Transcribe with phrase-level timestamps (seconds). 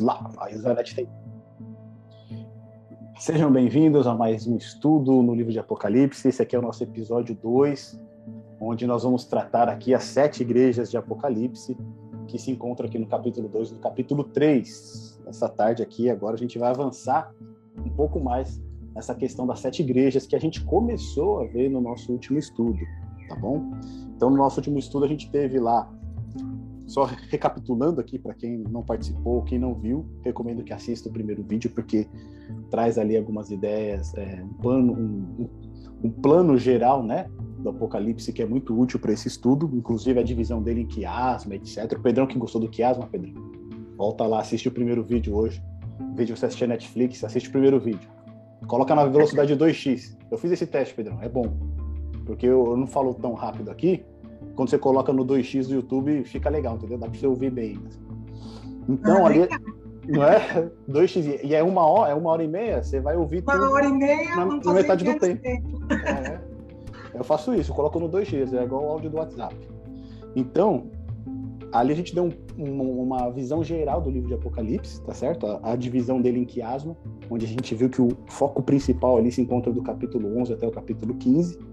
[0.00, 1.08] lá, a Elizabeth tem.
[3.18, 6.26] Sejam bem-vindos a mais um estudo no livro de Apocalipse.
[6.26, 8.02] Esse aqui é o nosso episódio 2,
[8.58, 11.76] onde nós vamos tratar aqui as sete igrejas de Apocalipse,
[12.26, 15.20] que se encontram aqui no capítulo 2 e no capítulo 3.
[15.26, 17.30] Nessa tarde aqui, agora a gente vai avançar
[17.84, 18.60] um pouco mais
[18.94, 22.78] nessa questão das sete igrejas que a gente começou a ver no nosso último estudo,
[23.28, 23.70] tá bom?
[24.16, 25.92] Então, no nosso último estudo, a gente teve lá
[26.90, 31.40] só recapitulando aqui para quem não participou, quem não viu, recomendo que assista o primeiro
[31.44, 32.08] vídeo porque
[32.68, 35.48] traz ali algumas ideias, é, um plano, um,
[36.02, 40.22] um, plano geral, né, do Apocalipse que é muito útil para esse estudo, inclusive a
[40.24, 41.92] divisão dele em quiasma, etc.
[41.96, 43.34] O Pedrão que gostou do quiasma, Pedrão,
[43.96, 45.62] volta lá, assiste o primeiro vídeo hoje.
[46.00, 48.10] O vídeo você assistir Netflix, assiste o primeiro vídeo.
[48.66, 50.16] Coloca na velocidade 2x.
[50.28, 51.44] Eu fiz esse teste, Pedrão, é bom.
[52.26, 54.04] Porque eu, eu não falo tão rápido aqui,
[54.60, 56.98] quando você coloca no 2x do YouTube, fica legal, entendeu?
[56.98, 57.80] Dá para você ouvir bem.
[58.86, 59.48] Então, ah, ali.
[60.06, 60.70] Não é?
[60.86, 61.40] 2x.
[61.42, 63.72] E é uma hora, é uma hora e meia, você vai ouvir uma tudo.
[63.72, 65.40] hora e meia, na, na metade do tempo.
[65.40, 65.78] tempo.
[65.94, 66.40] É,
[67.14, 69.56] eu faço isso, eu coloco no 2x, é igual o áudio do WhatsApp.
[70.36, 70.90] Então,
[71.72, 75.46] ali a gente deu um, um, uma visão geral do livro de Apocalipse, tá certo?
[75.46, 76.94] A, a, divisão dele em quiasma,
[77.30, 80.66] onde a gente viu que o foco principal ali se encontra do capítulo 11 até
[80.66, 81.69] o capítulo 15.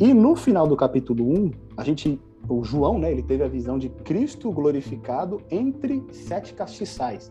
[0.00, 3.78] E no final do capítulo 1, a gente, o João, né, ele teve a visão
[3.78, 7.30] de Cristo glorificado entre sete castiçais.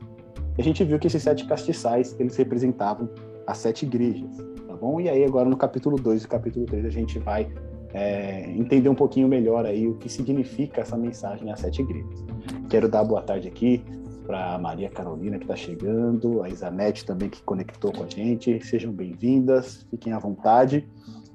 [0.58, 3.10] E a gente viu que esses sete castiçais, eles representavam
[3.46, 5.02] as sete igrejas, tá bom?
[5.02, 7.52] E aí agora no capítulo 2 e capítulo 3 a gente vai
[7.94, 12.24] é, entender um pouquinho melhor aí o que significa essa mensagem às sete igrejas.
[12.70, 13.84] Quero dar boa tarde aqui
[14.26, 18.66] para Maria Carolina que está chegando, a Isanete também que conectou com a gente.
[18.66, 20.88] Sejam bem-vindas, fiquem à vontade.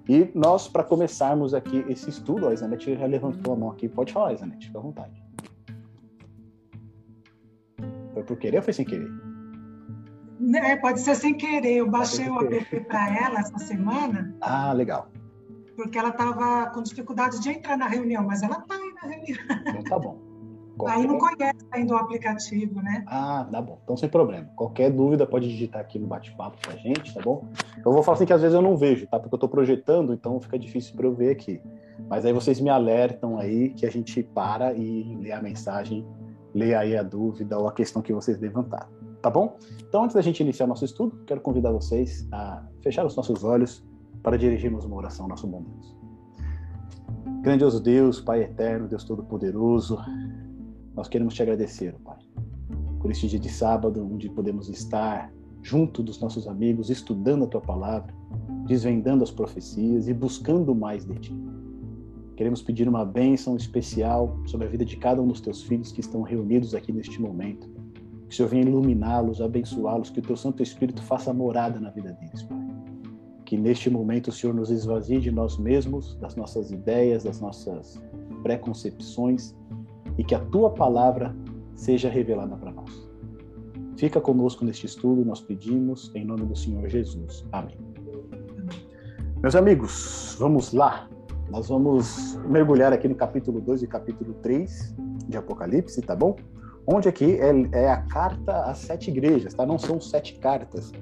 [0.09, 3.89] E nós, para começarmos aqui esse estudo, a Isanete já levantou a mão aqui.
[3.89, 5.23] Pode falar, Isanete, fica à vontade.
[8.15, 9.11] Foi por querer ou foi sem querer?
[10.55, 11.77] É, pode ser sem querer.
[11.77, 14.35] Eu baixei o app para ela essa semana.
[14.41, 15.11] Ah, legal.
[15.77, 19.39] Porque ela estava com dificuldade de entrar na reunião, mas ela está aí na reunião.
[19.67, 20.28] Então tá bom.
[20.79, 20.97] Qualquer...
[20.97, 23.05] Aí não conhece ainda o aplicativo, né?
[23.07, 23.79] Ah, tá bom.
[23.83, 24.49] Então sem problema.
[24.55, 27.45] Qualquer dúvida pode digitar aqui no bate-papo com a gente, tá bom?
[27.85, 29.19] Eu vou falar assim que às vezes eu não vejo, tá?
[29.19, 31.61] Porque eu estou projetando, então fica difícil para eu ver aqui.
[32.09, 36.07] Mas aí vocês me alertam aí que a gente para e lê a mensagem,
[36.55, 38.89] lê aí a dúvida ou a questão que vocês levantaram,
[39.21, 39.59] tá bom?
[39.89, 43.85] Então antes da gente iniciar nosso estudo, quero convidar vocês a fechar os nossos olhos
[44.23, 45.97] para dirigirmos uma oração ao nosso bom Deus.
[47.43, 49.99] Grandioso Deus, Pai eterno, Deus todo-poderoso,
[50.99, 52.19] nós queremos te agradecer, Pai,
[53.01, 55.33] por este dia de sábado, onde podemos estar
[55.63, 58.13] junto dos nossos amigos, estudando a tua palavra,
[58.67, 61.41] desvendando as profecias e buscando mais de ti.
[62.37, 66.01] Queremos pedir uma bênção especial sobre a vida de cada um dos teus filhos que
[66.01, 67.69] estão reunidos aqui neste momento.
[68.27, 72.13] Que o Senhor venha iluminá-los, abençoá-los, que o teu Santo Espírito faça morada na vida
[72.21, 72.59] deles, Pai.
[73.45, 78.03] Que neste momento o Senhor nos esvazie de nós mesmos, das nossas ideias, das nossas
[78.43, 79.55] preconcepções
[80.19, 81.35] e que a tua palavra
[81.75, 83.09] seja revelada para nós.
[83.97, 87.47] Fica conosco neste estudo, nós pedimos, em nome do Senhor Jesus.
[87.53, 87.79] Amém.
[89.41, 91.09] Meus amigos, vamos lá.
[91.49, 94.95] Nós vamos mergulhar aqui no capítulo 2 e capítulo 3
[95.29, 96.37] de Apocalipse, tá bom?
[96.87, 99.65] Onde aqui é, é a carta às sete igrejas, tá?
[99.65, 100.93] Não são sete cartas,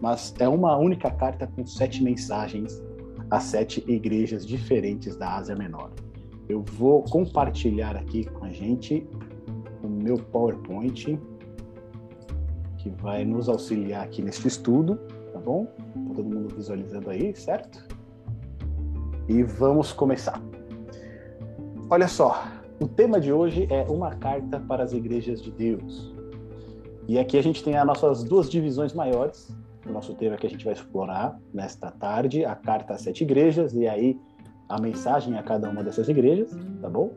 [0.00, 2.82] mas é uma única carta com sete mensagens
[3.30, 5.90] às sete igrejas diferentes da Ásia Menor
[6.52, 9.06] eu vou compartilhar aqui com a gente
[9.82, 11.18] o meu PowerPoint,
[12.78, 14.96] que vai nos auxiliar aqui neste estudo,
[15.32, 15.64] tá bom?
[15.66, 17.82] Tá todo mundo visualizando aí, certo?
[19.28, 20.40] E vamos começar.
[21.88, 22.44] Olha só,
[22.80, 26.14] o tema de hoje é uma carta para as igrejas de Deus.
[27.08, 29.54] E aqui a gente tem as nossas duas divisões maiores.
[29.86, 33.74] O nosso tema que a gente vai explorar nesta tarde, a carta às sete igrejas,
[33.74, 34.18] e aí
[34.72, 36.50] a mensagem a cada uma dessas igrejas,
[36.80, 37.12] tá bom?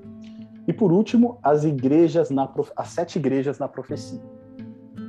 [0.68, 4.22] E por último, as igrejas na as sete igrejas na profecia.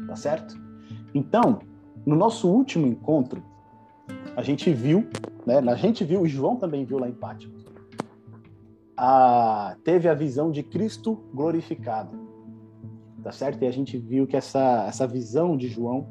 [0.07, 0.57] Tá certo?
[1.13, 1.59] Então,
[2.07, 3.43] no nosso último encontro,
[4.37, 5.09] a gente viu,
[5.45, 5.59] né?
[5.59, 7.67] A gente viu, e João também viu lá em Pátimos,
[8.97, 12.17] a, teve a visão de Cristo glorificado.
[13.25, 13.61] Tá certo?
[13.65, 16.07] E a gente viu que essa, essa visão de João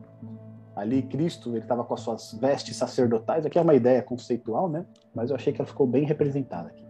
[0.76, 4.86] ali Cristo ele estava com as suas vestes sacerdotais aqui é uma ideia conceitual né?
[5.14, 6.86] Mas eu achei que ela ficou bem representada aqui.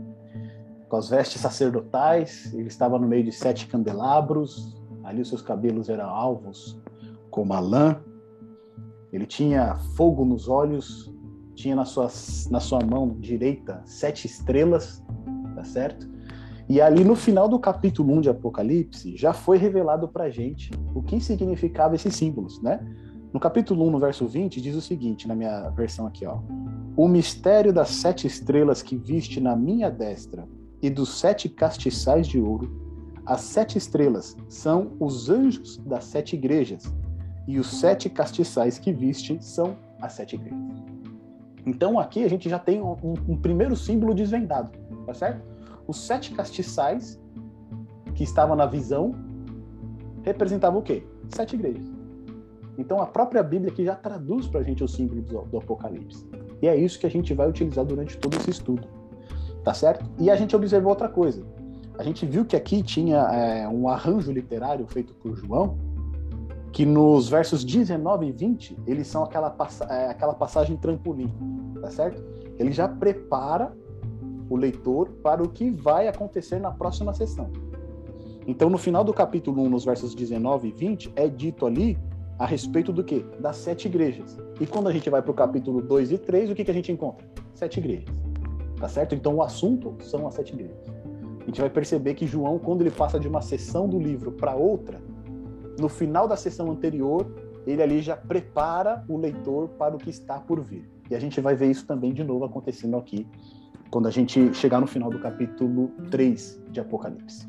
[0.90, 5.90] Com as vestes sacerdotais ele estava no meio de sete candelabros ali os seus cabelos
[5.90, 6.82] eram alvos
[7.30, 8.02] como a lã.
[9.12, 11.14] Ele tinha fogo nos olhos
[11.54, 12.10] tinha na sua
[12.50, 15.04] na sua mão direita sete estrelas
[15.56, 16.16] tá certo?
[16.68, 21.02] E ali no final do capítulo 1 de Apocalipse, já foi revelado para gente o
[21.02, 22.80] que significava esses símbolos, né?
[23.36, 26.40] No capítulo 1, no verso 20, diz o seguinte, na minha versão aqui, ó.
[26.96, 30.48] O mistério das sete estrelas que viste na minha destra
[30.82, 32.72] e dos sete castiçais de ouro.
[33.26, 36.86] As sete estrelas são os anjos das sete igrejas,
[37.46, 40.58] e os sete castiçais que viste são as sete igrejas.
[41.66, 42.96] Então aqui a gente já tem um,
[43.28, 44.72] um primeiro símbolo desvendado,
[45.06, 45.44] tá certo?
[45.86, 47.20] Os sete castiçais
[48.14, 49.14] que estavam na visão
[50.24, 51.06] representavam o quê?
[51.28, 51.95] Sete igrejas.
[52.78, 56.26] Então a própria Bíblia aqui já traduz para a gente o símbolo do, do Apocalipse.
[56.62, 58.88] E é isso que a gente vai utilizar durante todo esse estudo.
[59.64, 60.06] Tá certo?
[60.20, 61.44] E a gente observou outra coisa.
[61.98, 65.78] A gente viu que aqui tinha é, um arranjo literário feito por João,
[66.72, 69.56] que nos versos 19 e 20, eles são aquela,
[69.90, 71.32] é, aquela passagem trampolim,
[71.82, 72.22] tá certo?
[72.60, 73.72] Ele já prepara
[74.50, 77.50] o leitor para o que vai acontecer na próxima sessão.
[78.46, 81.98] Então, no final do capítulo 1, nos versos 19 e 20, é dito ali
[82.38, 83.26] a respeito do quê?
[83.40, 84.38] Das sete igrejas.
[84.60, 86.74] E quando a gente vai para o capítulo 2 e 3, o que, que a
[86.74, 87.26] gente encontra?
[87.54, 88.14] Sete igrejas.
[88.78, 89.16] Tá certo?
[89.16, 90.78] Então o assunto são as sete igrejas.
[91.42, 94.56] A gente vai perceber que João, quando ele passa de uma sessão do livro para
[94.56, 95.00] outra,
[95.80, 97.26] no final da sessão anterior,
[97.66, 100.90] ele ali já prepara o leitor para o que está por vir.
[101.10, 103.28] E a gente vai ver isso também de novo acontecendo aqui,
[103.92, 107.48] quando a gente chegar no final do capítulo 3 de Apocalipse.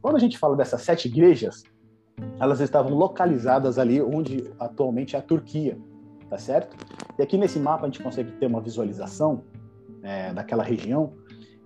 [0.00, 1.64] Quando a gente fala dessas sete igrejas,
[2.38, 5.78] elas estavam localizadas ali onde atualmente é a Turquia,
[6.28, 6.76] tá certo?
[7.18, 9.42] E aqui nesse mapa a gente consegue ter uma visualização
[10.02, 11.12] é, daquela região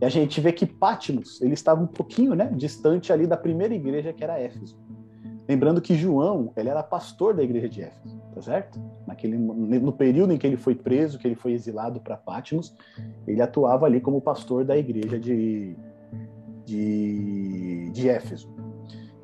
[0.01, 3.75] e a gente vê que Patmos ele estava um pouquinho, né, distante ali da primeira
[3.75, 4.77] igreja que era Éfeso.
[5.49, 8.81] Lembrando que João ele era pastor da igreja de Éfeso, tá certo?
[9.07, 12.75] Naquele no período em que ele foi preso, que ele foi exilado para Patmos,
[13.27, 15.77] ele atuava ali como pastor da igreja de
[16.65, 18.49] de, de Éfeso.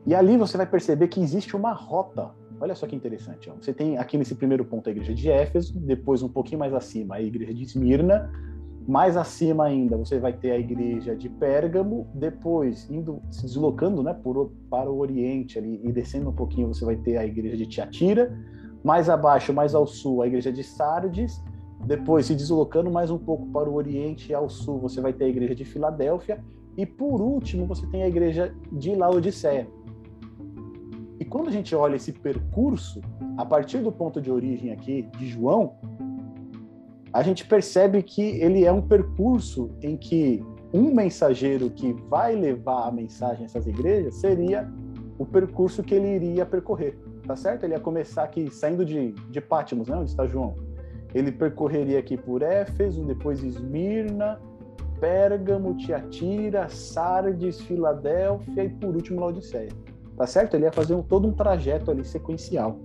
[0.07, 2.31] E ali você vai perceber que existe uma rota.
[2.61, 3.51] Olha só que interessante.
[3.51, 3.55] Ó.
[3.55, 7.17] Você tem aqui nesse primeiro ponto a igreja de Éfeso, depois um pouquinho mais acima
[7.17, 8.31] a igreja de Esmirna,
[8.87, 14.13] mais acima ainda você vai ter a igreja de Pérgamo, depois indo se deslocando, né,
[14.13, 17.67] por, para o Oriente ali e descendo um pouquinho você vai ter a igreja de
[17.67, 18.37] Tiatira,
[18.83, 21.43] mais abaixo, mais ao sul a igreja de Sardes,
[21.85, 25.25] depois se deslocando mais um pouco para o Oriente e ao sul você vai ter
[25.25, 26.43] a igreja de Filadélfia
[26.77, 29.69] e por último você tem a igreja de Laodiceia.
[31.31, 33.01] Quando a gente olha esse percurso,
[33.39, 35.77] a partir do ponto de origem aqui de João,
[37.13, 40.45] a gente percebe que ele é um percurso em que
[40.75, 44.69] um mensageiro que vai levar a mensagem a essas igrejas seria
[45.19, 47.63] o percurso que ele iria percorrer, tá certo?
[47.63, 50.57] Ele ia começar aqui saindo de, de Pátimos, né, onde está João.
[51.15, 54.41] Ele percorreria aqui por Éfeso, depois Esmirna,
[54.99, 59.71] Pérgamo, Tiatira, Sardes, Filadélfia e por último Laodiceia
[60.21, 60.53] tá certo?
[60.53, 62.79] Ele ia fazer um, todo um trajeto ali sequencial.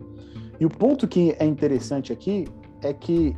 [0.58, 2.48] E o ponto que é interessante aqui
[2.82, 3.36] é que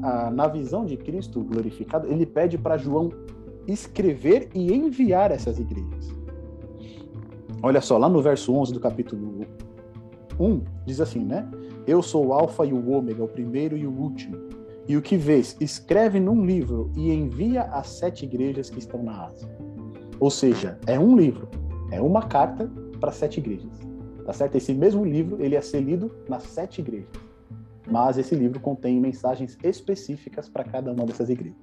[0.00, 3.10] ah, na visão de Cristo glorificado, ele pede para João
[3.66, 6.14] escrever e enviar essas igrejas.
[7.60, 9.44] Olha só, lá no verso 11 do capítulo
[10.38, 11.50] 1, diz assim, né?
[11.84, 14.36] Eu sou o Alfa e o Ômega, o primeiro e o último.
[14.86, 19.24] E o que vês, escreve num livro e envia às sete igrejas que estão na
[19.24, 19.48] Ásia.
[20.20, 21.48] Ou seja, é um livro,
[21.90, 23.70] é uma carta para sete igrejas.
[24.24, 24.56] Tá certo?
[24.56, 27.08] Esse mesmo livro ele é ser lido nas sete igrejas.
[27.88, 31.58] Mas esse livro contém mensagens específicas para cada uma dessas igrejas.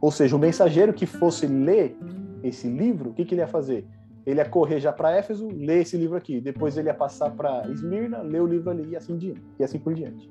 [0.00, 1.96] Ou seja, o mensageiro que fosse ler
[2.42, 3.86] esse livro, o que, que ele ia fazer?
[4.24, 6.40] Ele ia correr já para Éfeso, ler esse livro aqui.
[6.40, 9.78] Depois ele ia passar para Esmirna, ler o livro ali e assim, diante, e assim
[9.78, 10.30] por diante.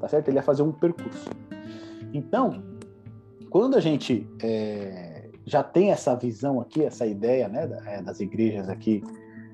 [0.00, 0.28] Tá certo?
[0.28, 1.28] Ele ia fazer um percurso.
[2.12, 2.62] Então,
[3.50, 8.68] quando a gente é, já tem essa visão aqui, essa ideia né, é, das igrejas
[8.68, 9.02] aqui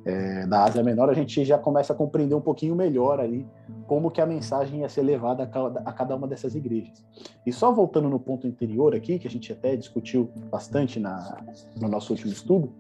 [0.05, 3.47] é, da Ásia Menor, a gente já começa a compreender um pouquinho melhor ali
[3.87, 7.05] como que a mensagem ia ser levada a cada, uma dessas igrejas.
[7.47, 11.43] E só voltando no ponto anterior aqui, que a gente até discutiu bastante na,
[11.81, 12.73] no nosso último estudo,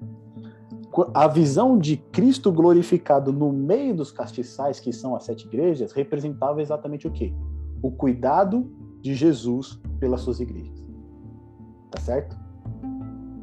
[1.12, 6.62] a visão de Cristo glorificado no meio dos castiçais, que são as sete igrejas, representava
[6.62, 7.35] exatamente o quê?
[7.83, 10.78] O cuidado de Jesus pelas suas igrejas.
[11.90, 12.43] Tá certo?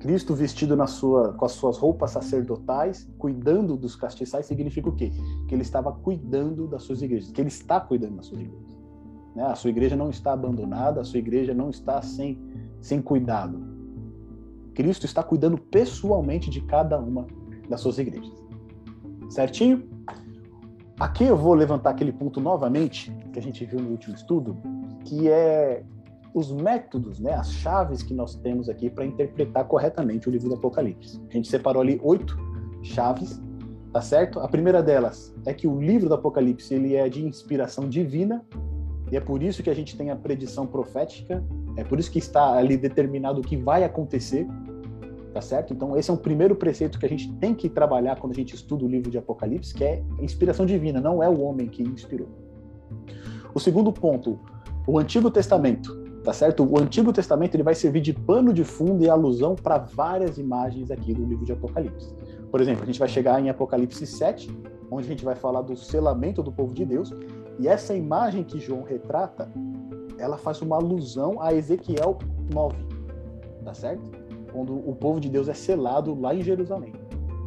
[0.01, 5.11] Cristo vestido na sua, com as suas roupas sacerdotais, cuidando dos castiçais, significa o quê?
[5.47, 8.75] Que ele estava cuidando das suas igrejas, que ele está cuidando das suas igrejas.
[9.35, 9.43] Né?
[9.43, 12.41] A sua igreja não está abandonada, a sua igreja não está sem,
[12.81, 13.61] sem cuidado.
[14.73, 17.27] Cristo está cuidando pessoalmente de cada uma
[17.69, 18.33] das suas igrejas.
[19.29, 19.87] Certinho?
[20.99, 24.57] Aqui eu vou levantar aquele ponto novamente, que a gente viu no último estudo,
[25.05, 25.83] que é
[26.33, 30.55] os métodos, né, as chaves que nós temos aqui para interpretar corretamente o livro do
[30.55, 31.21] Apocalipse.
[31.29, 32.37] A gente separou ali oito
[32.81, 33.41] chaves,
[33.91, 34.39] tá certo?
[34.39, 38.45] A primeira delas é que o livro do Apocalipse ele é de inspiração divina
[39.11, 41.43] e é por isso que a gente tem a predição profética,
[41.75, 44.47] é por isso que está ali determinado o que vai acontecer,
[45.33, 45.73] tá certo?
[45.73, 48.55] Então esse é um primeiro preceito que a gente tem que trabalhar quando a gente
[48.55, 52.29] estuda o livro de Apocalipse, que é inspiração divina, não é o homem que inspirou.
[53.53, 54.39] O segundo ponto,
[54.87, 56.63] o Antigo Testamento, tá certo?
[56.63, 60.91] O Antigo Testamento ele vai servir de pano de fundo e alusão para várias imagens
[60.91, 62.13] aqui do livro de Apocalipse.
[62.49, 64.55] Por exemplo, a gente vai chegar em Apocalipse 7,
[64.89, 67.11] onde a gente vai falar do selamento do povo de Deus,
[67.59, 69.51] e essa imagem que João retrata,
[70.17, 72.17] ela faz uma alusão a Ezequiel
[72.53, 72.75] 9,
[73.63, 74.03] tá certo?
[74.51, 76.93] Quando o povo de Deus é selado lá em Jerusalém.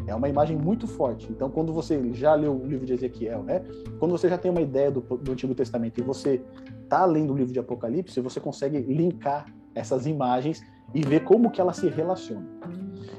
[0.07, 1.27] É uma imagem muito forte.
[1.31, 3.63] Então, quando você já leu o livro de Ezequiel, né?
[3.99, 6.43] Quando você já tem uma ideia do, do Antigo Testamento e você
[6.85, 10.63] está lendo o livro de Apocalipse, você consegue linkar essas imagens
[10.95, 12.47] e ver como que elas se relacionam.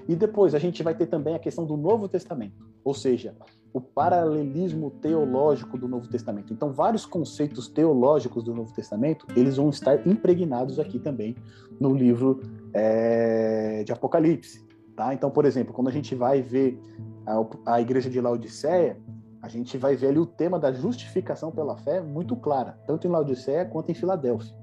[0.07, 3.35] E depois a gente vai ter também a questão do Novo Testamento, ou seja,
[3.73, 6.53] o paralelismo teológico do Novo Testamento.
[6.53, 11.35] Então, vários conceitos teológicos do Novo Testamento, eles vão estar impregnados aqui também
[11.77, 12.41] no livro
[12.73, 14.65] é, de Apocalipse.
[14.95, 15.13] Tá?
[15.13, 16.79] Então, por exemplo, quando a gente vai ver
[17.25, 18.97] a, a igreja de Laodiceia,
[19.45, 23.11] a gente vai ver ali o tema da justificação pela fé muito clara, tanto em
[23.11, 24.55] Laodiceia quanto em Filadélfia.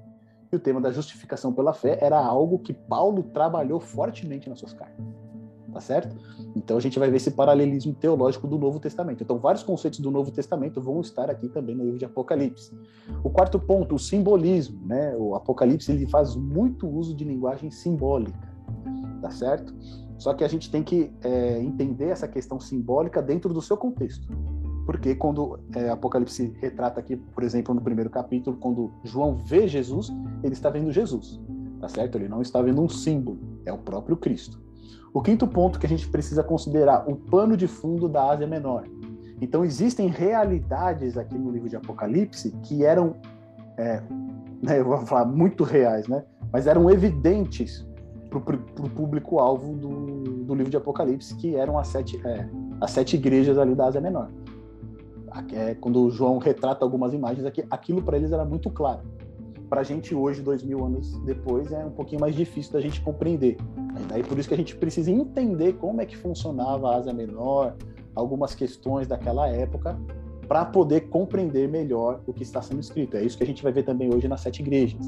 [0.51, 4.73] E o tema da justificação pela fé era algo que Paulo trabalhou fortemente nas suas
[4.73, 5.05] cartas.
[5.71, 6.17] Tá certo?
[6.53, 9.23] Então a gente vai ver esse paralelismo teológico do Novo Testamento.
[9.23, 12.77] Então vários conceitos do Novo Testamento vão estar aqui também no livro de Apocalipse.
[13.23, 15.15] O quarto ponto, o simbolismo, né?
[15.17, 18.53] O Apocalipse ele faz muito uso de linguagem simbólica,
[19.21, 19.73] tá certo?
[20.17, 24.27] Só que a gente tem que é, entender essa questão simbólica dentro do seu contexto.
[24.85, 30.11] Porque quando é, Apocalipse retrata aqui, por exemplo, no primeiro capítulo, quando João vê Jesus,
[30.43, 31.39] ele está vendo Jesus,
[31.79, 32.17] tá certo?
[32.17, 34.61] Ele não está vendo um símbolo, é o próprio Cristo.
[35.13, 38.85] O quinto ponto que a gente precisa considerar, o pano de fundo da Ásia Menor.
[39.39, 43.15] Então existem realidades aqui no livro de Apocalipse que eram,
[43.77, 44.01] é,
[44.61, 46.23] né, eu vou falar muito reais, né?
[46.51, 47.85] Mas eram evidentes
[48.29, 48.39] para
[48.85, 49.89] o público-alvo do,
[50.45, 52.47] do livro de Apocalipse, que eram as sete, é,
[52.81, 54.29] as sete igrejas ali da Ásia Menor.
[55.53, 59.01] É, quando João retrata algumas imagens aqui, aquilo para eles era muito claro.
[59.69, 63.01] Para a gente hoje, dois mil anos depois, é um pouquinho mais difícil da gente
[63.01, 63.57] compreender.
[63.99, 67.13] E daí por isso que a gente precisa entender como é que funcionava a Ásia
[67.13, 67.75] Menor,
[68.15, 69.99] algumas questões daquela época,
[70.47, 73.17] para poder compreender melhor o que está sendo escrito.
[73.17, 75.03] É isso que a gente vai ver também hoje nas sete igrejas.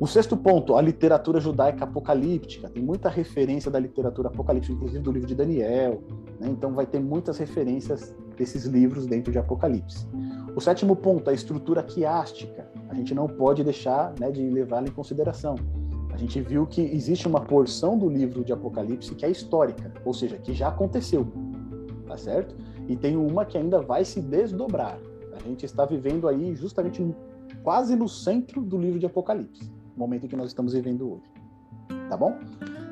[0.00, 2.68] O sexto ponto, a literatura judaica apocalíptica.
[2.68, 6.02] Tem muita referência da literatura apocalíptica, inclusive do livro de Daniel.
[6.40, 6.48] Né?
[6.48, 10.04] Então vai ter muitas referências desses livros dentro de Apocalipse.
[10.56, 12.68] O sétimo ponto, a estrutura quiástica.
[12.88, 15.54] A gente não pode deixar né, de levá-la em consideração.
[16.12, 20.12] A gente viu que existe uma porção do livro de Apocalipse que é histórica, ou
[20.12, 21.26] seja, que já aconteceu,
[22.06, 22.56] tá certo?
[22.88, 24.98] E tem uma que ainda vai se desdobrar.
[25.32, 27.04] A gente está vivendo aí justamente
[27.62, 31.32] quase no centro do livro de Apocalipse momento em que nós estamos vivendo hoje.
[32.08, 32.38] Tá bom?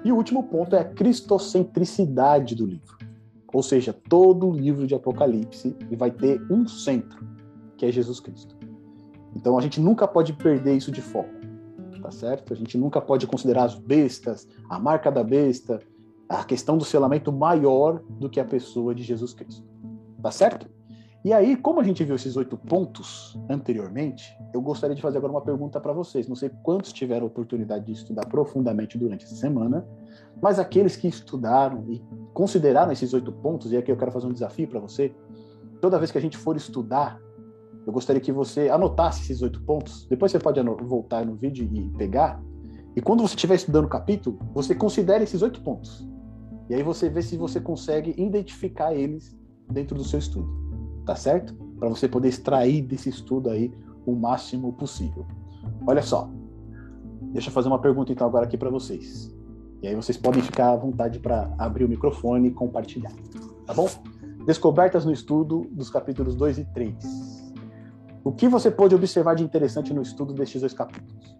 [0.04, 2.96] E o último ponto é a cristocentricidade do livro.
[3.52, 7.26] Ou seja, todo o livro de Apocalipse vai ter um centro,
[7.76, 8.56] que é Jesus Cristo.
[9.36, 11.30] Então a gente nunca pode perder isso de foco,
[12.02, 12.52] tá certo?
[12.52, 15.80] A gente nunca pode considerar as bestas, a marca da besta,
[16.28, 19.66] a questão do selamento maior do que a pessoa de Jesus Cristo.
[20.22, 20.66] Tá certo?
[21.24, 25.32] E aí, como a gente viu esses oito pontos anteriormente, eu gostaria de fazer agora
[25.32, 26.26] uma pergunta para vocês.
[26.26, 29.86] Não sei quantos tiveram a oportunidade de estudar profundamente durante essa semana,
[30.42, 32.02] mas aqueles que estudaram e
[32.34, 35.14] consideraram esses oito pontos, e aqui eu quero fazer um desafio para você.
[35.80, 37.20] Toda vez que a gente for estudar,
[37.86, 40.08] eu gostaria que você anotasse esses oito pontos.
[40.10, 42.42] Depois você pode voltar no vídeo e pegar.
[42.96, 46.04] E quando você estiver estudando o capítulo, você considere esses oito pontos.
[46.68, 49.38] E aí você vê se você consegue identificar eles
[49.70, 50.71] dentro do seu estudo
[51.04, 51.54] tá certo?
[51.78, 53.72] Para você poder extrair desse estudo aí
[54.06, 55.26] o máximo possível.
[55.86, 56.30] Olha só,
[57.32, 59.34] deixa eu fazer uma pergunta então agora aqui para vocês.
[59.82, 63.12] E aí vocês podem ficar à vontade para abrir o microfone e compartilhar,
[63.66, 63.88] tá bom?
[64.46, 67.42] Descobertas no estudo dos capítulos 2 e 3.
[68.24, 71.36] O que você pôde observar de interessante no estudo destes dois capítulos?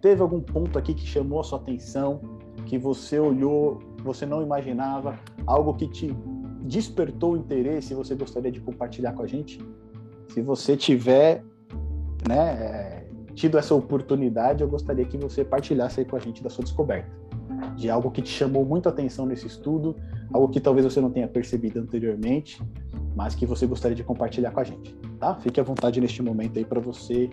[0.00, 2.20] Teve algum ponto aqui que chamou a sua atenção,
[2.66, 6.16] que você olhou, você não imaginava, algo que te
[6.62, 9.60] despertou o interesse e você gostaria de compartilhar com a gente?
[10.28, 11.44] Se você tiver
[12.26, 16.50] né, é, tido essa oportunidade, eu gostaria que você partilhasse aí com a gente da
[16.50, 17.10] sua descoberta,
[17.76, 19.96] de algo que te chamou muito atenção nesse estudo,
[20.32, 22.62] algo que talvez você não tenha percebido anteriormente,
[23.14, 25.34] mas que você gostaria de compartilhar com a gente, tá?
[25.36, 27.28] Fique à vontade neste momento aí para você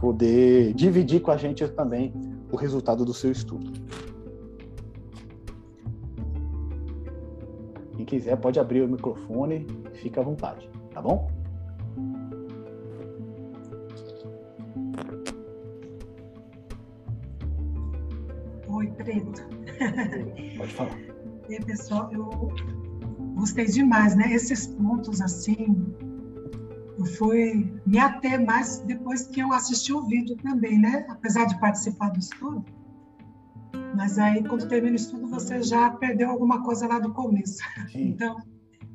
[0.00, 2.12] poder dividir com a gente também
[2.50, 3.70] o resultado do seu estudo.
[8.04, 11.30] Quem quiser pode abrir o microfone, fica à vontade, tá bom?
[18.68, 19.42] Oi, Preto.
[20.56, 20.98] Pode falar.
[21.46, 22.50] E pessoal, eu
[23.34, 24.32] gostei demais, né?
[24.32, 25.94] Esses pontos assim,
[26.98, 31.04] eu fui me ater mais depois que eu assisti o vídeo também, né?
[31.10, 32.64] Apesar de participar do estudo.
[33.94, 37.62] Mas aí, quando termina o estudo, você já perdeu alguma coisa lá do começo.
[37.90, 38.14] Sim.
[38.14, 38.36] Então,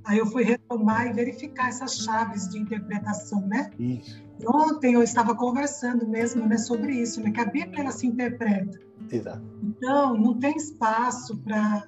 [0.06, 3.70] aí eu fui retomar e verificar essas chaves de interpretação, né?
[3.78, 4.24] Isso.
[4.48, 7.32] Ontem eu estava conversando mesmo né, sobre isso, né?
[7.32, 8.80] Que a Bíblia ela se interpreta.
[9.12, 9.42] Exato.
[9.62, 11.86] Então, não tem espaço para,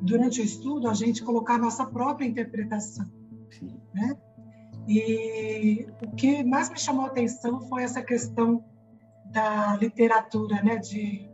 [0.00, 3.06] durante o estudo, a gente colocar a nossa própria interpretação.
[3.50, 3.78] Sim.
[3.94, 4.16] Né?
[4.88, 8.64] E o que mais me chamou a atenção foi essa questão
[9.26, 10.76] da literatura, né?
[10.76, 11.28] De,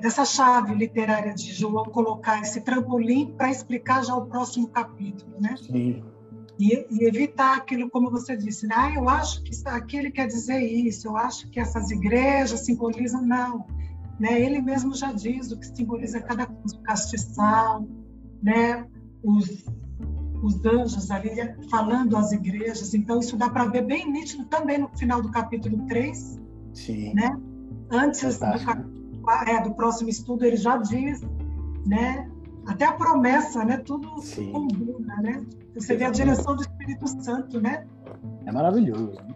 [0.00, 5.54] dessa chave literária de João colocar esse trampolim para explicar já o próximo capítulo, né?
[5.56, 6.02] Sim.
[6.58, 8.74] E, e, evitar aquilo, como você disse, né?
[8.78, 12.60] ah, eu acho que isso, aqui ele quer dizer isso, eu acho que essas igrejas
[12.60, 13.66] simbolizam, não.
[14.18, 14.40] Né?
[14.40, 17.86] Ele mesmo já diz o que simboliza cada coisa, o castiçal,
[18.42, 18.86] né?
[19.22, 19.66] os,
[20.42, 21.30] os anjos ali
[21.70, 25.84] falando às igrejas, então isso dá para ver bem nítido também no final do capítulo
[25.86, 26.40] 3,
[26.72, 27.12] Sim.
[27.12, 27.38] né?
[27.90, 29.05] Antes do,
[29.46, 31.20] é, do próximo estudo, ele já diz,
[31.86, 32.30] né?
[32.66, 33.78] Até a promessa, né?
[33.78, 34.50] Tudo Sim.
[34.52, 35.44] combina, né?
[35.74, 37.86] Você vê a direção do Espírito Santo, né?
[38.44, 39.12] É maravilhoso.
[39.12, 39.34] Né?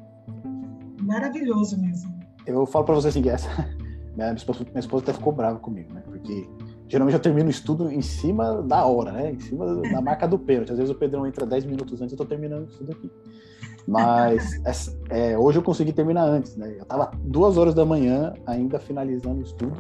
[1.02, 2.18] Maravilhoso mesmo.
[2.46, 3.48] Eu falo para você assim, que essa
[4.16, 6.02] minha esposa, minha esposa até ficou brava comigo, né?
[6.04, 6.48] Porque
[6.88, 9.32] geralmente eu termino o estudo em cima da hora, né?
[9.32, 10.72] Em cima da marca do pênalti.
[10.72, 13.10] Às vezes o Pedrão entra 10 minutos antes, eu tô terminando o estudo aqui.
[13.86, 14.60] Mas
[15.08, 16.76] é, hoje eu consegui terminar antes, né?
[16.78, 19.76] Eu tava duas horas da manhã ainda finalizando o estudo.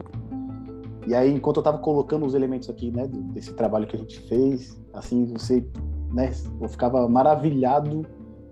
[1.06, 4.20] E aí, enquanto eu tava colocando os elementos aqui, né, desse trabalho que a gente
[4.28, 5.64] fez, assim, você
[6.12, 6.30] né,
[6.60, 8.06] eu ficava maravilhado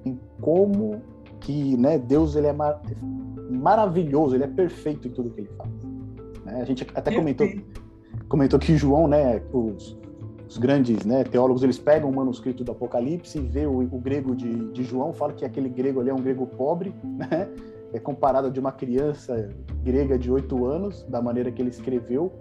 [0.05, 1.01] em como
[1.41, 2.81] que né, Deus ele é mar
[3.51, 5.71] maravilhoso, ele é perfeito em tudo que ele faz.
[6.45, 6.61] Né?
[6.61, 7.49] A gente até comentou,
[8.29, 9.99] comentou que João, né, os,
[10.49, 14.73] os, grandes né, teólogos, eles pegam o manuscrito do Apocalipse vê o, o grego de,
[14.73, 17.49] de, João, fala que aquele grego ali é um grego pobre, né?
[17.93, 19.49] é comparado de uma criança
[19.83, 22.33] grega de oito anos, da maneira que ele escreveu,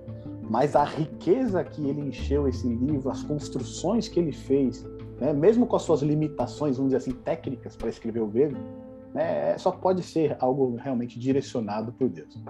[0.50, 4.86] mas a riqueza que ele encheu esse livro, as construções que ele fez,
[5.20, 8.56] né, mesmo com as suas limitações, vamos dizer assim, técnicas para escrever o grego,
[9.13, 12.41] né, só pode ser algo realmente direcionado por Deus.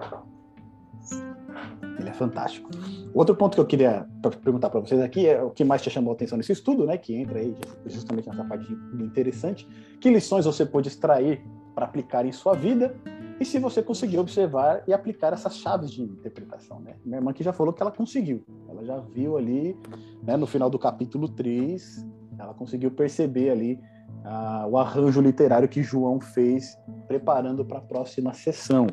[1.98, 2.70] Ele é fantástico.
[3.12, 4.06] Outro ponto que eu queria
[4.42, 6.96] perguntar para vocês aqui é o que mais te chamou a atenção nesse estudo, né,
[6.96, 7.54] que entra aí
[7.86, 9.68] justamente nessa parte interessante.
[10.00, 11.42] Que lições você pôde extrair
[11.74, 12.94] para aplicar em sua vida
[13.40, 16.96] e se você conseguiu observar e aplicar essas chaves de interpretação, né?
[17.04, 18.44] Minha irmã que já falou que ela conseguiu.
[18.68, 19.76] Ela já viu ali,
[20.22, 22.04] né, no final do capítulo 3,
[22.36, 23.80] ela conseguiu perceber ali
[24.24, 28.88] ah, o arranjo literário que João fez preparando para a próxima sessão.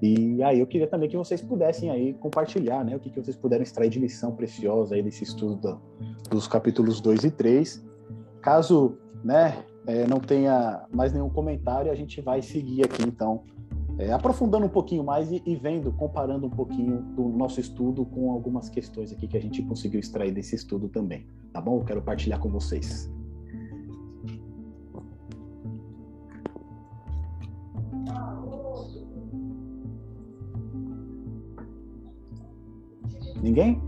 [0.00, 3.36] E aí eu queria também que vocês pudessem aí compartilhar, né, o que, que vocês
[3.36, 5.80] puderam extrair de lição preciosa aí desse estudo do,
[6.30, 7.84] dos capítulos 2 e 3.
[8.42, 13.42] Caso, né, é, não tenha mais nenhum comentário, a gente vai seguir aqui então
[13.98, 18.30] é, aprofundando um pouquinho mais e, e, vendo, comparando um pouquinho do nosso estudo com
[18.30, 21.78] algumas questões aqui que a gente conseguiu extrair desse estudo também, tá bom?
[21.78, 23.10] Eu quero partilhar com vocês.
[33.42, 33.80] Ninguém?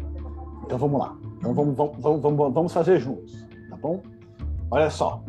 [0.64, 1.16] Então vamos lá.
[1.38, 4.02] Então vamos, vamos, vamos, vamos fazer juntos, tá bom?
[4.70, 5.22] Olha só.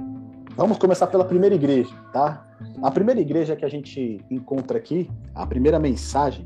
[0.55, 2.45] Vamos começar pela primeira igreja, tá?
[2.81, 6.45] A primeira igreja que a gente encontra aqui, a primeira mensagem,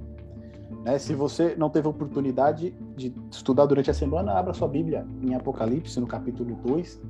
[0.83, 0.97] né?
[0.99, 5.99] Se você não teve oportunidade de estudar durante a semana, abra sua Bíblia em Apocalipse,
[5.99, 7.01] no capítulo 2.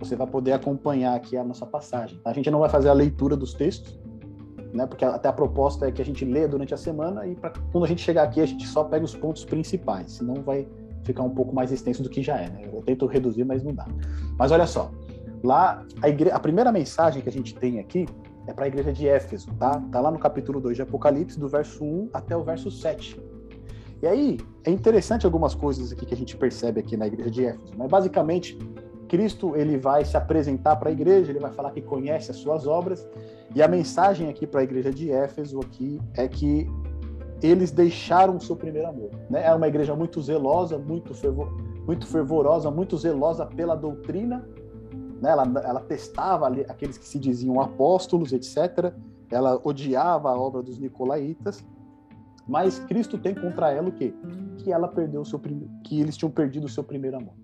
[0.00, 2.20] Você vai poder acompanhar aqui a nossa passagem.
[2.24, 3.98] A gente não vai fazer a leitura dos textos,
[4.72, 4.86] né?
[4.86, 7.84] Porque até a proposta é que a gente lê durante a semana e pra, quando
[7.84, 10.66] a gente chegar aqui a gente só pega os pontos principais, senão vai
[11.04, 12.48] ficar um pouco mais extenso do que já é.
[12.50, 12.68] Né?
[12.72, 13.86] Eu tento reduzir, mas não dá.
[14.38, 14.90] Mas olha só,
[15.42, 16.30] lá a, igre...
[16.30, 18.06] a primeira mensagem que a gente tem aqui
[18.46, 19.80] é para a igreja de Éfeso, tá?
[19.92, 23.20] Tá lá no capítulo 2 de Apocalipse, do verso 1 até o verso 7.
[24.00, 27.44] E aí, é interessante algumas coisas aqui que a gente percebe aqui na igreja de
[27.44, 27.72] Éfeso.
[27.76, 28.56] Mas basicamente,
[29.08, 32.66] Cristo ele vai se apresentar para a igreja, ele vai falar que conhece as suas
[32.66, 33.08] obras,
[33.54, 36.68] e a mensagem aqui para a igreja de Éfeso aqui é que
[37.42, 39.10] eles deixaram o seu primeiro amor.
[39.30, 39.42] Né?
[39.42, 41.50] Era uma igreja muito zelosa, muito, fervor,
[41.86, 44.46] muito fervorosa, muito zelosa pela doutrina,
[45.20, 45.30] né?
[45.30, 48.92] ela, ela testava ali aqueles que se diziam apóstolos, etc.
[49.30, 51.64] ela odiava a obra dos nicolaítas,
[52.46, 54.14] mas Cristo tem contra ela o quê?
[54.58, 57.34] Que ela perdeu o seu que eles tinham perdido o seu primeiro amor.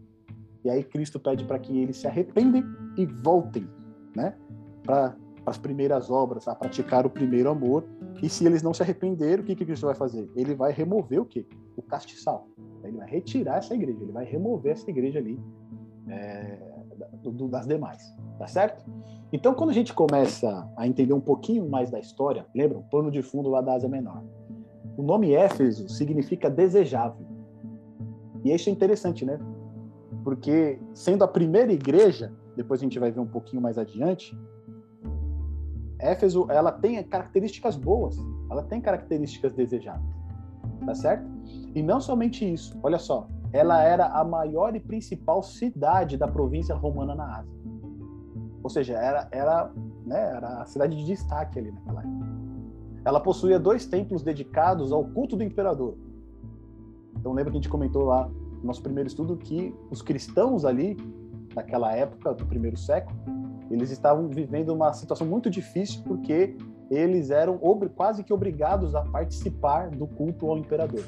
[0.65, 2.65] E aí Cristo pede para que eles se arrependem
[2.97, 3.69] e voltem,
[4.17, 4.35] né?
[4.83, 5.15] Para
[5.47, 7.85] as primeiras obras, a praticar o primeiro amor.
[8.23, 10.31] E se eles não se arrependeram, o que, que Cristo vai fazer?
[10.35, 11.47] Ele vai remover o quê?
[11.77, 12.49] O castiçal.
[12.83, 15.39] Ele vai retirar essa igreja, ele vai remover essa igreja ali
[16.09, 16.59] é,
[17.51, 18.03] das demais,
[18.39, 18.85] tá certo?
[19.33, 22.79] Então, quando a gente começa a entender um pouquinho mais da história, lembra?
[22.79, 24.23] O plano de fundo lá da Ásia Menor.
[24.97, 27.27] O nome Éfeso significa desejável.
[28.45, 29.39] E isso é interessante, né?
[30.25, 34.37] Porque sendo a primeira igreja, depois a gente vai ver um pouquinho mais adiante,
[35.99, 38.17] Éfeso, ela tem características boas,
[38.51, 40.15] ela tem características desejáveis.
[40.85, 41.31] Tá certo?
[41.75, 46.75] E não somente isso, olha só, ela era a maior e principal cidade da província
[46.75, 47.55] romana na Ásia.
[48.63, 49.71] Ou seja, era, era,
[50.05, 52.35] né, era a cidade de destaque ali naquela época.
[53.05, 55.97] Ela possuía dois templos dedicados ao culto do imperador.
[57.17, 58.29] Então lembra que a gente comentou lá
[58.65, 60.97] nosso primeiro estudo que os cristãos ali,
[61.55, 63.17] naquela época do primeiro século,
[63.71, 66.57] eles estavam vivendo uma situação muito difícil porque
[66.91, 67.59] eles eram
[67.95, 71.05] quase que obrigados a participar do culto ao imperador.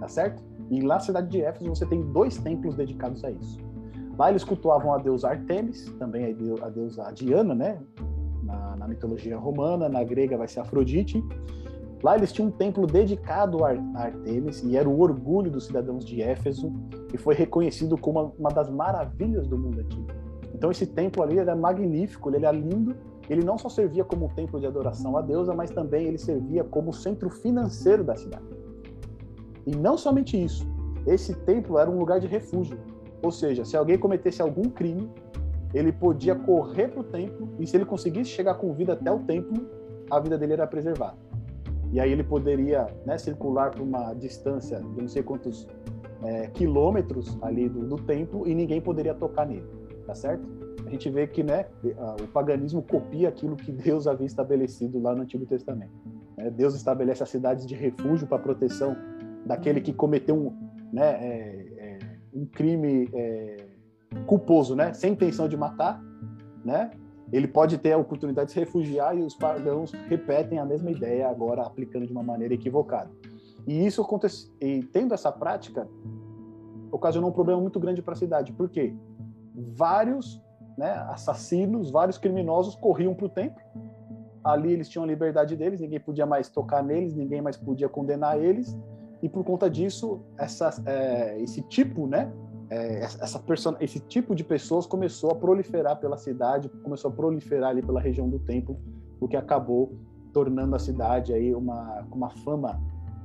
[0.00, 0.42] Tá certo?
[0.70, 3.58] E lá na cidade de Éfeso você tem dois templos dedicados a isso.
[4.18, 7.78] Lá eles cultuavam a deusa Artemis, também a deusa Diana, né?
[8.42, 11.22] Na, na, mitologia romana, na grega vai ser Afrodite.
[12.02, 16.22] Lá eles tinham um templo dedicado a Artemis e era o orgulho dos cidadãos de
[16.22, 16.72] Éfeso
[17.12, 20.06] e foi reconhecido como uma, uma das maravilhas do mundo antigo.
[20.54, 22.96] Então esse templo ali era magnífico, ele era lindo.
[23.28, 26.92] Ele não só servia como templo de adoração à deusa, mas também ele servia como
[26.92, 28.44] centro financeiro da cidade.
[29.66, 30.66] E não somente isso,
[31.06, 32.78] esse templo era um lugar de refúgio.
[33.22, 35.10] Ou seja, se alguém cometesse algum crime,
[35.74, 39.18] ele podia correr para o templo e se ele conseguisse chegar com vida até o
[39.18, 39.66] templo,
[40.10, 41.27] a vida dele era preservada.
[41.92, 45.66] E aí ele poderia né, circular por uma distância de não sei quantos
[46.22, 49.66] é, quilômetros ali do, do templo e ninguém poderia tocar nele,
[50.06, 50.46] tá certo?
[50.86, 51.66] A gente vê que né,
[52.22, 55.92] o paganismo copia aquilo que Deus havia estabelecido lá no Antigo Testamento.
[56.36, 56.50] Né?
[56.50, 58.96] Deus estabelece as cidades de refúgio para proteção
[59.44, 61.98] daquele que cometeu um, né, é, é,
[62.32, 63.56] um crime é,
[64.26, 66.02] culposo, né, sem intenção de matar,
[66.64, 66.90] né,
[67.32, 71.28] ele pode ter a oportunidade de se refugiar e os pagãos repetem a mesma ideia
[71.28, 73.10] agora aplicando de uma maneira equivocada.
[73.66, 75.86] E isso acontece, e tendo essa prática,
[76.90, 78.52] ocasionou um problema muito grande para a cidade.
[78.52, 78.94] Por quê?
[79.54, 80.42] Vários
[80.76, 83.62] né, assassinos, vários criminosos corriam para o templo.
[84.42, 88.38] Ali eles tinham a liberdade deles, ninguém podia mais tocar neles, ninguém mais podia condenar
[88.38, 88.78] eles
[89.22, 92.32] e por conta disso essa, é, esse tipo, né,
[92.70, 97.70] é, essa persona, esse tipo de pessoas começou a proliferar pela cidade, começou a proliferar
[97.70, 98.78] ali pela região do templo,
[99.20, 99.96] o que acabou
[100.32, 102.80] tornando a cidade aí uma uma fama,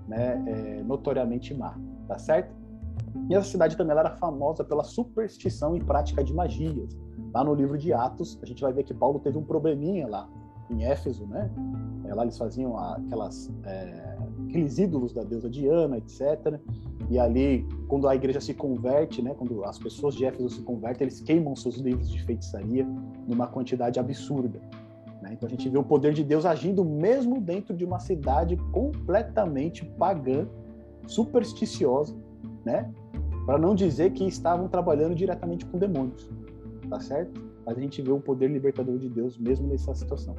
[0.08, 1.78] né, é, notoriamente má,
[2.08, 2.56] tá certo?
[3.30, 6.98] E essa cidade também era famosa pela superstição e prática de magias.
[7.34, 10.28] Lá no livro de Atos, a gente vai ver que Paulo teve um probleminha lá
[10.70, 11.50] em Éfeso, né?
[12.06, 14.13] É, lá eles faziam aquelas é,
[14.54, 16.60] aqueles ídolos da deusa Diana, etc.
[17.10, 21.06] E ali, quando a igreja se converte, né, quando as pessoas de Éfeso se convertem,
[21.06, 22.88] eles queimam seus livros de feitiçaria
[23.28, 24.62] numa quantidade absurda.
[25.22, 25.32] Né?
[25.34, 29.84] Então a gente vê o poder de Deus agindo mesmo dentro de uma cidade completamente
[29.98, 30.48] pagã,
[31.08, 32.16] supersticiosa,
[32.64, 32.90] né?
[33.46, 36.30] Para não dizer que estavam trabalhando diretamente com demônios,
[36.90, 37.42] tá certo?
[37.66, 40.36] Mas a gente vê o poder libertador de Deus mesmo nessa situação.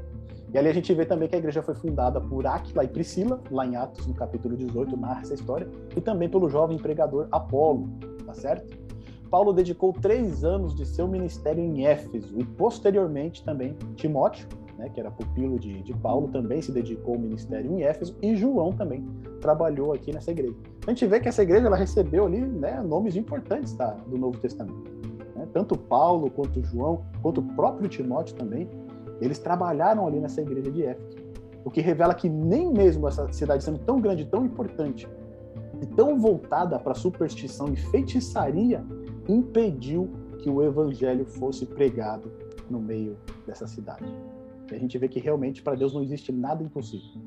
[0.54, 3.40] E ali a gente vê também que a igreja foi fundada por Aquila e Priscila,
[3.50, 7.88] lá em Atos, no capítulo 18, narra essa história, e também pelo jovem pregador Apolo,
[8.24, 8.78] tá certo?
[9.28, 14.46] Paulo dedicou três anos de seu ministério em Éfeso e posteriormente também Timóteo,
[14.78, 18.36] né, que era pupilo de, de Paulo, também se dedicou ao ministério em Éfeso e
[18.36, 19.04] João também
[19.40, 20.54] trabalhou aqui nessa igreja.
[20.86, 24.38] A gente vê que essa igreja ela recebeu ali né, nomes importantes tá, do Novo
[24.38, 24.88] Testamento.
[25.34, 25.48] Né?
[25.52, 28.68] Tanto Paulo quanto João, quanto o próprio Timóteo também
[29.20, 31.18] eles trabalharam ali nessa igreja de Éfeso.
[31.64, 35.08] O que revela que nem mesmo essa cidade sendo tão grande, tão importante
[35.80, 38.84] e tão voltada para superstição e feitiçaria,
[39.28, 42.30] impediu que o evangelho fosse pregado
[42.68, 44.04] no meio dessa cidade.
[44.70, 47.22] E a gente vê que realmente para Deus não existe nada impossível.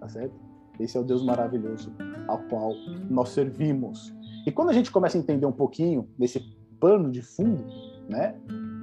[0.00, 0.34] Tá certo?
[0.78, 1.92] Esse é o Deus maravilhoso
[2.26, 2.72] ao qual
[3.08, 4.14] nós servimos.
[4.46, 6.40] E quando a gente começa a entender um pouquinho desse
[6.80, 7.64] pano de fundo,
[8.08, 8.34] né?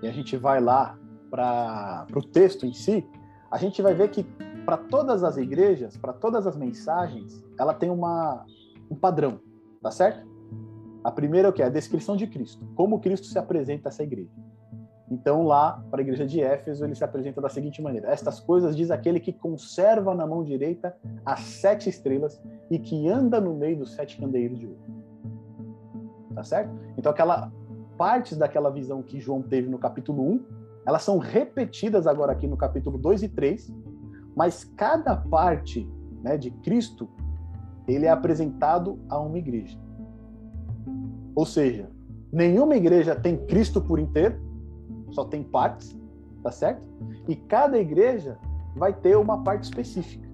[0.01, 0.97] E a gente vai lá
[1.31, 3.07] para o texto em si,
[3.49, 4.23] a gente vai ver que
[4.65, 8.45] para todas as igrejas, para todas as mensagens, ela tem uma,
[8.89, 9.39] um padrão,
[9.81, 10.29] tá certo?
[11.03, 11.63] A primeira é o que?
[11.63, 12.63] A descrição de Cristo.
[12.75, 14.29] Como Cristo se apresenta a essa igreja.
[15.09, 18.77] Então, lá, para a igreja de Éfeso, ele se apresenta da seguinte maneira: Estas coisas
[18.77, 23.79] diz aquele que conserva na mão direita as sete estrelas e que anda no meio
[23.79, 24.79] dos sete candeeiros de ouro.
[26.35, 26.71] Tá certo?
[26.97, 27.51] Então, aquela
[27.97, 30.45] partes daquela visão que João teve no capítulo 1,
[30.85, 33.73] elas são repetidas agora aqui no capítulo 2 e 3,
[34.35, 35.89] mas cada parte
[36.23, 37.09] né, de Cristo,
[37.87, 39.77] ele é apresentado a uma igreja.
[41.35, 41.89] Ou seja,
[42.31, 44.39] nenhuma igreja tem Cristo por inteiro,
[45.11, 45.97] só tem partes,
[46.41, 46.81] tá certo?
[47.27, 48.37] E cada igreja
[48.75, 50.29] vai ter uma parte específica.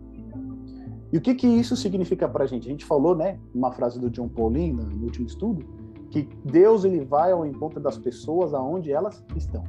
[1.11, 2.67] E o que que isso significa para a gente?
[2.67, 5.65] A gente falou, né, uma frase do John Pauline no último estudo,
[6.09, 9.63] que Deus ele vai ao encontro das pessoas aonde elas estão.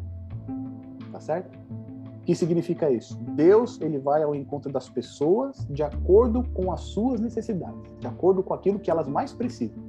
[1.18, 1.59] Tá certo?
[2.20, 3.18] O que significa isso?
[3.35, 8.40] Deus ele vai ao encontro das pessoas de acordo com as suas necessidades, de acordo
[8.40, 9.83] com aquilo que elas mais precisam.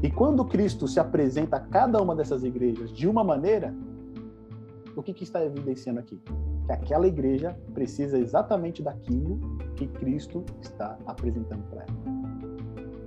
[0.00, 3.74] E quando Cristo se apresenta a cada uma dessas igrejas de uma maneira,
[4.94, 6.22] o que, que está evidenciando aqui?
[6.66, 9.40] Que aquela igreja precisa exatamente daquilo
[9.74, 12.20] que Cristo está apresentando para ela.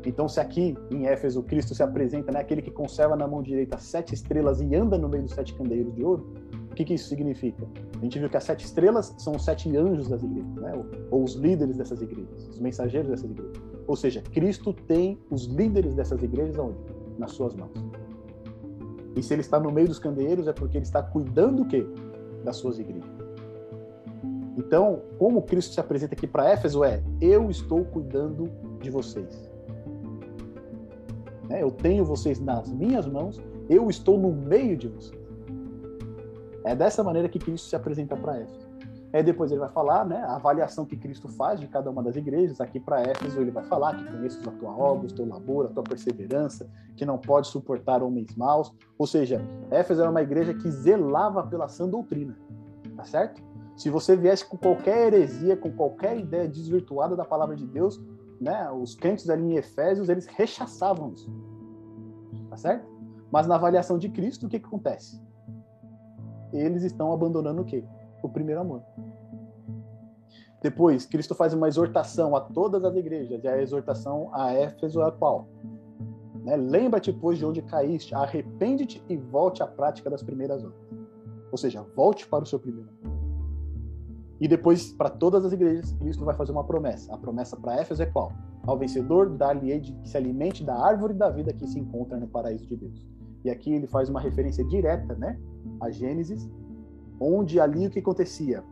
[0.05, 3.77] Então, se aqui em Éfeso Cristo se apresenta, né, aquele que conserva na mão direita
[3.77, 6.42] sete estrelas e anda no meio dos sete candeeiros de ouro,
[6.73, 7.67] o que, que isso significa?
[7.99, 11.19] A gente viu que as sete estrelas são os sete anjos das igrejas, né, ou,
[11.19, 13.61] ou os líderes dessas igrejas, os mensageiros dessas igrejas.
[13.85, 16.75] Ou seja, Cristo tem os líderes dessas igrejas onde?
[17.19, 17.71] Nas suas mãos.
[19.15, 21.85] E se ele está no meio dos candeeiros é porque ele está cuidando o quê?
[22.43, 23.07] Das suas igrejas.
[24.57, 28.49] Então, como Cristo se apresenta aqui para Éfeso é: eu estou cuidando
[28.81, 29.51] de vocês.
[31.47, 31.61] Né?
[31.61, 35.22] Eu tenho vocês nas minhas mãos, eu estou no meio de vocês.
[36.63, 38.73] É dessa maneira que Cristo se apresenta para Éfeso.
[39.13, 42.15] Aí depois ele vai falar, né, a avaliação que Cristo faz de cada uma das
[42.15, 42.59] igrejas.
[42.59, 45.69] Aqui para Éfeso ele vai falar que conheço a tua obra, o teu labor, a
[45.69, 48.73] tua perseverança, que não pode suportar homens maus.
[48.97, 52.35] Ou seja, Éfeso era uma igreja que zelava pela sã doutrina,
[52.97, 53.39] tá certo?
[53.75, 58.03] Se você viesse com qualquer heresia, com qualquer ideia desvirtuada da palavra de Deus,
[58.41, 61.31] né, os crentes ali em Efésios, eles rechaçavam isso.
[62.49, 62.87] Tá certo?
[63.31, 65.21] Mas na avaliação de Cristo, o que, que acontece?
[66.53, 67.83] Eles estão abandonando o quê?
[68.21, 68.81] O primeiro amor.
[70.61, 75.07] Depois, Cristo faz uma exortação a todas as igrejas, e a exortação a Éfeso é
[75.07, 75.49] a qual?
[76.35, 76.55] Né?
[76.55, 80.79] Lembra-te, pois, de onde caíste, arrepende-te e volte à prática das primeiras obras.
[81.51, 83.13] Ou seja, volte para o seu primeiro amor.
[84.39, 87.13] E depois, para todas as igrejas, Cristo vai fazer uma promessa.
[87.13, 88.31] A promessa para Éfeso é qual?
[88.65, 92.65] Ao vencedor, dar-lhe que se alimente da árvore da vida que se encontra no paraíso
[92.67, 93.05] de Deus.
[93.43, 95.37] E aqui ele faz uma referência direta, né,
[95.79, 96.49] a Gênesis,
[97.19, 98.63] onde ali o que acontecia?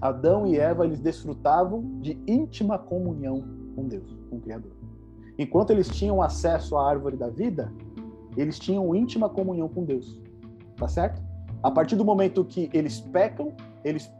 [0.00, 3.44] Adão e Eva eles desfrutavam de íntima comunhão
[3.76, 4.72] com Deus, com o Criador.
[5.38, 7.72] Enquanto eles tinham acesso à árvore da vida,
[8.36, 10.20] eles tinham íntima comunhão com Deus.
[10.76, 11.22] Tá certo?
[11.62, 13.52] A partir do momento que eles pecam,
[13.84, 14.10] eles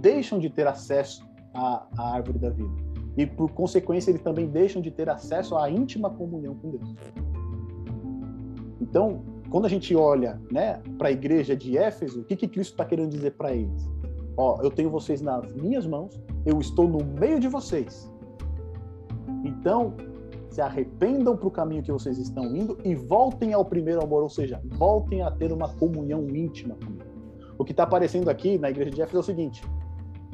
[0.00, 2.70] deixam de ter acesso à, à árvore da vida.
[3.16, 6.94] E, por consequência, eles também deixam de ter acesso à íntima comunhão com Deus.
[8.80, 12.72] Então, quando a gente olha né, para a igreja de Éfeso, o que, que Cristo
[12.72, 13.88] está querendo dizer para eles?
[14.36, 18.10] Ó, eu tenho vocês nas minhas mãos, eu estou no meio de vocês.
[19.44, 19.94] Então,
[20.50, 24.28] se arrependam para o caminho que vocês estão indo e voltem ao primeiro amor, ou
[24.28, 27.04] seja, voltem a ter uma comunhão íntima comigo.
[27.56, 29.62] O que está aparecendo aqui na igreja de Éfeso é o seguinte: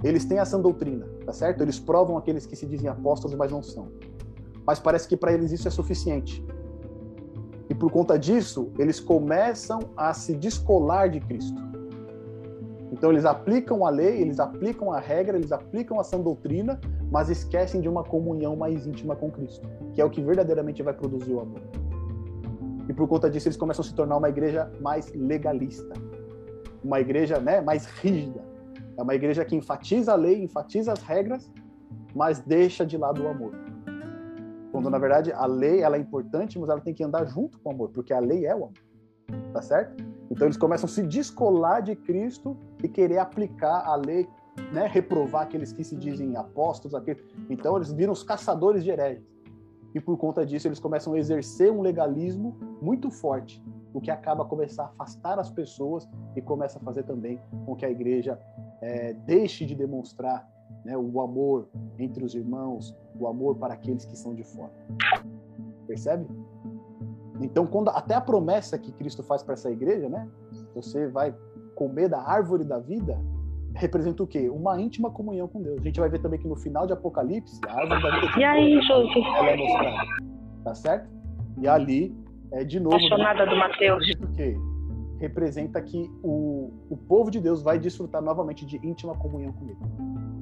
[0.03, 1.63] eles têm essa doutrina, tá certo?
[1.63, 3.89] Eles provam aqueles que se dizem apóstolos, mas não são.
[4.67, 6.45] Mas parece que para eles isso é suficiente.
[7.69, 11.63] E por conta disso, eles começam a se descolar de Cristo.
[12.93, 17.29] Então eles aplicam a lei, eles aplicam a regra, eles aplicam a sã doutrina, mas
[17.29, 21.33] esquecem de uma comunhão mais íntima com Cristo, que é o que verdadeiramente vai produzir
[21.33, 21.61] o amor.
[22.89, 25.93] E por conta disso eles começam a se tornar uma igreja mais legalista,
[26.85, 28.43] uma igreja né, mais rígida,
[28.97, 31.51] é uma igreja que enfatiza a lei, enfatiza as regras,
[32.15, 33.53] mas deixa de lado o amor.
[34.75, 37.69] Quando na verdade a lei ela é importante, mas ela tem que andar junto com
[37.69, 38.73] o amor, porque a lei é o amor.
[39.53, 40.05] Tá certo?
[40.29, 44.29] Então eles começam a se descolar de Cristo e querer aplicar a lei,
[44.73, 47.23] né, reprovar aqueles que se dizem apóstolos, aqueles...
[47.49, 49.25] então eles viram os caçadores de hereges.
[49.95, 54.45] E por conta disso eles começam a exercer um legalismo muito forte, o que acaba
[54.45, 58.41] começar a afastar as pessoas e começa a fazer também com que a igreja
[58.83, 60.53] é, deixe de demonstrar
[60.85, 61.69] né, o amor
[61.99, 64.73] entre os irmãos, o amor para aqueles que são de fora.
[65.87, 66.27] Percebe?
[67.41, 70.29] Então, quando até a promessa que Cristo faz para essa igreja, né?
[70.75, 71.35] Você vai
[71.75, 73.21] comer da árvore da vida,
[73.75, 74.49] representa o quê?
[74.49, 75.81] Uma íntima comunhão com Deus.
[75.81, 78.39] A gente vai ver também que no final de Apocalipse, a árvore da vida.
[78.39, 78.81] E aí?
[79.37, 79.97] Ela é mostrada.
[80.63, 81.11] Tá certo?
[81.61, 82.17] E ali,
[82.53, 82.97] é de novo.
[82.97, 84.11] Apaixonada do Mateus.
[84.11, 84.57] O quê?
[85.19, 89.79] Representa que o, o povo de Deus vai desfrutar novamente de íntima comunhão com ele.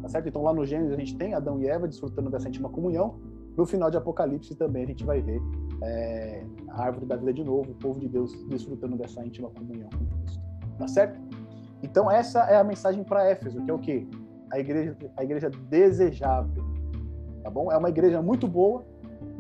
[0.03, 0.29] Tá certo?
[0.29, 3.17] Então lá no Gênesis a gente tem Adão e Eva desfrutando dessa íntima comunhão.
[3.57, 5.41] No final de Apocalipse também a gente vai ver
[5.83, 9.89] é, a árvore da vida de novo, o povo de Deus desfrutando dessa íntima comunhão
[9.91, 10.43] com Cristo.
[10.79, 11.21] Tá certo?
[11.83, 14.07] Então essa é a mensagem para Éfeso, que é o quê?
[14.51, 16.65] A igreja, a igreja desejável.
[17.43, 17.71] Tá bom?
[17.71, 18.85] É uma igreja muito boa,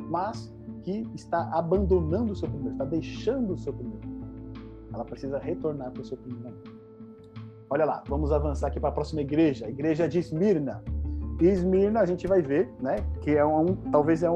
[0.08, 4.11] mas que está abandonando o seu primeiro, está deixando o seu primeiro.
[4.92, 6.56] Ela precisa retornar para o seu primeiro.
[7.70, 10.82] Olha lá, vamos avançar aqui para a próxima igreja, a igreja de Esmirna.
[11.40, 14.30] Esmirna a gente vai ver, né, que é um, talvez é, é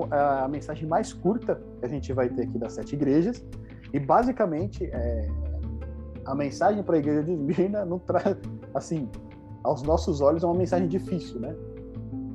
[0.44, 3.44] a mensagem mais curta que a gente vai ter aqui das sete igrejas.
[3.92, 5.28] E basicamente é,
[6.24, 8.36] a mensagem para a igreja de Esmirna não traz,
[8.74, 9.08] assim,
[9.62, 11.54] aos nossos olhos é uma mensagem difícil, né?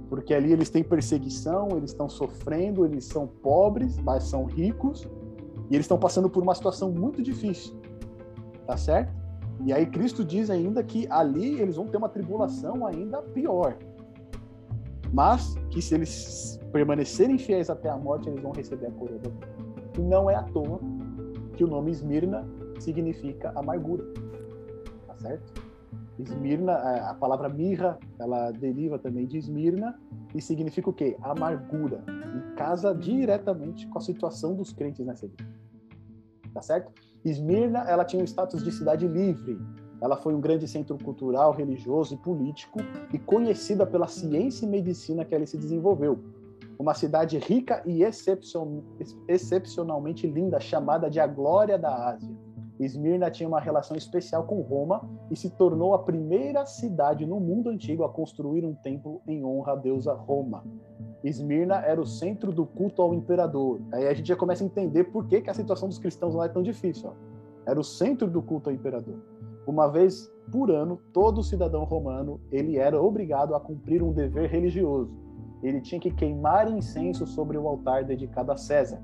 [0.09, 5.07] Porque ali eles têm perseguição, eles estão sofrendo, eles são pobres, mas são ricos,
[5.69, 7.80] e eles estão passando por uma situação muito difícil.
[8.65, 9.13] Tá certo?
[9.65, 13.77] E aí Cristo diz ainda que ali eles vão ter uma tribulação ainda pior.
[15.13, 19.29] Mas que se eles permanecerem fiéis até a morte, eles vão receber a coroa da
[19.29, 19.47] vida.
[19.97, 20.79] E não é à toa
[21.55, 22.47] que o nome Esmirna
[22.79, 24.03] significa amargura.
[25.07, 25.61] Tá certo?
[26.17, 29.99] Esmirna, a palavra mirra, ela deriva também de Esmirna
[30.33, 31.17] e significa o quê?
[31.21, 32.03] Amargura.
[32.07, 35.51] E casa diretamente com a situação dos crentes nessa igreja.
[36.53, 36.91] Tá certo?
[37.23, 39.59] Esmirna, ela tinha um status de cidade livre.
[40.01, 42.79] Ela foi um grande centro cultural, religioso e político
[43.13, 46.19] e conhecida pela ciência e medicina que ela se desenvolveu.
[46.79, 48.01] Uma cidade rica e
[49.27, 52.35] excepcionalmente linda, chamada de a Glória da Ásia
[52.83, 57.69] Esmirna tinha uma relação especial com Roma e se tornou a primeira cidade no mundo
[57.69, 60.63] antigo a construir um templo em honra à deusa Roma.
[61.23, 63.79] Esmirna era o centro do culto ao imperador.
[63.91, 66.45] Aí a gente já começa a entender por que, que a situação dos cristãos lá
[66.45, 67.09] é tão difícil.
[67.09, 67.13] Ó.
[67.69, 69.19] Era o centro do culto ao imperador.
[69.67, 75.11] Uma vez por ano, todo cidadão romano ele era obrigado a cumprir um dever religioso.
[75.61, 78.99] Ele tinha que queimar incenso sobre o altar dedicado a César.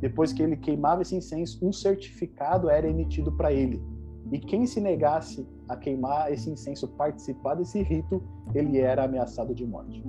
[0.00, 3.82] Depois que ele queimava esse incenso, um certificado era emitido para ele.
[4.30, 8.22] E quem se negasse a queimar esse incenso, participar desse rito,
[8.54, 10.04] ele era ameaçado de morte.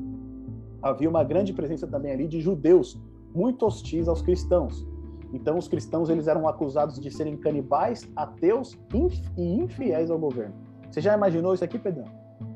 [0.81, 2.99] Havia uma grande presença também ali de judeus,
[3.33, 4.85] muito hostis aos cristãos.
[5.33, 8.77] Então, os cristãos eles eram acusados de serem canibais, ateus
[9.37, 10.55] e infiéis ao governo.
[10.89, 12.05] Você já imaginou isso aqui, Pedrão?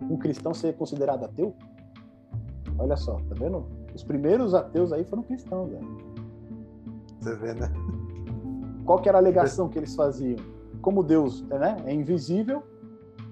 [0.10, 1.54] Um cristão ser considerado ateu?
[2.78, 3.66] Olha só, tá vendo?
[3.94, 6.11] Os primeiros ateus aí foram cristãos, velho.
[7.22, 7.72] Você vê, né?
[8.84, 10.38] Qual que era a alegação que eles faziam?
[10.82, 12.64] Como Deus né, é invisível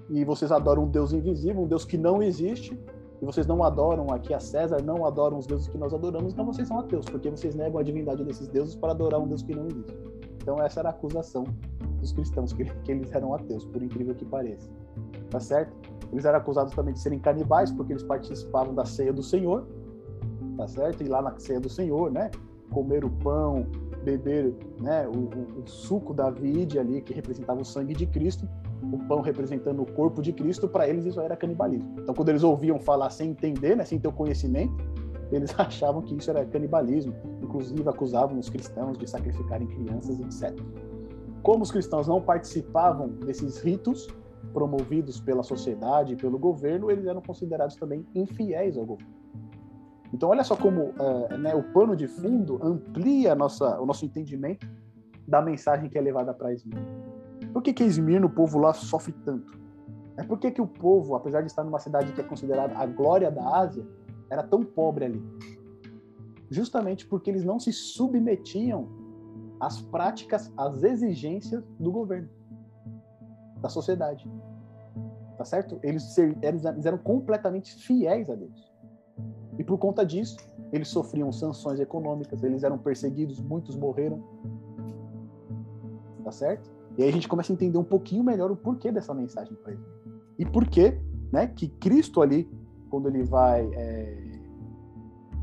[0.08, 2.78] e vocês adoram um Deus invisível, um Deus que não existe,
[3.20, 6.44] e vocês não adoram aqui a César, não adoram os deuses que nós adoramos, então
[6.46, 9.54] vocês são ateus, porque vocês negam a divindade desses deuses para adorar um Deus que
[9.54, 9.98] não existe.
[10.40, 11.44] Então essa era a acusação
[11.98, 14.68] dos cristãos, que, que eles eram ateus, por incrível que pareça.
[15.30, 15.76] Tá certo?
[16.12, 19.66] Eles eram acusados também de serem canibais, porque eles participavam da ceia do Senhor,
[20.56, 21.02] tá certo?
[21.02, 22.30] E lá na ceia do Senhor, né?
[22.70, 23.66] Comer o pão,
[24.02, 28.48] beber né, o, o, o, suco da vide ali, que representava o sangue de Cristo,
[28.82, 31.94] o pão representando o corpo de Cristo, para eles isso era canibalismo.
[31.98, 34.74] Então, quando eles ouviam falar sem entender, né, sem ter o conhecimento,
[35.30, 40.58] eles achavam que isso era canibalismo, inclusive acusavam os cristãos de sacrificarem crianças, etc.
[41.42, 44.08] Como os cristãos não participavam desses ritos
[44.52, 49.19] promovidos pela sociedade e pelo governo, eles eram considerados também infiéis ao governo.
[50.12, 54.68] Então, olha só como uh, né, o pano de fundo amplia nossa, o nosso entendimento
[55.26, 56.86] da mensagem que é levada para Esmirna.
[57.52, 59.58] Por que, que Esmirna, o povo lá, sofre tanto?
[60.16, 62.86] É por que, que o povo, apesar de estar numa cidade que é considerada a
[62.86, 63.86] glória da Ásia,
[64.28, 65.22] era tão pobre ali?
[66.50, 68.88] Justamente porque eles não se submetiam
[69.60, 72.28] às práticas, às exigências do governo,
[73.60, 74.28] da sociedade.
[75.38, 75.78] Tá certo?
[75.82, 78.69] Eles, eles eram completamente fiéis a Deus.
[79.58, 80.36] E por conta disso,
[80.72, 84.22] eles sofriam sanções econômicas, eles eram perseguidos, muitos morreram.
[86.24, 86.70] Tá certo?
[86.96, 89.72] E aí a gente começa a entender um pouquinho melhor o porquê dessa mensagem para
[89.72, 89.82] ele.
[90.38, 90.98] E por que,
[91.32, 92.50] né, que Cristo ali,
[92.88, 94.40] quando ele vai é,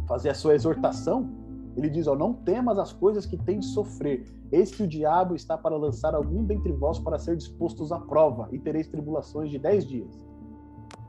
[0.08, 1.30] fazer a sua exortação,
[1.76, 4.26] ele diz: ó, não temas as coisas que tem de sofrer.
[4.52, 8.48] Eis que o diabo está para lançar algum dentre vós para ser dispostos à prova,
[8.52, 10.27] e tereis tribulações de dez dias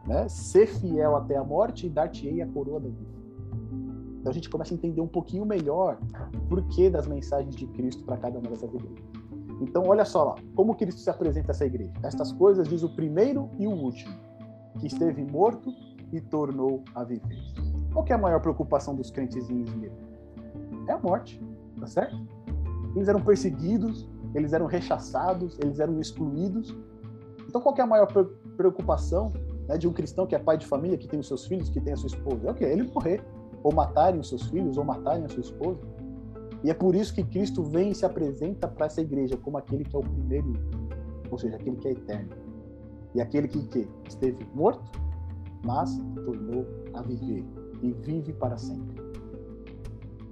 [0.08, 0.26] né?
[0.28, 3.18] Ser fiel até a morte e dar-te-ei a coroa da vida.
[4.18, 5.98] Então a gente começa a entender um pouquinho melhor
[6.34, 9.04] o porquê das mensagens de Cristo para cada uma dessas igrejas.
[9.60, 11.92] Então olha só lá, como Cristo se apresenta a essa igreja.
[12.02, 14.14] Estas coisas diz o primeiro e o último,
[14.80, 15.72] que esteve morto
[16.10, 17.38] e tornou a viver.
[17.92, 19.90] Qual é a maior preocupação dos em Esmirna?
[20.88, 21.40] É a morte,
[21.78, 22.16] tá certo?
[22.96, 26.74] Eles eram perseguidos, eles eram rechaçados, eles eram excluídos.
[27.46, 28.06] Então, qual é a maior
[28.56, 29.32] preocupação
[29.68, 31.80] né, de um cristão que é pai de família, que tem os seus filhos, que
[31.80, 32.48] tem a sua esposa?
[32.48, 32.64] É o quê?
[32.64, 33.22] Ele morrer,
[33.62, 35.80] ou matarem os seus filhos, ou matarem a sua esposa.
[36.64, 39.84] E é por isso que Cristo vem e se apresenta para essa igreja como aquele
[39.84, 40.52] que é o primeiro,
[41.30, 42.30] ou seja, aquele que é eterno.
[43.14, 44.90] E aquele que, que esteve morto,
[45.64, 47.44] mas tornou a viver
[47.82, 49.08] e vive para sempre.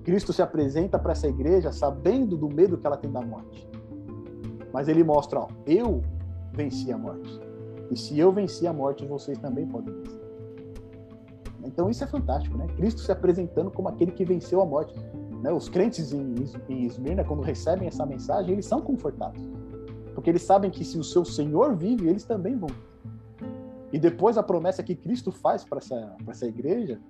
[0.02, 3.68] Cristo se apresenta para essa igreja sabendo do medo que ela tem da morte.
[4.72, 6.02] Mas ele mostra, ó, eu
[6.52, 7.45] venci a morte.
[7.90, 10.26] E se eu venci a morte, vocês também podem vencer.
[11.64, 12.66] Então isso é fantástico, né?
[12.76, 14.94] Cristo se apresentando como aquele que venceu a morte.
[15.42, 15.52] Né?
[15.52, 16.34] Os crentes em,
[16.68, 19.42] em Esmirna, quando recebem essa mensagem, eles são confortados.
[20.14, 22.70] Porque eles sabem que se o seu Senhor vive, eles também vão.
[23.92, 27.00] E depois a promessa que Cristo faz para essa, essa igreja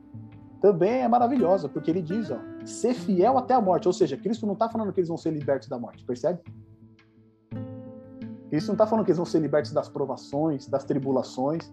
[0.60, 3.86] também é maravilhosa, porque ele diz, ó, ser fiel até a morte.
[3.86, 6.40] Ou seja, Cristo não está falando que eles vão ser libertos da morte, percebe?
[8.48, 11.72] Cristo não está falando que eles vão ser libertos das provações, das tribulações.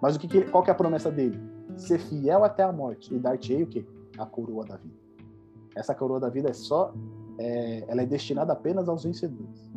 [0.00, 1.40] Mas o que, qual que é a promessa dele?
[1.76, 3.86] Ser fiel até a morte e dar-te-ei o quê?
[4.18, 4.94] A coroa da vida.
[5.74, 6.94] Essa coroa da vida é só,
[7.38, 9.70] é, ela é destinada apenas aos vencedores.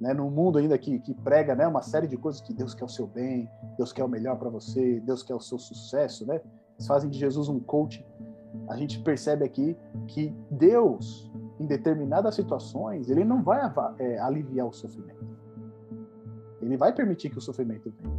[0.00, 0.14] Né?
[0.14, 2.88] No mundo ainda que, que prega né, uma série de coisas que Deus quer o
[2.88, 6.40] seu bem, Deus quer o melhor para você, Deus quer o seu sucesso, né?
[6.76, 8.06] Eles fazem de Jesus um coach.
[8.68, 9.76] A gente percebe aqui
[10.06, 13.60] que Deus, em determinadas situações, ele não vai
[13.98, 15.26] é, aliviar o sofrimento.
[16.60, 18.18] Ele vai permitir que o sofrimento venha.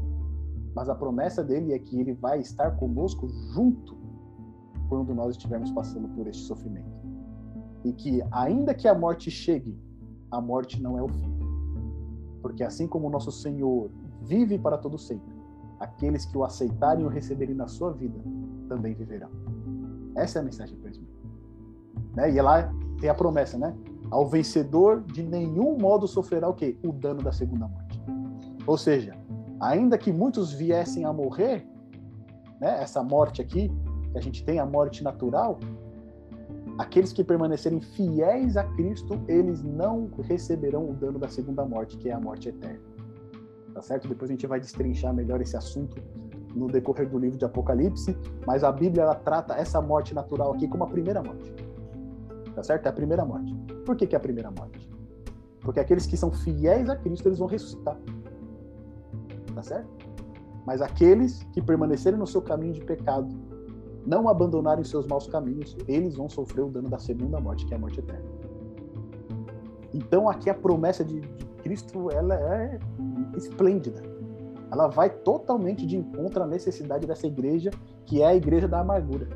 [0.75, 3.97] Mas a promessa dele é que ele vai estar conosco junto
[4.87, 6.89] quando nós estivermos passando por este sofrimento.
[7.83, 9.77] E que, ainda que a morte chegue,
[10.31, 11.39] a morte não é o fim.
[12.41, 15.33] Porque assim como o nosso Senhor vive para todo sempre,
[15.79, 18.19] aqueles que o aceitarem e o receberem na sua vida
[18.67, 19.29] também viverão.
[20.21, 21.01] Essa é a mensagem para eles.
[22.15, 22.31] Né?
[22.31, 23.75] E lá tem a promessa, né?
[24.11, 26.77] Ao vencedor de nenhum modo sofrerá o quê?
[26.83, 28.01] O dano da segunda morte.
[28.65, 29.15] Ou seja,
[29.59, 31.67] ainda que muitos viessem a morrer,
[32.59, 32.81] né?
[32.81, 33.71] Essa morte aqui,
[34.11, 35.59] que a gente tem a morte natural,
[36.77, 42.09] aqueles que permanecerem fiéis a Cristo, eles não receberão o dano da segunda morte, que
[42.09, 42.88] é a morte eterna.
[43.79, 44.09] Tá certo?
[44.09, 45.95] Depois a gente vai destrinchar melhor esse assunto
[46.53, 48.13] no decorrer do livro de Apocalipse,
[48.45, 51.55] mas a Bíblia ela trata essa morte natural aqui como a primeira morte.
[52.53, 52.87] Tá certo?
[52.87, 53.55] É a primeira morte.
[53.85, 54.91] Por que, que é a primeira morte?
[55.61, 57.97] Porque aqueles que são fiéis a Cristo, eles vão ressuscitar.
[59.55, 59.87] Tá certo?
[60.65, 63.33] Mas aqueles que permanecerem no seu caminho de pecado,
[64.05, 67.77] não abandonarem seus maus caminhos, eles vão sofrer o dano da segunda morte, que é
[67.77, 68.25] a morte eterna.
[69.93, 72.79] Então aqui a promessa de, de Cristo ela é
[73.37, 74.01] esplêndida.
[74.71, 77.69] Ela vai totalmente de encontro à necessidade dessa igreja,
[78.07, 79.27] que é a igreja da amargura.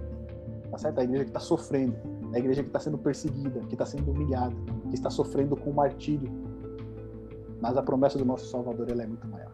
[0.71, 0.99] Tá certo?
[0.99, 1.95] A igreja que está sofrendo,
[2.33, 4.55] a igreja que está sendo perseguida, que está sendo humilhada,
[4.89, 6.31] que está sofrendo com martírio.
[7.61, 9.51] Mas a promessa do nosso Salvador ela é muito maior.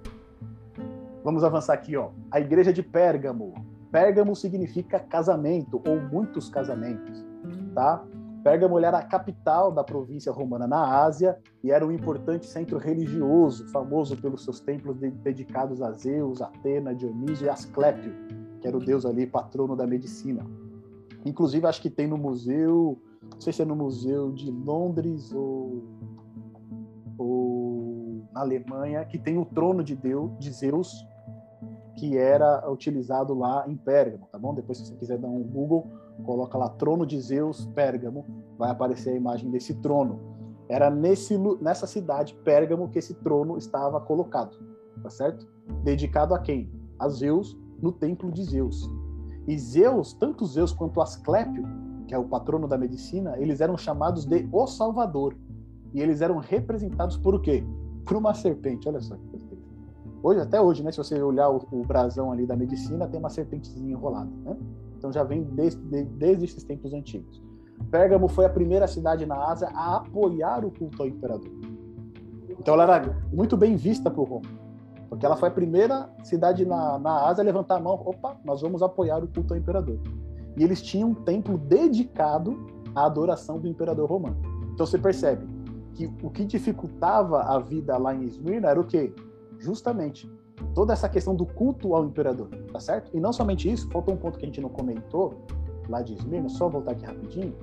[1.22, 2.12] Vamos avançar aqui, ó.
[2.32, 3.56] A igreja de Pérgamo.
[3.92, 7.26] Pérgamo significa casamento ou muitos casamentos,
[7.76, 8.02] tá?
[8.44, 13.68] Pérgamo era a capital da província romana na Ásia e era um importante centro religioso,
[13.70, 18.14] famoso pelos seus templos dedicados a Zeus, Atena, Dionísio e Asclépio,
[18.62, 20.46] que era o deus ali patrono da medicina.
[21.26, 22.98] Inclusive, acho que tem no museu,
[23.34, 25.84] não sei se é no museu de Londres ou,
[27.18, 31.06] ou na Alemanha, que tem o trono de Deus, de Zeus,
[31.98, 34.54] que era utilizado lá em Pérgamo, tá bom?
[34.54, 35.92] Depois, se você quiser dar um Google,
[36.24, 38.26] coloca lá trono de Zeus, Pérgamo,
[38.58, 40.20] vai aparecer a imagem desse trono.
[40.68, 44.58] Era nesse, nessa cidade, Pérgamo, que esse trono estava colocado,
[45.02, 45.48] tá certo?
[45.84, 46.72] Dedicado a quem?
[47.00, 48.90] A Zeus, no templo de Zeus.
[49.48, 51.64] E Zeus, tanto Zeus quanto Asclépio,
[52.08, 55.36] que é o patrono da medicina, eles eram chamados de O Salvador.
[55.94, 57.64] E eles eram representados por o quê?
[58.06, 59.16] Por uma serpente, olha só.
[60.22, 60.92] Hoje, até hoje, né?
[60.92, 64.58] Se você olhar o, o brasão ali da medicina, tem uma serpentezinha enrolada, né?
[65.00, 67.42] Então já vem desde, desde esses tempos antigos.
[67.90, 71.50] Pérgamo foi a primeira cidade na Ásia a apoiar o culto ao imperador.
[72.60, 74.50] Então ela era muito bem vista por Roma,
[75.08, 78.62] porque ela foi a primeira cidade na, na Ásia a levantar a mão, opa, nós
[78.62, 79.98] vamos apoiar o culto ao imperador.
[80.58, 84.38] E eles tinham um templo dedicado à adoração do imperador romano.
[84.74, 85.48] Então você percebe
[85.94, 89.14] que o que dificultava a vida lá em Esmirna era o quê?
[89.58, 90.30] Justamente
[90.74, 93.16] toda essa questão do culto ao imperador, tá certo?
[93.16, 95.46] E não somente isso, faltou um ponto que a gente não comentou
[95.88, 97.54] lá de Esmirna, só voltar aqui rapidinho,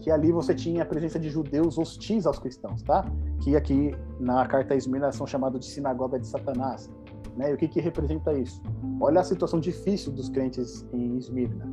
[0.00, 3.04] que ali você tinha a presença de judeus hostis aos cristãos, tá?
[3.40, 6.90] Que aqui na carta a Esmirna são chamados de sinagoga de Satanás,
[7.36, 7.50] né?
[7.50, 8.60] E o que que representa isso?
[9.00, 11.70] Olha a situação difícil dos crentes em Esmirna.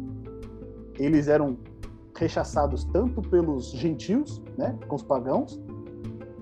[0.97, 1.57] Eles eram
[2.15, 5.59] rechaçados tanto pelos gentios, né, com os pagãos,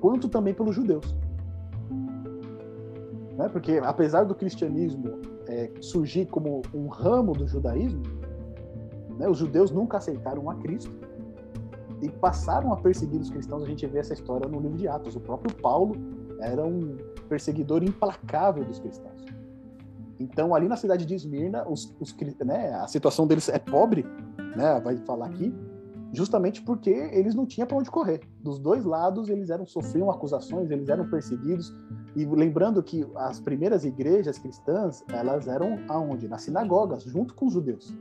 [0.02, 1.16] quanto também pelos judeus.
[3.38, 3.48] Né?
[3.48, 8.02] Porque apesar do cristianismo é, surgir como um ramo do judaísmo,
[9.18, 10.92] né, os judeus nunca aceitaram a Cristo
[12.02, 13.64] e passaram a perseguir os cristãos.
[13.64, 15.16] A gente vê essa história no livro de Atos.
[15.16, 15.96] O próprio Paulo
[16.42, 16.98] era um
[17.30, 19.26] perseguidor implacável dos cristãos.
[20.20, 24.04] Então, ali na cidade de Esmirna, os, os, né, a situação deles é pobre,
[24.56, 25.54] né, vai falar aqui,
[26.14, 28.22] justamente porque eles não tinham para onde correr.
[28.42, 31.76] Dos dois lados, eles eram sofriam acusações, eles eram perseguidos.
[32.16, 36.28] E lembrando que as primeiras igrejas cristãs, elas eram aonde?
[36.28, 37.96] Nas sinagogas, junto com os judeus.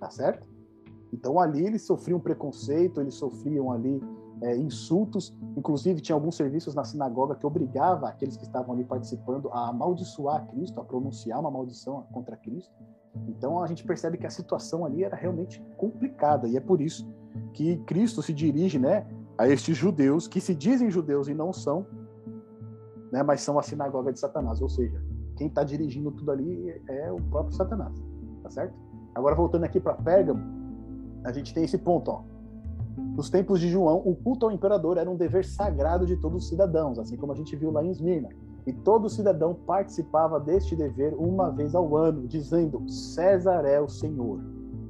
[0.00, 0.46] Tá certo?
[1.12, 4.00] Então ali eles sofriam preconceito, eles sofriam ali
[4.42, 5.36] é, insultos.
[5.56, 10.46] Inclusive, tinha alguns serviços na sinagoga que obrigava aqueles que estavam ali participando a amaldiçoar
[10.48, 12.74] Cristo, a pronunciar uma maldição contra Cristo.
[13.28, 16.48] Então, a gente percebe que a situação ali era realmente complicada.
[16.48, 17.08] E é por isso
[17.52, 19.06] que Cristo se dirige né,
[19.36, 21.86] a estes judeus que se dizem judeus e não são,
[23.12, 24.60] né, mas são a sinagoga de Satanás.
[24.60, 25.02] Ou seja,
[25.36, 27.94] quem está dirigindo tudo ali é o próprio Satanás.
[28.42, 28.74] Tá certo?
[29.14, 30.40] Agora, voltando aqui para Pérgamo,
[31.24, 32.10] a gente tem esse ponto.
[32.10, 32.36] Ó
[32.96, 36.48] nos tempos de João, o culto ao imperador era um dever sagrado de todos os
[36.48, 38.28] cidadãos, assim como a gente viu lá em Esmirna.
[38.66, 44.40] E todo cidadão participava deste dever uma vez ao ano, dizendo: César é o Senhor.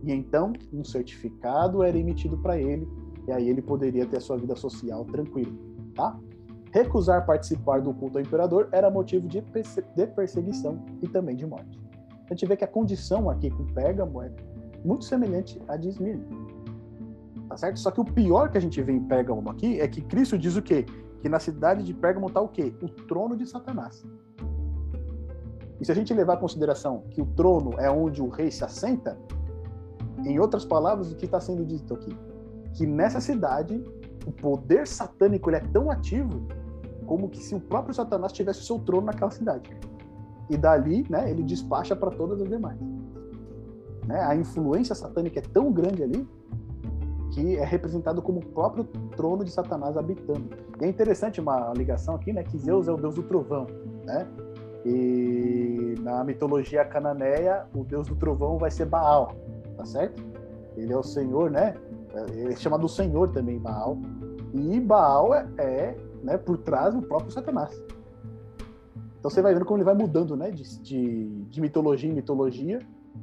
[0.03, 2.89] E então um certificado era emitido para ele,
[3.29, 5.53] e aí ele poderia ter a sua vida social tranquila,
[5.95, 6.19] tá?
[6.73, 9.43] Recusar participar do culto ao imperador era motivo de
[10.15, 11.81] perseguição e também de morte.
[12.29, 14.31] A gente vê que a condição aqui com Pérgamo é
[14.85, 16.27] muito semelhante à de Esmirna
[17.49, 17.79] tá certo?
[17.79, 20.57] Só que o pior que a gente vê em Pérgamo aqui é que Cristo diz
[20.57, 20.85] o quê?
[21.21, 22.73] Que na cidade de Pérgamo está o quê?
[22.83, 24.05] O trono de Satanás.
[25.81, 28.65] E se a gente levar em consideração que o trono é onde o rei se
[28.65, 29.19] assenta,
[30.25, 32.17] em outras palavras, o que está sendo dito aqui?
[32.75, 33.83] Que nessa cidade,
[34.27, 36.47] o poder satânico ele é tão ativo
[37.07, 39.71] como que se o próprio Satanás tivesse o seu trono naquela cidade.
[40.49, 42.79] E dali, né, ele despacha para todas as demais.
[44.07, 44.21] Né?
[44.21, 46.27] A influência satânica é tão grande ali
[47.37, 48.85] que é representado como o próprio
[49.15, 50.49] trono de Satanás habitando.
[50.81, 53.67] E é interessante uma ligação aqui, né, que Zeus é o deus do trovão,
[54.07, 54.27] né?
[54.87, 59.33] E na mitologia cananeia, o deus do trovão vai ser Baal,
[59.77, 60.23] tá certo?
[60.79, 61.75] Ele é o senhor, né?
[62.33, 63.99] Ele é chamado Senhor também, Baal.
[64.55, 67.71] E Baal é, é né, por trás do próprio Satanás.
[69.19, 72.79] Então você vai vendo como ele vai mudando, né, de, de, de mitologia em mitologia.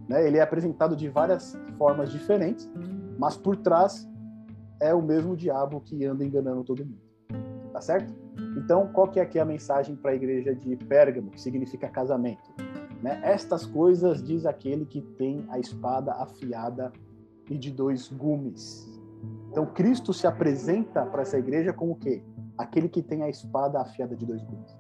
[0.08, 0.28] Né?
[0.28, 2.70] Ele é apresentado de várias formas diferentes,
[3.18, 4.08] mas por trás
[4.80, 7.02] é o mesmo diabo que anda enganando todo mundo.
[7.72, 8.14] Tá certo?
[8.58, 12.52] Então, qual que é aqui a mensagem para a igreja de Pérgamo, que significa casamento?
[13.02, 13.20] Né?
[13.24, 16.92] Estas coisas diz aquele que tem a espada afiada
[17.50, 18.88] e de dois gumes.
[19.50, 22.24] Então, Cristo se apresenta para essa igreja como o quê?
[22.58, 24.78] Aquele que tem a espada afiada de dois gumes.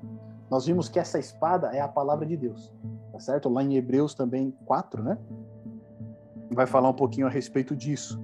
[0.49, 2.71] Nós vimos que essa espada é a palavra de Deus,
[3.11, 3.49] tá certo?
[3.49, 5.17] Lá em Hebreus também 4, né?
[6.53, 8.23] Vai falar um pouquinho a respeito disso,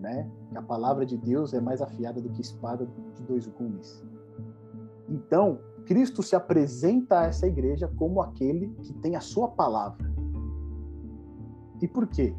[0.00, 0.30] né?
[0.54, 4.02] A palavra de Deus é mais afiada do que espada de dois gumes.
[5.08, 10.12] Então, Cristo se apresenta a essa igreja como aquele que tem a sua palavra.
[11.82, 12.34] E por quê?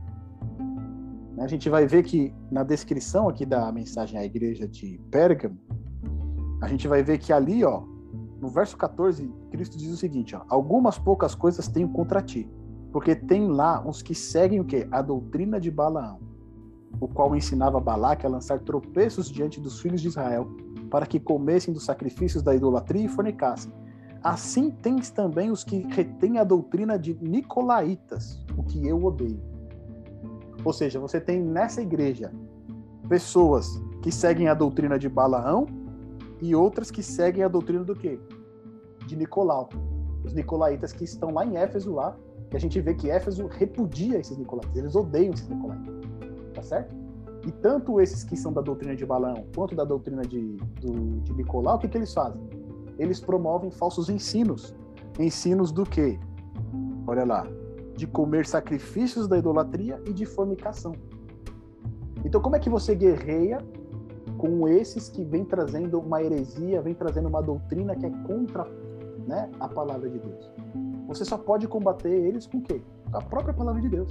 [1.37, 5.59] A gente vai ver que na descrição aqui da mensagem à igreja de Pérgamo,
[6.61, 7.83] a gente vai ver que ali, ó,
[8.39, 12.49] no verso 14, Cristo diz o seguinte, ó: "Algumas poucas coisas tenho contra ti,
[12.95, 14.87] porque tem lá uns que seguem o quê?
[14.89, 16.17] A doutrina de Balaão,
[16.97, 20.47] o qual ensinava Balaque a lançar tropeços diante dos filhos de Israel,
[20.89, 23.69] para que comessem dos sacrifícios da idolatria e fornicassem.
[24.23, 29.41] Assim tens também os que retêm a doutrina de Nicolaitas, o que eu odeio.
[30.63, 32.31] Ou seja, você tem nessa igreja
[33.09, 35.67] pessoas que seguem a doutrina de Balaão
[36.41, 38.17] e outras que seguem a doutrina do quê?
[39.05, 39.67] De Nicolau.
[40.23, 42.15] Os nicolaítas que estão lá em Éfeso, lá,
[42.49, 45.95] que a gente vê que Éfeso repudia esses nicolaítas, eles odeiam esses nicolaítas,
[46.53, 46.95] tá certo?
[47.45, 51.33] E tanto esses que são da doutrina de Balaão quanto da doutrina de, do, de
[51.33, 52.41] Nicolau, o que, que eles fazem?
[52.97, 54.75] Eles promovem falsos ensinos.
[55.19, 56.19] Ensinos do quê?
[57.05, 57.47] Olha lá,
[57.95, 60.93] de comer sacrifícios da idolatria e de fornicação.
[62.23, 63.59] Então, como é que você guerreia
[64.39, 68.67] com esses que vêm trazendo uma heresia, vem trazendo uma doutrina que é contra
[69.27, 70.51] né, a palavra de Deus?
[71.07, 72.81] Você só pode combater eles com o quê?
[73.11, 74.09] Com a própria palavra de Deus.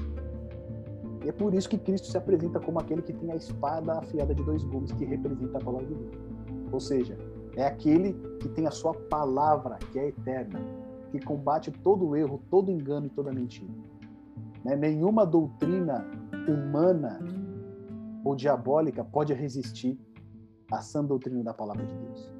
[1.25, 4.35] E é por isso que Cristo se apresenta como aquele que tem a espada afiada
[4.35, 6.15] de dois gumes, que representa a palavra de Deus.
[6.71, 7.17] Ou seja,
[7.57, 10.61] é aquele que tem a sua palavra, que é eterna,
[11.11, 13.73] que combate todo erro, todo engano e toda mentira.
[14.65, 14.77] Né?
[14.77, 16.07] Nenhuma doutrina
[16.49, 17.21] humana
[18.25, 19.99] ou diabólica pode resistir
[20.73, 22.33] a sã doutrina da palavra de Deus.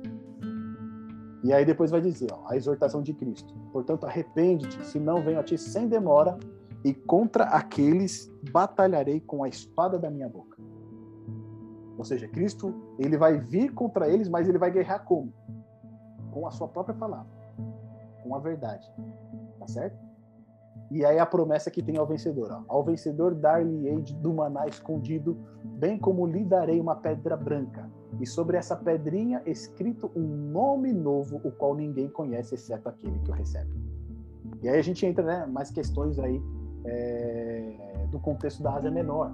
[1.45, 3.55] E aí depois vai dizer, ó, a exortação de Cristo.
[3.71, 6.39] Portanto, arrepende-te, se não venho a ti sem demora,
[6.83, 10.57] e contra aqueles batalharei com a espada da minha boca.
[11.99, 15.33] Ou seja, Cristo, ele vai vir contra eles, mas ele vai guerrear como?
[16.33, 17.31] Com a sua própria palavra,
[18.23, 18.91] com a verdade.
[19.59, 19.99] Tá certo?
[20.91, 25.37] E aí a promessa que tem ao vencedor, ó, ao vencedor dar-lhe-ei do maná escondido,
[25.65, 31.41] bem como lhe darei uma pedra branca, e sobre essa pedrinha escrito um nome novo,
[31.43, 33.71] o qual ninguém conhece, exceto aquele que o recebe.
[34.63, 36.41] E aí a gente entra, né, mais questões aí
[36.85, 39.33] é, do contexto da Ásia Menor.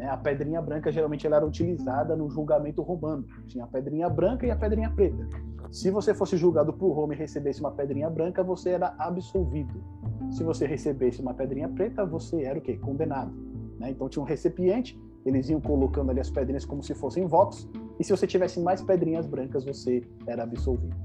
[0.00, 0.08] Né?
[0.08, 3.22] A pedrinha branca geralmente ela era utilizada no julgamento romano.
[3.46, 5.28] Tinha a pedrinha branca e a pedrinha preta.
[5.70, 9.84] Se você fosse julgado por Roma e recebesse uma pedrinha branca, você era absolvido.
[10.30, 12.78] Se você recebesse uma pedrinha preta, você era o quê?
[12.78, 13.30] Condenado.
[13.78, 13.90] Né?
[13.90, 18.04] Então tinha um recipiente, eles iam colocando ali as pedrinhas como se fossem votos, e
[18.04, 20.96] se você tivesse mais pedrinhas brancas, você era absolvido.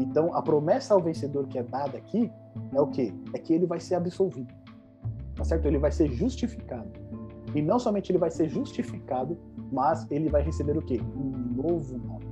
[0.00, 2.32] Então a promessa ao vencedor que é dada aqui
[2.74, 3.14] é o quê?
[3.32, 4.52] É que ele vai ser absolvido
[5.40, 5.64] tá certo?
[5.66, 6.90] Ele vai ser justificado.
[7.54, 9.36] E não somente ele vai ser justificado,
[9.72, 11.00] mas ele vai receber o quê?
[11.16, 12.26] Um novo nome.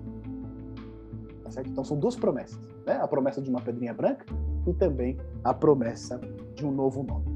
[1.43, 1.71] Tá certo?
[1.71, 2.99] Então são duas promessas, né?
[3.01, 4.27] A promessa de uma pedrinha branca
[4.66, 6.21] e também a promessa
[6.55, 7.27] de um novo nome.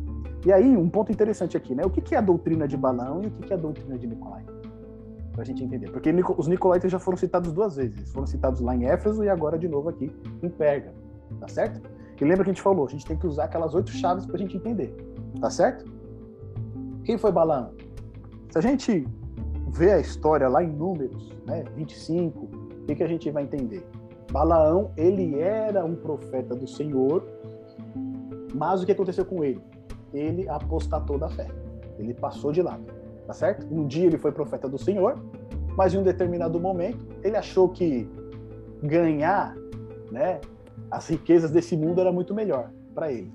[0.45, 1.85] E aí, um ponto interessante aqui, né?
[1.85, 4.45] O que é a doutrina de Balão e o que é a doutrina de Nicolai?
[5.33, 5.91] Pra gente entender.
[5.91, 8.13] Porque os Nicolaitas já foram citados duas vezes.
[8.13, 10.97] Foram citados lá em Éfeso e agora de novo aqui em Pérgamo.
[11.41, 11.81] Tá certo?
[12.21, 14.37] E lembra que a gente falou, a gente tem que usar aquelas oito chaves para
[14.37, 14.95] a gente entender.
[15.41, 15.85] Tá certo?
[17.05, 17.73] Quem foi Balaão?
[18.51, 19.07] Se a gente
[19.69, 23.85] vê a história lá em Números, né, 25, o que, que a gente vai entender?
[24.31, 27.27] Balaão, ele era um profeta do Senhor,
[28.55, 29.61] mas o que aconteceu com ele?
[30.15, 31.49] Ele apostatou da fé.
[31.99, 32.85] Ele passou de lado,
[33.27, 33.67] tá certo?
[33.71, 35.17] Um dia ele foi profeta do Senhor,
[35.77, 38.09] mas em um determinado momento ele achou que
[38.83, 39.57] ganhar,
[40.11, 40.41] né,
[40.91, 43.33] as riquezas desse mundo era muito melhor para ele.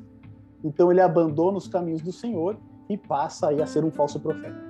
[0.63, 2.55] Então ele abandona os caminhos do Senhor
[2.90, 4.66] e passa aí a ser um falso profeta.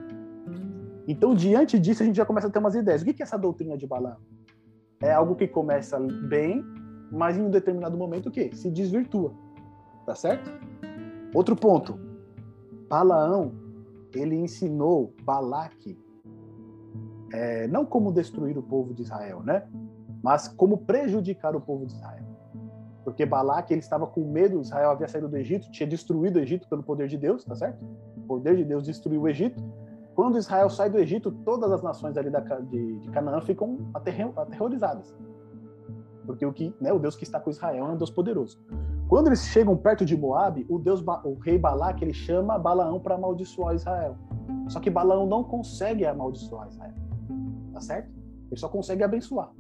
[1.08, 3.02] Então, diante disso, a gente já começa a ter umas ideias.
[3.02, 4.18] O que é essa doutrina de Balaão?
[5.02, 6.64] É algo que começa bem,
[7.12, 8.52] mas em um determinado momento o quê?
[8.54, 9.34] Se desvirtua.
[10.06, 10.52] Tá certo?
[11.34, 12.00] Outro ponto.
[12.90, 13.54] Balaão,
[14.14, 15.98] ele ensinou Balaque
[17.32, 19.68] é, não como destruir o povo de Israel, né?
[20.24, 22.28] Mas como prejudicar o povo de Israel
[23.08, 26.68] porque Balaque ele estava com medo, Israel havia saído do Egito, tinha destruído o Egito
[26.68, 27.88] pelo poder de Deus, tá certo?
[28.28, 29.64] Poder de Deus destruiu o Egito.
[30.16, 35.16] Quando Israel sai do Egito, todas as nações ali da, de, de Canaã ficam aterrorizadas.
[36.26, 38.60] Porque o, que, né, o Deus que está com Israel é um Deus poderoso.
[39.08, 43.16] Quando eles chegam perto de Moab, o Deus, o rei Balaque, ele chama Balaão para
[43.16, 44.18] amaldiçoar Israel.
[44.68, 46.94] Só que Balaão não consegue amaldiçoar Israel.
[47.72, 48.10] Tá certo?
[48.52, 49.52] Ele só consegue abençoar.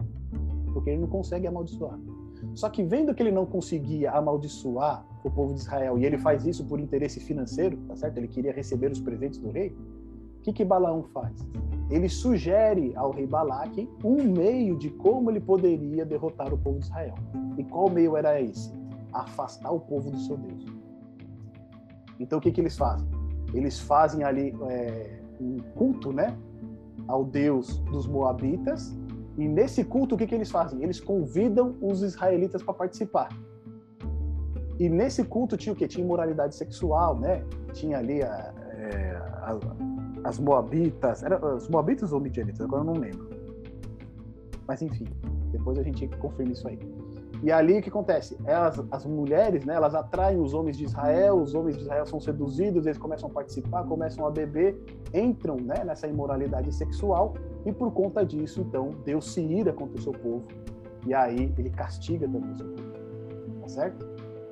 [0.73, 1.97] Porque ele não consegue amaldiçoar.
[2.57, 6.43] Só que vendo que ele não conseguia amaldiçoar o povo de Israel e ele faz
[6.43, 8.17] isso por interesse financeiro, tá certo?
[8.17, 9.69] Ele queria receber os presentes do rei.
[10.39, 11.47] O que que Balaão faz?
[11.87, 16.85] Ele sugere ao rei Balaque um meio de como ele poderia derrotar o povo de
[16.85, 17.13] Israel.
[17.59, 18.73] E qual meio era esse?
[19.13, 20.65] Afastar o povo do seu Deus.
[22.19, 23.07] Então o que que eles fazem?
[23.53, 26.35] Eles fazem ali é, um culto, né,
[27.07, 28.97] ao Deus dos Moabitas
[29.37, 30.81] e nesse culto, o que, que eles fazem?
[30.81, 33.29] Eles convidam os israelitas para participar.
[34.79, 35.87] E nesse culto tinha o quê?
[35.87, 37.43] Tinha imoralidade sexual, né?
[37.71, 39.57] Tinha ali a, é, a,
[40.23, 41.21] as moabitas.
[41.21, 42.61] Era, os moabitas ou midianitas?
[42.61, 43.29] Agora eu não lembro.
[44.67, 45.05] Mas enfim,
[45.51, 46.79] depois a gente confirma isso aí.
[47.43, 48.37] E ali o que acontece?
[48.45, 52.19] Elas, as mulheres, né, elas atraem os homens de Israel, os homens de Israel são
[52.19, 54.75] seduzidos, eles começam a participar, começam a beber,
[55.13, 57.35] entram né, nessa imoralidade sexual
[57.65, 60.45] e por conta disso, então, Deus se ira contra o seu povo
[61.05, 62.91] e aí ele castiga também o seu povo.
[63.61, 64.05] Tá certo?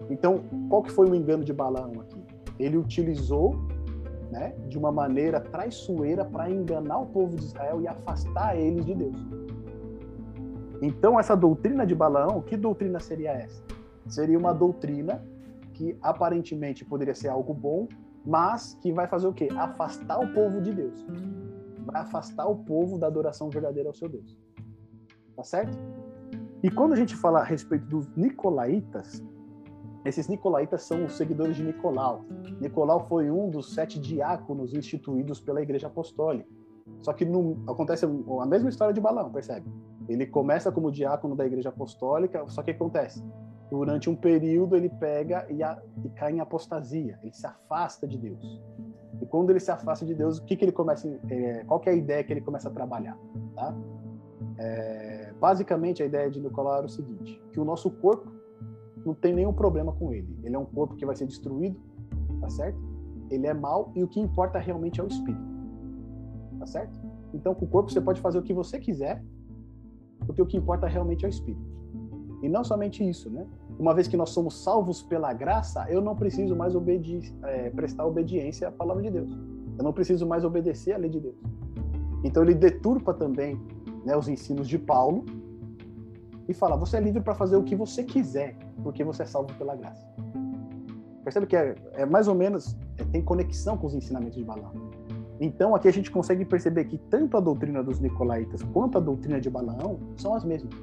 [0.09, 2.21] Então, qual que foi o engano de Balaão aqui?
[2.59, 3.55] Ele utilizou
[4.31, 8.93] né, de uma maneira traiçoeira para enganar o povo de Israel e afastar eles de
[8.93, 9.17] Deus.
[10.81, 13.61] Então, essa doutrina de Balaão, que doutrina seria essa?
[14.07, 15.23] Seria uma doutrina
[15.73, 17.87] que aparentemente poderia ser algo bom,
[18.25, 19.49] mas que vai fazer o quê?
[19.55, 21.05] Afastar o povo de Deus.
[21.85, 24.37] Vai afastar o povo da adoração verdadeira ao seu Deus.
[25.35, 25.77] Tá certo?
[26.63, 29.23] E quando a gente fala a respeito dos nicolaítas,
[30.05, 32.25] esses nicolaítas são os seguidores de Nicolau.
[32.61, 36.49] Nicolau foi um dos sete diáconos instituídos pela Igreja Apostólica.
[37.01, 39.67] Só que não, acontece a mesma história de Balão, percebe?
[40.07, 43.23] Ele começa como diácono da igreja apostólica, só que acontece?
[43.69, 48.17] Durante um período ele pega e, a, e cai em apostasia, ele se afasta de
[48.17, 48.61] Deus.
[49.21, 51.89] E quando ele se afasta de Deus, o que, que ele começa, é, qual é
[51.89, 53.17] a ideia que ele começa a trabalhar?
[53.55, 53.75] Tá?
[54.57, 58.31] É, basicamente, a ideia de Nicolau era o seguinte: que o nosso corpo
[59.05, 60.37] não tem nenhum problema com ele.
[60.43, 61.79] Ele é um corpo que vai ser destruído,
[62.39, 62.79] tá certo?
[63.29, 65.43] Ele é mal e o que importa realmente é o espírito,
[66.59, 66.99] tá certo?
[67.33, 69.23] Então, com o corpo você pode fazer o que você quiser,
[70.25, 71.75] porque o que importa realmente é o espírito.
[72.41, 73.45] E não somente isso, né?
[73.79, 76.73] Uma vez que nós somos salvos pela graça, eu não preciso mais
[77.43, 79.31] é, prestar obediência à palavra de Deus.
[79.77, 81.35] Eu não preciso mais obedecer à lei de Deus.
[82.23, 83.59] Então ele deturpa também
[84.05, 85.25] né, os ensinos de Paulo
[86.47, 89.53] e fala: você é livre para fazer o que você quiser, porque você é salvo
[89.55, 90.05] pela graça.
[91.23, 94.71] Percebe que é, é mais ou menos é, tem conexão com os ensinamentos de Balaão.
[95.39, 99.39] Então aqui a gente consegue perceber que tanto a doutrina dos nicolaítas quanto a doutrina
[99.39, 100.73] de Balaão são as mesmas,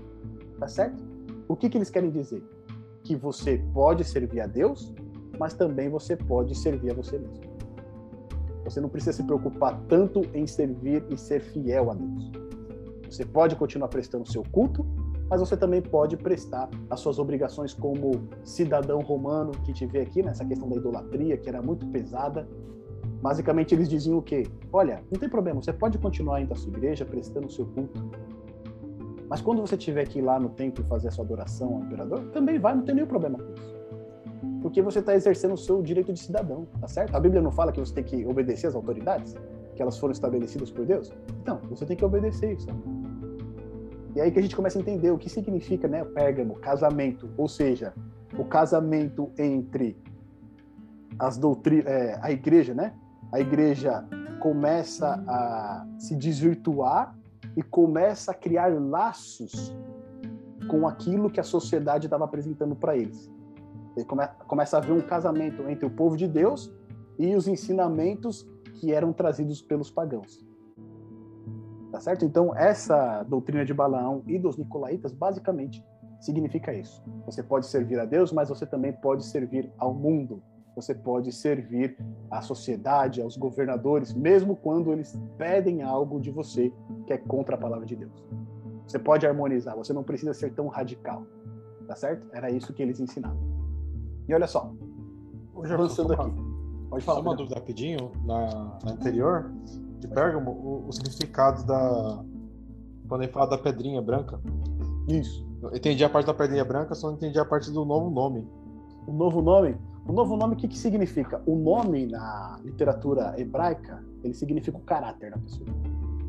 [0.59, 1.03] tá certo?
[1.49, 2.43] O que, que eles querem dizer?
[3.03, 4.95] Que você pode servir a Deus,
[5.39, 7.53] mas também você pode servir a você mesmo.
[8.65, 12.33] Você não precisa se preocupar tanto em servir e ser fiel a Deus.
[13.11, 14.87] Você pode continuar prestando seu culto,
[15.29, 20.23] mas você também pode prestar as suas obrigações como cidadão romano que te vê aqui
[20.23, 22.49] nessa questão da idolatria, que era muito pesada.
[23.23, 24.43] Basicamente, eles diziam o quê?
[24.73, 28.03] Olha, não tem problema, você pode continuar indo à sua igreja, prestando o seu culto,
[29.29, 32.21] mas quando você tiver que ir lá no templo fazer a sua adoração ao imperador,
[32.33, 33.75] também vai, não tem nenhum problema com isso.
[34.61, 37.15] Porque você está exercendo o seu direito de cidadão, tá certo?
[37.15, 39.35] A Bíblia não fala que você tem que obedecer às autoridades,
[39.75, 41.11] que elas foram estabelecidas por Deus?
[41.41, 42.67] Então, você tem que obedecer isso.
[44.15, 47.49] E aí que a gente começa a entender o que significa, né, pérgamo, casamento, ou
[47.49, 47.95] seja,
[48.37, 49.97] o casamento entre
[51.19, 52.93] as doutrinas, é, a igreja, né?
[53.33, 54.05] A igreja
[54.41, 57.17] começa a se desvirtuar
[57.57, 59.75] e começa a criar laços
[60.69, 63.33] com aquilo que a sociedade estava apresentando para eles.
[63.97, 66.73] Ele come, começa a haver um casamento entre o povo de Deus
[67.19, 70.45] e os ensinamentos que eram trazidos pelos pagãos.
[71.91, 72.25] Tá certo?
[72.25, 75.85] Então, essa doutrina de Balaão e dos nicolaítas basicamente
[76.21, 77.03] significa isso.
[77.27, 80.43] Você pode servir a Deus, mas você também pode servir ao mundo
[80.75, 81.97] você pode servir
[82.31, 86.73] à sociedade, aos governadores, mesmo quando eles pedem algo de você
[87.07, 88.25] que é contra a palavra de Deus.
[88.87, 91.27] Você pode harmonizar, você não precisa ser tão radical,
[91.87, 92.27] tá certo?
[92.33, 93.41] Era isso que eles ensinavam.
[94.29, 94.73] E olha só,
[95.55, 96.33] avançando aqui.
[96.89, 97.23] Pode falar.
[97.23, 99.51] Só uma dúvida rapidinho, na, na anterior,
[99.99, 102.25] de Pérgamo, o, o significado da.
[103.09, 104.41] Quando ele fala da pedrinha branca.
[105.09, 105.47] Isso.
[105.63, 108.47] Eu entendi a parte da pedrinha branca, só não entendi a parte do novo nome.
[109.07, 109.77] O novo nome?
[110.07, 111.41] O novo nome, o que, que significa?
[111.47, 115.69] O nome na literatura hebraica, ele significa o caráter da pessoa.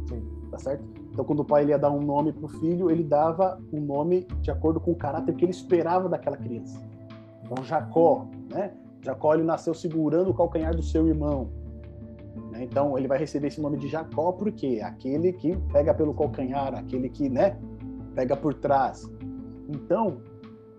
[0.07, 0.23] Sim.
[0.51, 0.83] Tá certo?
[1.11, 3.81] Então, quando o pai ele ia dar um nome para o filho, ele dava um
[3.81, 6.79] nome de acordo com o caráter que ele esperava daquela criança.
[7.43, 8.73] Então, Jacó, né?
[9.01, 11.49] Jacó ele nasceu segurando o calcanhar do seu irmão.
[12.51, 12.63] Né?
[12.63, 17.09] Então, ele vai receber esse nome de Jacó porque aquele que pega pelo calcanhar, aquele
[17.09, 17.59] que, né,
[18.15, 19.03] pega por trás.
[19.67, 20.17] Então,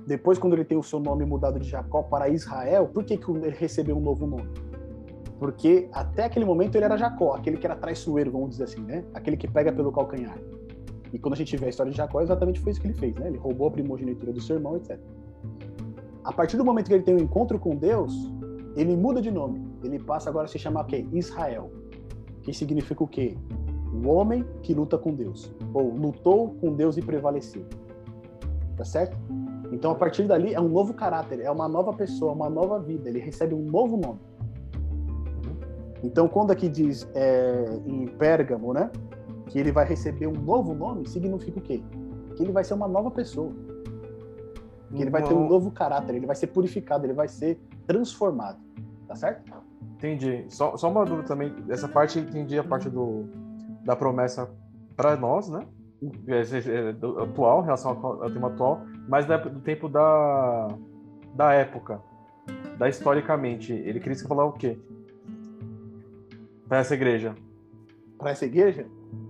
[0.07, 3.31] depois, quando ele tem o seu nome mudado de Jacó para Israel, por que, que
[3.31, 4.49] ele recebeu um novo nome?
[5.39, 9.05] Porque até aquele momento ele era Jacó, aquele que era traiçoeiro, vamos dizer assim, né?
[9.15, 10.39] Aquele que pega pelo calcanhar.
[11.13, 13.17] E quando a gente vê a história de Jacó, exatamente foi isso que ele fez,
[13.17, 13.29] né?
[13.29, 14.99] Ele roubou a primogenitura do seu irmão, etc.
[16.23, 18.31] A partir do momento que ele tem um encontro com Deus,
[18.77, 19.63] ele muda de nome.
[19.83, 21.07] Ele passa agora a se chamar quê?
[21.13, 21.71] Israel.
[22.43, 23.37] Que significa o quê?
[23.93, 25.55] O homem que luta com Deus.
[25.73, 27.65] Ou lutou com Deus e prevaleceu.
[28.77, 29.17] Tá certo?
[29.73, 33.09] Então, a partir dali, é um novo caráter, é uma nova pessoa, uma nova vida.
[33.09, 34.21] Ele recebe um novo nome.
[36.03, 38.91] Então, quando aqui diz é, em Pérgamo, né,
[39.47, 41.83] que ele vai receber um novo nome, significa o quê?
[42.37, 43.53] Que ele vai ser uma nova pessoa.
[44.95, 48.59] Que ele vai ter um novo caráter, ele vai ser purificado, ele vai ser transformado.
[49.09, 49.53] Tá certo?
[49.97, 50.45] Entendi.
[50.49, 51.55] Só, só uma dúvida também.
[51.69, 53.25] Essa parte, entendi a parte do,
[53.85, 54.51] da promessa
[54.97, 55.67] para nós, né?
[56.29, 60.69] É, é, é, atual, em relação ao tema atual, mas do tempo da,
[61.35, 62.01] da época,
[62.79, 63.73] da historicamente.
[63.73, 64.79] Ele queria falar o quê?
[66.69, 67.35] Para essa igreja.
[68.19, 68.87] Para essa igreja?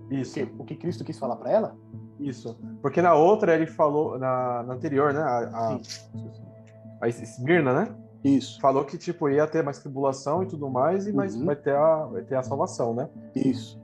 [0.09, 0.39] Isso.
[0.39, 1.75] O que, o que Cristo quis falar para ela?
[2.19, 2.57] Isso.
[2.81, 5.21] Porque na outra ele falou, na, na anterior, né?
[5.21, 5.79] A, a,
[7.01, 7.95] a Esmirna, né?
[8.23, 8.59] Isso.
[8.59, 11.17] Falou que tipo ia ter mais tribulação e tudo mais, e uhum.
[11.17, 13.07] mas vai ter a vai ter a salvação, né?
[13.35, 13.79] Isso.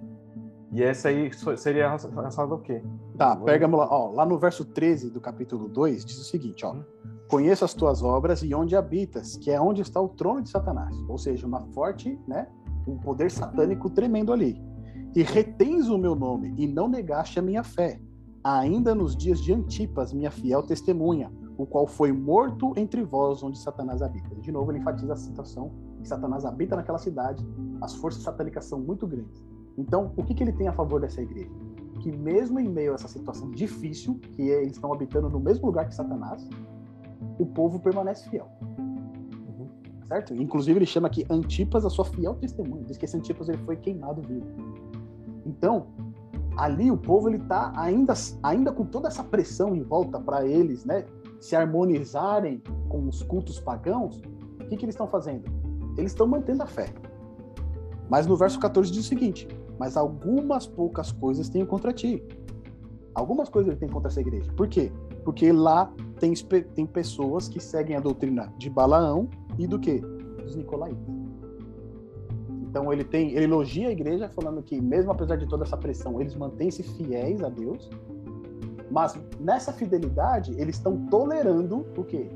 [0.71, 2.81] E essa aí seria relacionada ao quê?
[3.17, 6.75] Tá, Pérgamo, ó, lá no verso 13 do capítulo 2, diz o seguinte, ó.
[7.27, 10.95] Conheço as tuas obras e onde habitas, que é onde está o trono de Satanás.
[11.09, 12.47] Ou seja, uma forte, né,
[12.87, 14.61] um poder satânico tremendo ali.
[15.13, 17.99] E retens o meu nome e não negaste a minha fé,
[18.41, 23.59] ainda nos dias de Antipas, minha fiel testemunha, o qual foi morto entre vós onde
[23.59, 24.33] Satanás habita.
[24.35, 27.45] De novo, ele enfatiza a situação que Satanás habita naquela cidade.
[27.81, 29.45] As forças satânicas são muito grandes.
[29.77, 31.49] Então, o que, que ele tem a favor dessa igreja?
[32.01, 35.87] que mesmo em meio a essa situação difícil, que eles estão habitando no mesmo lugar
[35.87, 36.47] que Satanás,
[37.39, 38.49] o povo permanece fiel.
[38.61, 39.69] Uhum.
[40.07, 40.33] Certo?
[40.33, 42.83] Inclusive ele chama aqui Antipas a sua fiel testemunha.
[42.83, 44.47] Diz que esse Antipas ele foi queimado vivo.
[45.45, 45.87] Então,
[46.57, 50.83] ali o povo ele tá ainda ainda com toda essa pressão em volta para eles,
[50.85, 51.05] né,
[51.39, 54.19] se harmonizarem com os cultos pagãos.
[54.59, 55.45] O que que eles estão fazendo?
[55.97, 56.91] Eles estão mantendo a fé.
[58.09, 59.47] Mas no verso 14 diz o seguinte:
[59.81, 62.23] mas algumas poucas coisas tenho contra ti.
[63.15, 64.53] Algumas coisas ele tem contra essa igreja.
[64.55, 64.91] Por quê?
[65.25, 66.35] Porque lá tem,
[66.75, 69.27] tem pessoas que seguem a doutrina de Balaão
[69.57, 69.97] e do que?
[70.43, 70.99] Dos Nicolaitas.
[72.61, 76.21] Então ele tem, ele elogia a igreja falando que mesmo apesar de toda essa pressão,
[76.21, 77.89] eles mantêm-se fiéis a Deus.
[78.91, 82.29] Mas nessa fidelidade, eles estão tolerando o quê?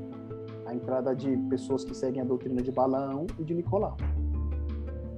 [0.66, 3.96] A entrada de pessoas que seguem a doutrina de Balaão e de Nicolau.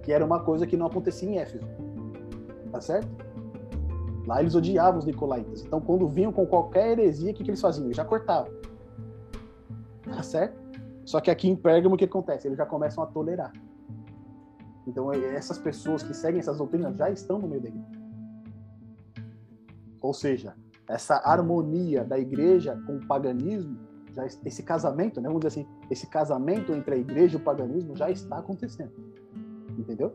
[0.02, 1.87] Que era uma coisa que não acontecia em Éfeso.
[2.70, 3.08] Tá certo?
[4.26, 5.64] Lá eles odiavam os nicolaítas.
[5.64, 7.86] Então, quando vinham com qualquer heresia, o que, que eles faziam?
[7.86, 8.52] Eles já cortavam.
[10.02, 10.58] Tá certo?
[11.04, 12.46] Só que aqui em Pérgamo, o que acontece?
[12.46, 13.52] Eles já começam a tolerar.
[14.86, 17.98] Então, essas pessoas que seguem essas doutrinas já estão no meio da igreja.
[20.02, 20.54] Ou seja,
[20.88, 23.78] essa harmonia da igreja com o paganismo,
[24.12, 27.96] já, esse casamento, né, vamos dizer assim, esse casamento entre a igreja e o paganismo
[27.96, 28.92] já está acontecendo.
[29.78, 30.14] Entendeu?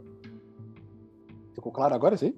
[1.53, 2.35] Ficou claro agora, sim?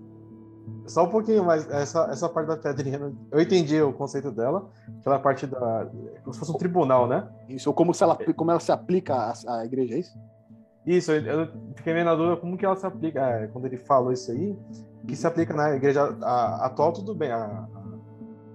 [0.88, 5.20] Só um pouquinho mais, essa, essa parte da pedrinha, eu entendi o conceito dela, aquela
[5.20, 5.88] parte da.
[6.24, 7.28] como se fosse um tribunal, né?
[7.49, 10.18] Isso, ou como, se ela, como ela se aplica à, à igreja, é isso?
[10.86, 14.11] Isso, eu fiquei meio na dúvida como que ela se aplica, é, quando ele falou
[14.11, 14.55] isso aí,
[15.07, 16.03] que se aplica na igreja
[16.59, 17.68] atual, tudo bem, a,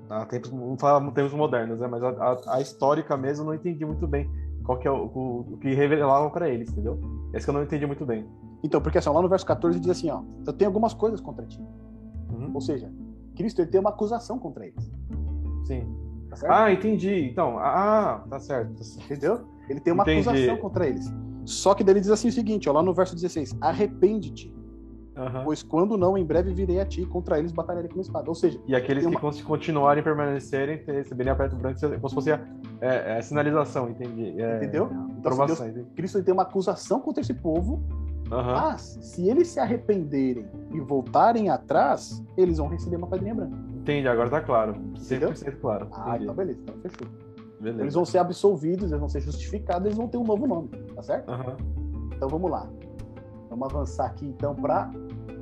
[0.08, 1.88] a, a tempos, não fala tempos modernos, né?
[1.88, 4.30] Mas a, a, histórica mesmo eu não entendi muito bem
[4.70, 7.00] qual que é o, o, o que revelavam para eles, entendeu?
[7.34, 8.24] Esse que eu não entendi muito bem.
[8.62, 11.44] Então, porque assim, lá no verso 14 diz assim, ó, eu tenho algumas coisas contra
[11.44, 11.60] ti.
[12.30, 12.52] Uhum.
[12.54, 12.88] Ou seja,
[13.34, 14.92] Cristo ele tem uma acusação contra eles.
[15.64, 15.92] Sim.
[16.28, 17.30] Tá ah, entendi.
[17.32, 18.74] Então, ah, tá certo.
[18.76, 19.40] Tá Entendeu?
[19.68, 20.28] Ele tem uma entendi.
[20.28, 21.12] acusação contra eles.
[21.44, 24.54] Só que dele diz assim o seguinte, ó, lá no verso 16: Arrepende-te,
[25.20, 25.44] uhum.
[25.44, 28.28] pois quando não, em breve virei a ti, contra eles batalharei com espada.
[28.28, 29.32] Ou seja, e aqueles que uma...
[29.44, 32.40] continuarem permanecerem, receberem a perto branco, como se fosse a,
[32.80, 34.40] é, é, sinalização, entendi.
[34.40, 34.90] É, Entendeu?
[35.18, 35.60] Então, Deus,
[35.94, 37.82] Cristo tem uma acusação contra esse povo
[38.30, 38.44] Uhum.
[38.44, 43.56] Mas, se eles se arrependerem e voltarem atrás, eles vão receber uma pedrinha branca.
[43.74, 44.74] Entendi, agora tá claro.
[44.94, 45.60] 100% Entendeu?
[45.60, 45.88] claro.
[45.92, 47.08] Ah, então beleza, então fechou.
[47.58, 47.82] Beleza.
[47.82, 51.02] Eles vão ser absolvidos, eles vão ser justificados, eles vão ter um novo nome, tá
[51.02, 51.28] certo?
[51.28, 52.10] Uhum.
[52.14, 52.70] Então vamos lá.
[53.50, 54.88] Vamos avançar aqui então para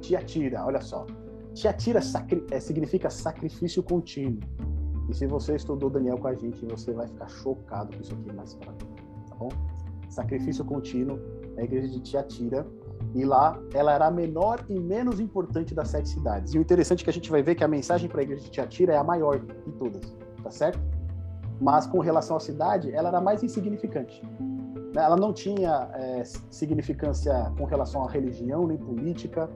[0.00, 0.64] Tiatira.
[0.64, 1.06] Olha só.
[1.54, 2.44] Tiatira sacri...
[2.50, 4.40] é, significa sacrifício contínuo.
[5.08, 8.32] E se você estudou Daniel com a gente, você vai ficar chocado com isso aqui
[8.32, 9.48] mais pra tá bom?
[10.08, 11.18] Sacrifício contínuo
[11.56, 12.66] é a igreja de Tiatira
[13.14, 16.54] e lá ela era a menor e menos importante das sete cidades.
[16.54, 18.44] E o interessante é que a gente vai ver que a mensagem para a igreja
[18.44, 20.80] de Tiatira é a maior de todas, tá certo?
[21.60, 24.22] Mas com relação à cidade, ela era mais insignificante.
[24.94, 25.02] Né?
[25.02, 29.50] Ela não tinha é, significância com relação à religião nem política.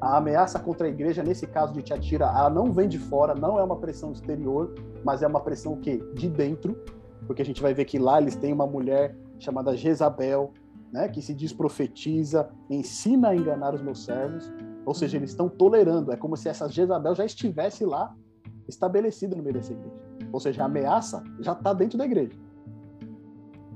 [0.00, 3.58] A ameaça contra a igreja, nesse caso de Tiatira, ela não vem de fora, não
[3.58, 4.72] é uma pressão exterior,
[5.04, 6.76] mas é uma pressão que de dentro,
[7.26, 10.52] porque a gente vai ver que lá eles têm uma mulher chamada Jezabel,
[10.92, 14.52] né, que se diz profetiza, ensina a enganar os meus servos,
[14.86, 18.14] ou seja, eles estão tolerando, é como se essa Jezabel já estivesse lá
[18.68, 19.96] estabelecida no meio dessa igreja.
[20.32, 22.38] Ou seja, a ameaça já está dentro da igreja.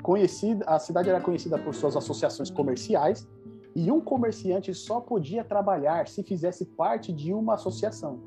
[0.03, 3.29] Conhecida, a cidade era conhecida por suas associações comerciais,
[3.75, 8.21] e um comerciante só podia trabalhar se fizesse parte de uma associação.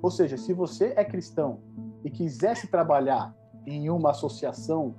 [0.00, 1.60] Ou seja, se você é cristão
[2.04, 3.34] e quisesse trabalhar
[3.66, 4.94] em uma associação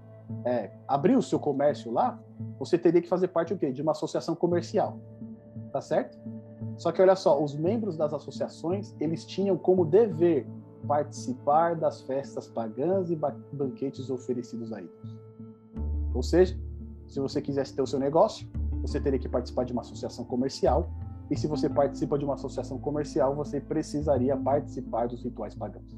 [0.46, 2.20] é, abrir o seu comércio lá,
[2.58, 3.72] você teria que fazer parte o quê?
[3.72, 4.98] de uma associação comercial,
[5.72, 6.18] tá certo?
[6.78, 10.48] Só que olha só, os membros das associações eles tinham como dever
[10.88, 13.16] participar das festas pagãs e
[13.52, 15.18] banquetes oferecidos a ídolos.
[16.14, 16.58] Ou seja,
[17.08, 18.48] se você quisesse ter o seu negócio,
[18.84, 20.90] você teria que participar de uma associação comercial.
[21.32, 25.98] E se você participa de uma associação comercial, você precisaria participar dos rituais pagãos.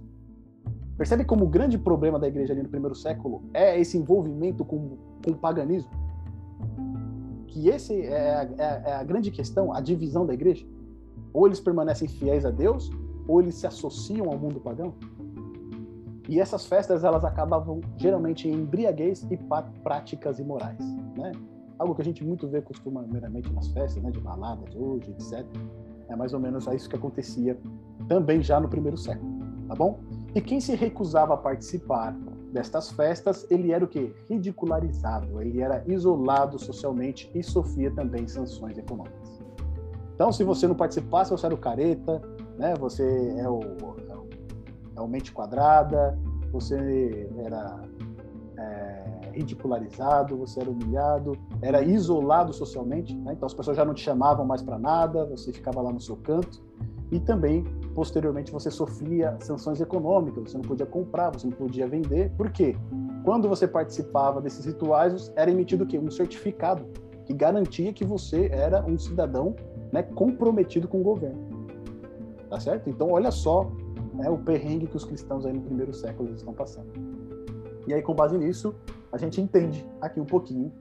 [0.96, 4.98] Percebe como o grande problema da igreja ali no primeiro século é esse envolvimento com,
[5.26, 5.90] com o paganismo?
[7.48, 10.66] Que esse é a, é, é a grande questão, a divisão da igreja.
[11.34, 12.92] Ou eles permanecem fiéis a Deus,
[13.28, 14.94] ou eles se associam ao mundo pagão.
[16.30, 19.38] E essas festas elas acabavam geralmente em embriaguez e
[19.84, 20.80] práticas imorais,
[21.18, 21.32] né?
[21.78, 25.46] Algo que a gente muito vê costumeiramente nas festas, né, de baladas hoje, etc.
[26.08, 27.58] É mais ou menos isso que acontecia
[28.08, 30.00] também já no primeiro século, tá bom?
[30.34, 32.16] E quem se recusava a participar
[32.54, 34.14] destas festas, ele era o quê?
[34.30, 39.42] Ridicularizado, ele era isolado socialmente e sofria também sanções econômicas.
[40.14, 42.22] Então, se você não participasse, você era o careta,
[42.58, 42.74] né?
[42.80, 43.04] Você
[43.38, 43.60] é o,
[44.96, 46.18] é o mente quadrada,
[46.52, 47.84] você era
[48.58, 48.85] é,
[49.36, 53.34] ridicularizado, você era humilhado, era isolado socialmente, né?
[53.34, 56.16] então as pessoas já não te chamavam mais para nada, você ficava lá no seu
[56.18, 56.64] canto
[57.12, 57.64] e também
[57.94, 62.32] posteriormente você sofria sanções econômicas, você não podia comprar, você não podia vender.
[62.32, 62.76] Por quê?
[63.24, 65.98] Quando você participava desses rituais, era emitido o quê?
[65.98, 66.86] Um certificado
[67.26, 69.56] que garantia que você era um cidadão
[69.92, 71.44] né, comprometido com o governo.
[72.50, 72.90] Tá certo?
[72.90, 73.72] Então, olha só
[74.14, 76.88] né, o perrengue que os cristãos aí no primeiro século estão passando.
[77.88, 78.76] E aí, com base nisso,
[79.12, 80.72] a gente entende aqui um pouquinho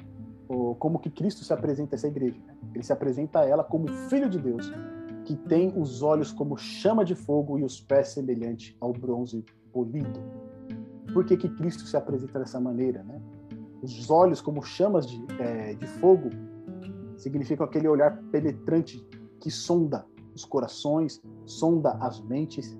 [0.78, 2.38] como que Cristo se apresenta a essa igreja.
[2.46, 2.54] Né?
[2.74, 4.72] Ele se apresenta a ela como Filho de Deus,
[5.24, 10.20] que tem os olhos como chama de fogo e os pés semelhante ao bronze polido.
[11.12, 13.02] Por que, que Cristo se apresenta dessa maneira?
[13.02, 13.20] Né?
[13.82, 16.30] Os olhos como chamas de, é, de fogo
[17.16, 19.02] significam aquele olhar penetrante
[19.40, 20.04] que sonda
[20.34, 22.76] os corações, sonda as mentes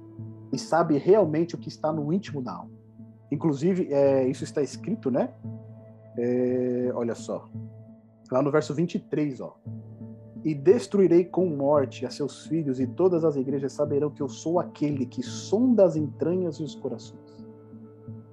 [0.53, 2.74] e sabe realmente o que está no íntimo da alma.
[3.35, 5.31] Inclusive, é, isso está escrito, né?
[6.17, 7.49] É, olha só,
[8.31, 9.57] lá no verso 23, ó
[10.45, 14.61] e destruirei com morte a seus filhos, e todas as igrejas saberão que eu sou
[14.61, 17.43] aquele que sonda as entranhas e os corações.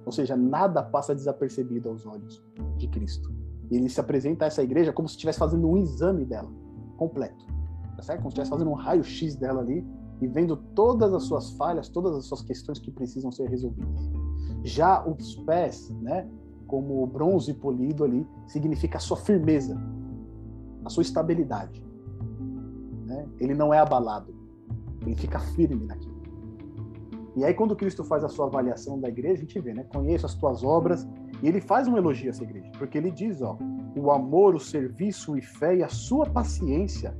[0.04, 2.44] Ou seja, nada passa desapercebido aos olhos
[2.76, 3.32] de Cristo.
[3.70, 6.50] E ele se apresenta a essa igreja como se estivesse fazendo um exame dela,
[6.98, 7.46] completo.
[7.96, 8.18] Tá certo?
[8.18, 9.82] Como se estivesse fazendo um raio-x dela ali
[10.20, 14.10] e vendo todas as suas falhas, todas as suas questões que precisam ser resolvidas.
[14.64, 16.28] Já os pés, né,
[16.66, 19.80] como o bronze polido ali, significa a sua firmeza,
[20.84, 21.84] a sua estabilidade.
[23.06, 23.28] Né?
[23.38, 24.34] Ele não é abalado,
[25.02, 26.12] ele fica firme naquilo.
[27.34, 29.84] E aí, quando Cristo faz a sua avaliação da igreja, a gente vê, né?
[29.84, 31.08] Conheço as tuas obras,
[31.42, 33.56] e ele faz um elogio a essa igreja, porque ele diz, ó,
[33.96, 37.16] o amor, o serviço e fé e a sua paciência,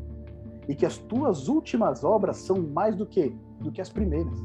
[0.68, 4.38] e que as tuas últimas obras são mais do que do que as primeiras.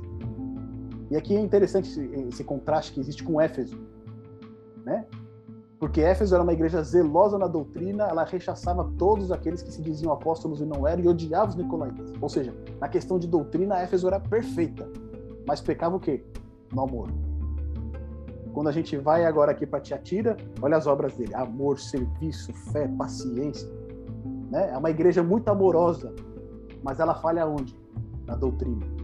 [1.09, 3.77] E aqui é interessante esse, esse contraste que existe com Éfeso,
[4.85, 5.05] né?
[5.79, 10.11] Porque Éfeso era uma igreja zelosa na doutrina, ela rechaçava todos aqueles que se diziam
[10.11, 12.11] apóstolos e não eram, e odiava os nicolaítas.
[12.19, 14.89] Ou seja, na questão de doutrina, Éfeso era perfeita,
[15.47, 16.25] mas pecava o quê?
[16.73, 17.09] No amor.
[18.53, 22.87] Quando a gente vai agora aqui para Tiatira, olha as obras dele: amor, serviço, fé,
[22.87, 23.69] paciência.
[24.49, 24.71] Né?
[24.71, 26.11] É uma igreja muito amorosa,
[26.81, 27.79] mas ela falha onde?
[28.25, 28.96] Na doutrina.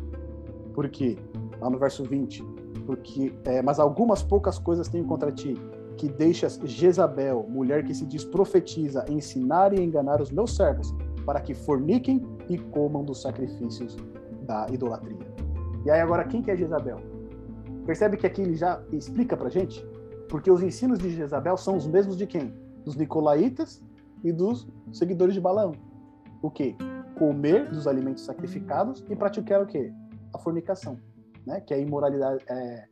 [0.74, 1.18] Por quê?
[1.60, 2.44] Lá no verso 20.
[2.86, 5.56] Porque, é, mas algumas poucas coisas tenho contra ti
[5.98, 10.94] que deixas Jezabel, mulher que se diz profetiza, ensinar e enganar os meus servos,
[11.26, 13.96] para que forniquem e comam dos sacrifícios
[14.42, 15.26] da idolatria.
[15.86, 16.98] E aí agora, quem que é Jezabel?
[17.86, 19.86] Percebe que aqui ele já explica pra gente?
[20.30, 22.54] Porque os ensinos de Jezabel são os mesmos de quem?
[22.84, 23.82] Dos nicolaítas
[24.24, 25.74] e dos seguidores de Balaão.
[26.42, 26.76] O quê?
[27.18, 29.92] Comer dos alimentos sacrificados e praticar o quê?
[30.34, 31.00] A fornicação,
[31.46, 31.62] né?
[31.62, 32.88] Que é imoralidade, é,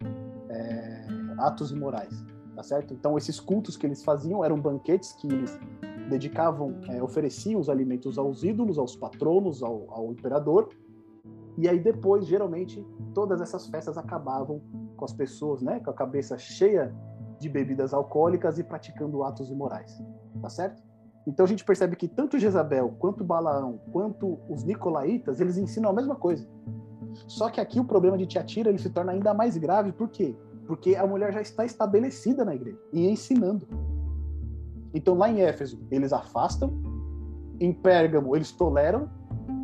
[0.49, 1.07] é,
[1.39, 2.23] atos imorais
[2.55, 2.93] tá certo?
[2.93, 5.59] Então esses cultos que eles faziam eram banquetes que eles
[6.09, 10.69] dedicavam, é, ofereciam os alimentos aos ídolos, aos patronos, ao, ao imperador.
[11.57, 14.61] E aí depois, geralmente, todas essas festas acabavam
[14.95, 16.93] com as pessoas, né, com a cabeça cheia
[17.39, 19.99] de bebidas alcoólicas e praticando atos imorais,
[20.41, 20.83] tá certo?
[21.25, 25.93] Então a gente percebe que tanto Jezabel, quanto Balaão, quanto os nicolaítas, eles ensinam a
[25.93, 26.47] mesma coisa.
[27.27, 30.35] Só que aqui o problema de Tiatira ele se torna ainda mais grave, por quê?
[30.71, 33.67] porque a mulher já está estabelecida na igreja e ensinando.
[34.93, 36.71] Então lá em Éfeso eles afastam,
[37.59, 39.09] em Pérgamo eles toleram,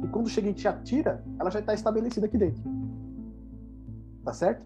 [0.04, 2.62] e quando chega em Tiatira, ela já está estabelecida aqui dentro.
[4.26, 4.66] Tá certo?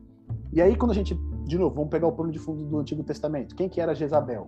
[0.52, 1.14] E aí quando a gente,
[1.46, 3.56] de novo, vamos pegar o plano de fundo do Antigo Testamento.
[3.56, 4.48] Quem que era Jezabel?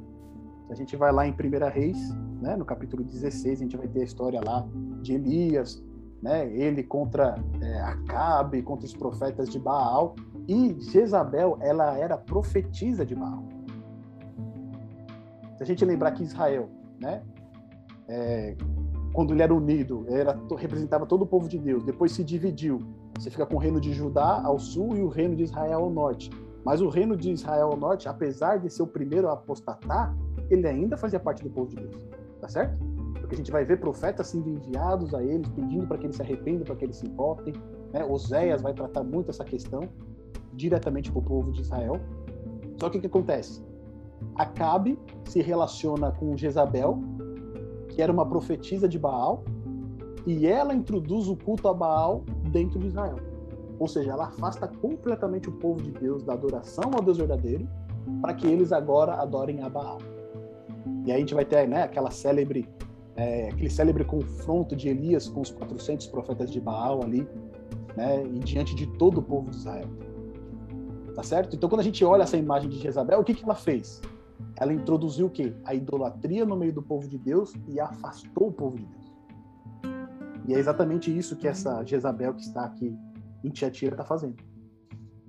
[0.71, 1.35] A gente vai lá em 1
[1.71, 2.09] Reis,
[2.41, 4.67] né, no capítulo 16, a gente vai ter a história lá
[5.03, 5.83] de Elias,
[6.23, 10.15] né, ele contra é, Acabe, contra os profetas de Baal.
[10.47, 13.43] E Jezabel, ela era profetisa de Baal.
[15.57, 16.69] Se a gente lembrar que Israel,
[16.99, 17.21] né,
[18.07, 18.55] é,
[19.11, 22.79] quando ele era unido, era, representava todo o povo de Deus, depois se dividiu.
[23.19, 25.89] Você fica com o reino de Judá ao sul e o reino de Israel ao
[25.89, 26.31] norte.
[26.63, 30.15] Mas o reino de Israel ao norte, apesar de ser o primeiro a apostatar,
[30.49, 32.07] ele ainda fazia parte do povo de Deus.
[32.39, 32.92] Tá certo?
[33.33, 36.63] A gente vai ver profetas sendo enviados a eles, pedindo para que eles se arrependam,
[36.63, 37.51] para que eles se importem.
[37.91, 38.05] Né?
[38.05, 39.89] Oséias vai tratar muito essa questão
[40.53, 41.99] diretamente para o povo de Israel.
[42.79, 43.65] Só que o que acontece?
[44.35, 46.99] Acabe se relaciona com Jezabel,
[47.89, 49.43] que era uma profetisa de Baal,
[50.27, 53.17] e ela introduz o culto a Baal dentro de Israel.
[53.79, 57.67] Ou seja, ela afasta completamente o povo de Deus da adoração ao Deus verdadeiro,
[58.21, 59.97] para que eles agora adorem a Baal.
[61.03, 62.69] E aí a gente vai ter né, aquela célebre,
[63.15, 67.27] é, aquele célebre confronto de Elias com os 400 profetas de Baal ali,
[67.95, 69.87] né, e diante de todo o povo de Israel.
[71.15, 71.55] Tá certo?
[71.55, 74.01] Então, quando a gente olha essa imagem de Jezabel, o que, que ela fez?
[74.57, 75.53] Ela introduziu o quê?
[75.63, 79.13] A idolatria no meio do povo de Deus e afastou o povo de Deus.
[80.47, 82.97] E é exatamente isso que essa Jezabel que está aqui
[83.43, 84.37] em Tiatira está fazendo.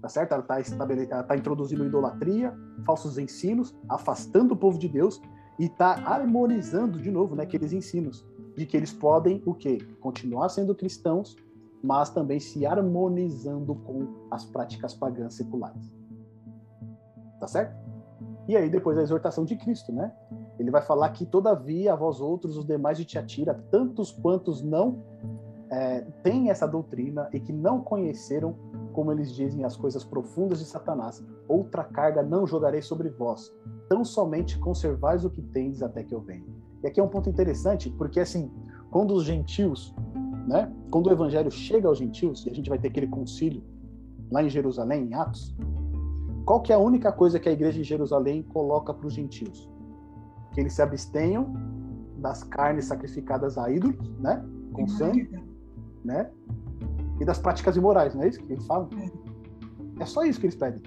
[0.00, 0.32] Tá certo?
[0.32, 1.06] Ela está estabele...
[1.06, 2.54] tá introduzindo idolatria,
[2.84, 5.20] falsos ensinos, afastando o povo de Deus
[5.58, 8.24] e está harmonizando de novo né, aqueles ensinos
[8.56, 9.78] de que eles podem o quê?
[10.00, 11.36] Continuar sendo cristãos,
[11.82, 15.92] mas também se harmonizando com as práticas pagãs seculares.
[17.40, 17.76] Tá certo?
[18.46, 20.12] E aí depois a exortação de Cristo, né?
[20.58, 25.02] Ele vai falar que todavia a vós outros, os demais de Tiatira, tantos quantos não
[25.70, 28.54] é, têm essa doutrina e que não conheceram,
[28.92, 33.52] como eles dizem, as coisas profundas de Satanás, outra carga não jogarei sobre vós,
[33.88, 36.44] tão somente conservais o que tendes até que eu venha.
[36.82, 38.50] E aqui é um ponto interessante, porque assim,
[38.90, 39.94] quando os gentios,
[40.46, 43.62] né, quando o evangelho chega aos gentios, e a gente vai ter aquele concílio
[44.30, 45.54] lá em Jerusalém, em Atos,
[46.44, 49.70] qual que é a única coisa que a igreja de Jerusalém coloca para os gentios?
[50.52, 51.52] Que eles se abstenham
[52.18, 55.30] das carnes sacrificadas a ídolos, né, com sangue,
[56.04, 56.30] né,
[57.20, 58.88] e das práticas imorais, não é isso que eles falam?
[58.98, 60.82] É, é só isso que eles pedem.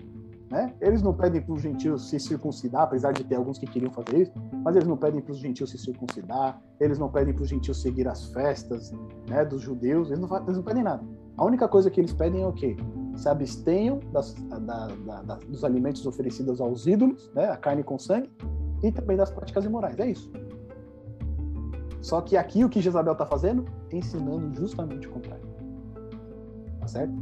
[0.50, 0.74] Né?
[0.80, 4.22] Eles não pedem para os gentios se circuncidar, apesar de ter alguns que queriam fazer
[4.22, 4.32] isso,
[4.64, 7.82] mas eles não pedem para os gentios se circuncidar, eles não pedem para os gentios
[7.82, 8.94] seguir as festas
[9.30, 11.04] né, dos judeus, eles não, eles não pedem nada.
[11.36, 12.78] A única coisa que eles pedem é o quê?
[13.16, 18.00] Se abstenham das, da, da, da, dos alimentos oferecidos aos ídolos, né, a carne com
[18.00, 18.32] sangue,
[18.84, 20.00] e também das práticas imorais.
[20.00, 20.32] É isso.
[22.02, 23.66] Só que aqui o que Jezabel está fazendo?
[23.92, 25.44] Ensinando justamente o contrário.
[26.80, 27.14] Tá certo?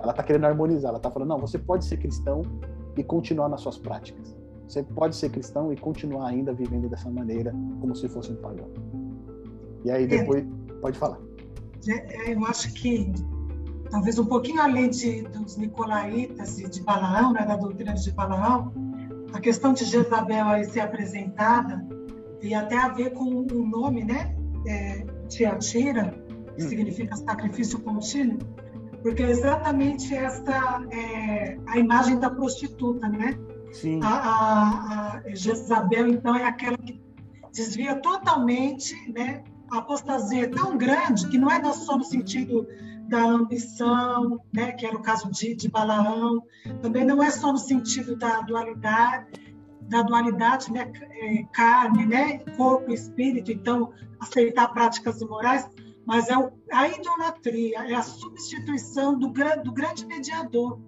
[0.00, 0.90] Ela está querendo harmonizar.
[0.90, 2.42] Ela está falando, não, você pode ser cristão
[2.96, 4.36] e continuar nas suas práticas.
[4.66, 8.68] Você pode ser cristão e continuar ainda vivendo dessa maneira, como se fosse um pagão.
[9.84, 11.18] E aí depois, é, pode falar.
[11.88, 13.12] É, eu acho que
[13.90, 18.72] talvez um pouquinho além de, dos nicolaítas e de Balaão, né, da doutrina de Balaão,
[19.32, 21.86] a questão de Jezabel aí ser apresentada
[22.40, 24.36] tem até a ver com o nome, né,
[24.66, 26.14] é, Tiatira,
[26.56, 26.68] que hum.
[26.68, 28.38] significa sacrifício contínuo,
[29.02, 33.38] porque é exatamente esta é, a imagem da prostituta, né?
[33.72, 34.00] Sim.
[34.02, 37.00] A, a, a Jezabel, então, é aquela que
[37.52, 39.44] desvia totalmente, né?
[39.70, 42.66] A apostasia é tão grande que não é só no sentido
[43.08, 44.72] da ambição, né?
[44.72, 46.42] Que era o caso de, de Balaão,
[46.82, 49.26] também não é só no sentido da dualidade,
[49.82, 50.90] da dualidade, né?
[51.10, 52.38] É, carne, né?
[52.56, 55.68] Corpo e espírito, então aceitar práticas imorais,
[56.08, 56.34] mas é
[56.72, 60.80] a idolatria, é a substituição do, do grande mediador.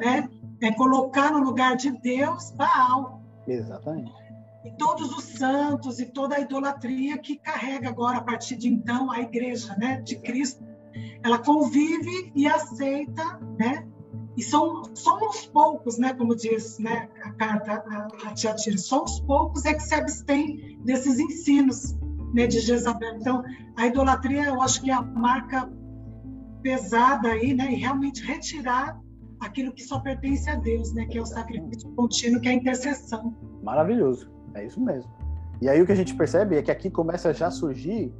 [0.00, 0.30] Né?
[0.62, 3.20] É colocar no lugar de Deus Baal.
[3.48, 4.12] Exatamente.
[4.64, 9.10] E todos os santos e toda a idolatria que carrega agora, a partir de então,
[9.10, 10.64] a igreja né, de Cristo.
[11.24, 13.84] Ela convive e aceita, né?
[14.36, 19.64] E são, somos poucos, né, como diz né, a carta a, a Tiatira, uns poucos
[19.64, 21.98] é que se abstêm desses ensinos
[22.34, 23.16] né, de Jezabel.
[23.16, 23.42] Então,
[23.76, 25.70] a idolatria, eu acho que é a marca
[26.62, 28.98] pesada aí, né, e realmente retirar
[29.40, 32.54] aquilo que só pertence a Deus, né, que é o sacrifício contínuo, que é a
[32.54, 33.36] intercessão.
[33.62, 35.10] Maravilhoso, é isso mesmo.
[35.60, 38.12] E aí o que a gente percebe é que aqui começa já a surgir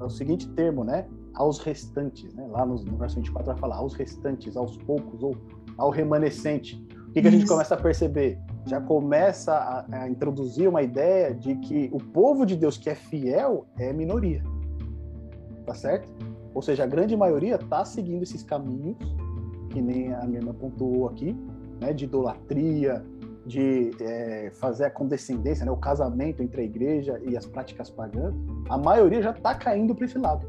[0.00, 3.94] o seguinte termo, né, aos restantes, né, lá no, no verso 24 vai falar aos
[3.94, 5.36] restantes, aos poucos ou
[5.76, 6.82] ao remanescente.
[7.08, 8.38] O que, que a gente começa a perceber?
[8.66, 12.94] Já começa a, a, introduzir uma ideia de que o povo de Deus que é
[12.94, 14.42] fiel é minoria.
[15.64, 16.08] Tá certo?
[16.52, 18.96] Ou seja, a grande maioria está seguindo esses caminhos,
[19.70, 21.36] que nem a minha irmã pontuou aqui,
[21.80, 23.04] né, de idolatria,
[23.44, 28.34] de é, fazer a condescendência, né, o casamento entre a igreja e as práticas pagãs.
[28.68, 30.46] A maioria já está caindo para esse lado.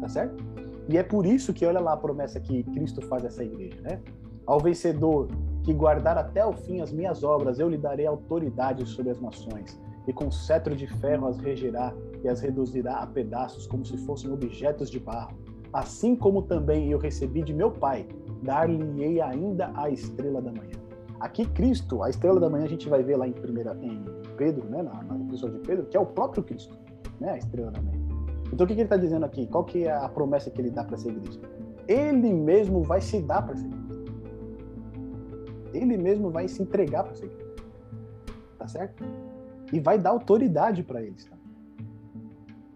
[0.00, 0.44] Tá certo?
[0.88, 3.80] E é por isso que, olha lá a promessa que Cristo faz a essa igreja,
[3.82, 4.00] né?
[4.46, 5.28] Ao vencedor
[5.70, 9.80] que guardar até o fim as minhas obras, eu lhe darei autoridade sobre as nações,
[10.06, 11.94] e com cetro de ferro as regerá
[12.24, 15.38] e as reduzirá a pedaços como se fossem objetos de barro.
[15.72, 18.08] Assim como também eu recebi de meu Pai,
[18.42, 20.72] dar-lhe-ei ainda a estrela da manhã.
[21.20, 24.02] Aqui Cristo, a estrela da manhã a gente vai ver lá em primeira em
[24.36, 26.76] Pedro, né, na, na episódio de Pedro, que é o próprio Cristo,
[27.20, 28.00] né, a estrela da manhã.
[28.52, 29.46] Então o que, que ele está dizendo aqui?
[29.46, 31.38] Qual que é a promessa que ele dá para essa igreja?
[31.86, 33.79] Ele mesmo vai se dar para essa igreja
[35.72, 37.46] ele mesmo vai se entregar para seguir.
[38.58, 39.04] Tá certo?
[39.72, 41.24] E vai dar autoridade para eles.
[41.24, 41.36] Tá?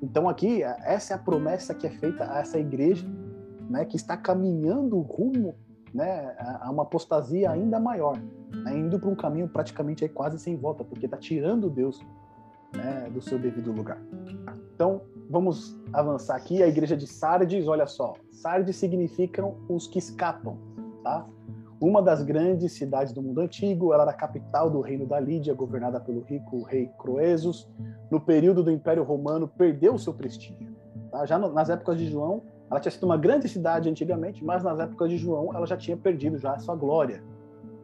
[0.02, 3.06] Então aqui, essa é a promessa que é feita a essa igreja,
[3.68, 5.54] né, que está caminhando rumo
[5.92, 8.18] né, a uma apostasia ainda maior,
[8.52, 12.04] né, indo para um caminho praticamente aí quase sem volta, porque está tirando Deus
[12.74, 13.98] né, do seu devido lugar.
[14.74, 16.62] Então, vamos avançar aqui.
[16.62, 20.58] A igreja de Sardes, olha só, Sardes significam os que escapam,
[21.02, 21.26] tá?
[21.84, 25.52] Uma das grandes cidades do mundo antigo, ela era a capital do reino da Lídia,
[25.52, 27.68] governada pelo rico rei Croesus.
[28.10, 30.74] No período do Império Romano, perdeu o seu prestígio.
[31.10, 31.26] Tá?
[31.26, 34.80] Já no, nas épocas de João, ela tinha sido uma grande cidade antigamente, mas nas
[34.80, 37.22] épocas de João, ela já tinha perdido já a sua glória.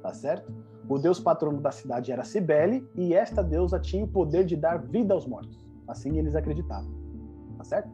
[0.02, 0.51] Tá certo?
[0.89, 4.78] O deus patrono da cidade era Cibele, e esta deusa tinha o poder de dar
[4.78, 5.62] vida aos mortos.
[5.86, 6.90] Assim eles acreditavam.
[7.59, 7.90] Tá certo?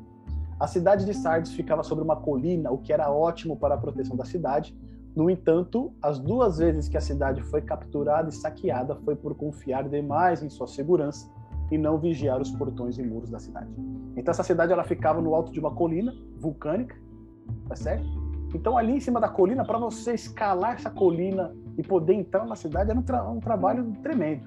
[0.59, 4.17] A cidade de Sardes ficava sobre uma colina, o que era ótimo para a proteção
[4.17, 4.75] da cidade,
[5.17, 9.89] no entanto, as duas vezes que a cidade foi capturada e saqueada foi por confiar
[9.89, 11.27] demais em sua segurança
[11.71, 13.71] e não vigiar os portões e muros da cidade.
[14.15, 16.95] Então essa cidade ela ficava no alto de uma colina vulcânica,
[17.67, 18.05] tá certo?
[18.55, 22.55] Então ali em cima da colina, para você escalar essa colina e poder entrar na
[22.55, 24.47] cidade era um, tra um trabalho tremendo.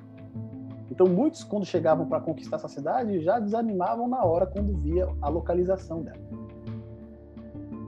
[0.92, 5.30] Então muitos quando chegavam para conquistar essa cidade já desanimavam na hora quando via a
[5.30, 6.20] localização dela.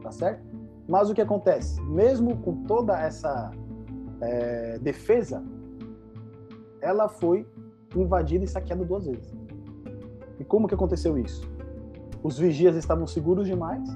[0.02, 0.51] Tá certo?
[0.92, 1.82] Mas o que acontece?
[1.84, 3.50] Mesmo com toda essa
[4.20, 5.42] é, defesa,
[6.82, 7.48] ela foi
[7.96, 9.34] invadida e saqueada duas vezes.
[10.38, 11.50] E como que aconteceu isso?
[12.22, 13.88] Os vigias estavam seguros demais,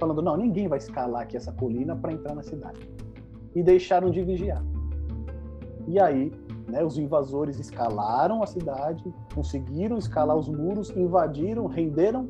[0.00, 2.90] falando: não, ninguém vai escalar aqui essa colina para entrar na cidade.
[3.54, 4.64] E deixaram de vigiar.
[5.86, 6.32] E aí,
[6.66, 12.26] né, os invasores escalaram a cidade, conseguiram escalar os muros, invadiram, renderam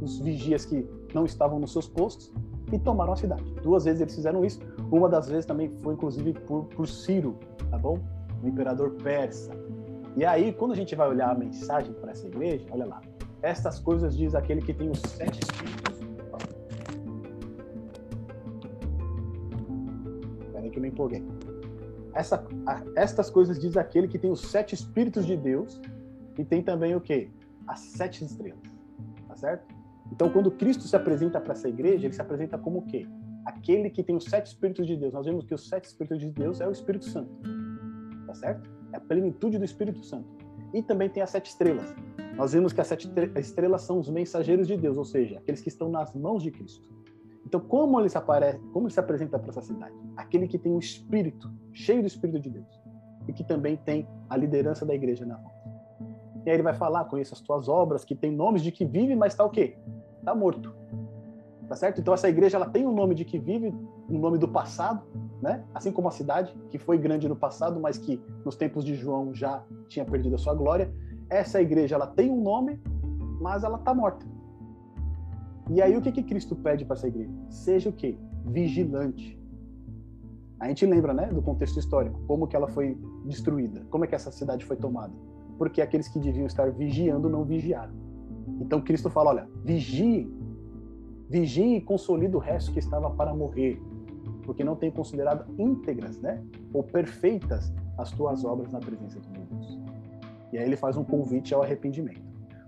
[0.00, 0.84] os vigias que
[1.14, 2.32] não estavam nos seus postos
[2.72, 3.44] e tomaram a cidade.
[3.62, 4.60] Duas vezes eles fizeram isso.
[4.90, 7.38] Uma das vezes também foi, inclusive, por, por Ciro,
[7.70, 7.98] tá bom?
[8.42, 9.52] O imperador persa.
[10.16, 13.00] E aí, quando a gente vai olhar a mensagem para essa igreja, olha lá.
[13.42, 16.00] Estas coisas diz aquele que tem os sete espíritos.
[20.52, 21.24] Peraí que eu me empolguei.
[22.14, 25.80] Essa, a, estas coisas diz aquele que tem os sete espíritos de Deus
[26.38, 27.30] e tem também o quê?
[27.66, 28.60] As sete estrelas.
[29.28, 29.81] Tá certo?
[30.12, 33.08] Então, quando Cristo se apresenta para essa igreja, ele se apresenta como o quê?
[33.46, 35.10] Aquele que tem os sete Espíritos de Deus.
[35.10, 37.30] Nós vemos que os sete Espíritos de Deus é o Espírito Santo.
[38.26, 38.70] Tá certo?
[38.92, 40.28] É a plenitude do Espírito Santo.
[40.74, 41.94] E também tem as sete estrelas.
[42.36, 45.70] Nós vemos que as sete estrelas são os mensageiros de Deus, ou seja, aqueles que
[45.70, 46.86] estão nas mãos de Cristo.
[47.46, 49.94] Então, como ele se aparece, como ele se apresenta para essa cidade?
[50.14, 52.80] Aquele que tem o Espírito, cheio do Espírito de Deus,
[53.26, 55.61] e que também tem a liderança da igreja na mão.
[56.44, 59.14] E aí ele vai falar, conheça as tuas obras, que tem nomes de que vive,
[59.14, 59.76] mas está o quê?
[60.22, 60.72] está morto.
[61.68, 62.00] Tá certo?
[62.00, 63.74] Então essa igreja ela tem um nome de que vive,
[64.08, 65.02] um nome do passado,
[65.40, 65.64] né?
[65.74, 69.34] Assim como a cidade que foi grande no passado, mas que nos tempos de João
[69.34, 70.92] já tinha perdido a sua glória.
[71.28, 72.80] Essa igreja ela tem um nome,
[73.40, 74.24] mas ela está morta.
[75.70, 77.32] E aí o que que Cristo pede para essa igreja?
[77.48, 78.18] Seja o quê?
[78.44, 79.40] Vigilante.
[80.60, 84.14] A gente lembra, né, do contexto histórico, como que ela foi destruída, como é que
[84.14, 85.12] essa cidade foi tomada.
[85.58, 87.94] Porque aqueles que deviam estar vigiando não vigiaram.
[88.60, 90.30] Então Cristo fala: olha, vigie,
[91.28, 93.80] vigie e consolide o resto que estava para morrer,
[94.44, 96.42] porque não tenho considerado íntegras, né,
[96.72, 99.78] ou perfeitas as tuas obras na presença de Deus.
[100.52, 102.22] E aí ele faz um convite ao arrependimento.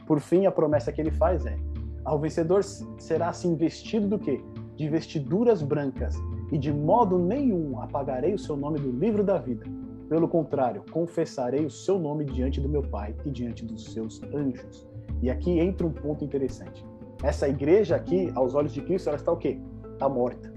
[0.07, 1.57] Por fim, a promessa que ele faz é:
[2.05, 4.43] ao vencedor será assim vestido do que?
[4.77, 6.17] De vestiduras brancas,
[6.51, 9.65] e de modo nenhum apagarei o seu nome do livro da vida.
[10.09, 14.87] Pelo contrário, confessarei o seu nome diante do meu Pai e diante dos seus anjos.
[15.23, 16.85] E aqui entra um ponto interessante.
[17.23, 19.59] Essa igreja aqui, aos olhos de Cristo, ela está o quê?
[19.95, 20.53] Está morta.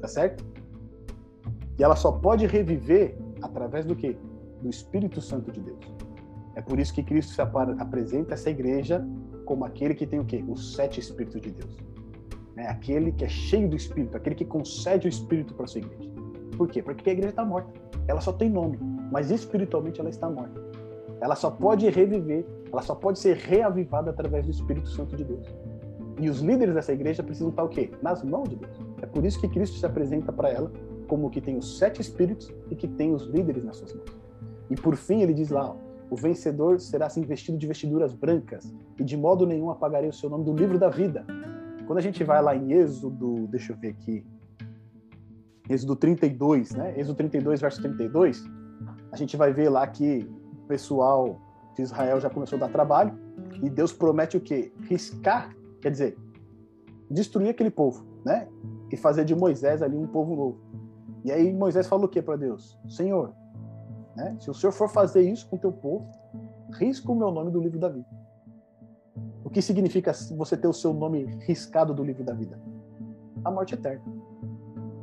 [0.00, 0.44] Tá certo?
[1.78, 4.16] E ela só pode reviver através do quê?
[4.62, 5.94] Do Espírito Santo de Deus.
[6.54, 9.06] É por isso que Cristo se apresenta essa igreja
[9.44, 10.44] como aquele que tem o quê?
[10.48, 11.76] Os sete Espíritos de Deus.
[12.56, 15.80] É aquele que é cheio do Espírito, aquele que concede o Espírito para a sua
[15.80, 16.10] igreja.
[16.56, 16.82] Por quê?
[16.82, 17.81] Porque a igreja está morta.
[18.06, 18.78] Ela só tem nome,
[19.10, 20.60] mas espiritualmente ela está morta.
[21.20, 25.46] Ela só pode reviver ela só pode ser reavivada através do Espírito Santo de Deus.
[26.18, 27.90] E os líderes dessa igreja precisam estar o quê?
[28.00, 28.80] Nas mãos de Deus.
[29.02, 30.72] É por isso que Cristo se apresenta para ela
[31.06, 34.08] como que tem os sete espíritos e que tem os líderes nas suas mãos.
[34.70, 35.76] E por fim ele diz lá, ó,
[36.10, 40.30] o vencedor será assim vestido de vestiduras brancas e de modo nenhum apagarei o seu
[40.30, 41.26] nome do livro da vida.
[41.86, 44.24] Quando a gente vai lá em Êxodo, deixa eu ver aqui,
[45.72, 46.92] Êxodo 32, né?
[46.98, 48.44] Êxodo 32, verso 32,
[49.10, 50.28] a gente vai ver lá que
[50.64, 51.40] o pessoal
[51.74, 53.18] de Israel já começou a dar trabalho,
[53.62, 54.70] e Deus promete o quê?
[54.82, 56.18] Riscar, quer dizer,
[57.10, 58.48] destruir aquele povo, né?
[58.90, 60.60] E fazer de Moisés ali um povo novo.
[61.24, 62.78] E aí Moisés falou o quê para Deus?
[62.88, 63.32] Senhor,
[64.14, 64.36] né?
[64.40, 66.10] Se o Senhor for fazer isso com o teu povo,
[66.74, 68.08] risca o meu nome do livro da vida.
[69.42, 72.60] O que significa você ter o seu nome riscado do livro da vida?
[73.44, 74.04] A morte eterna.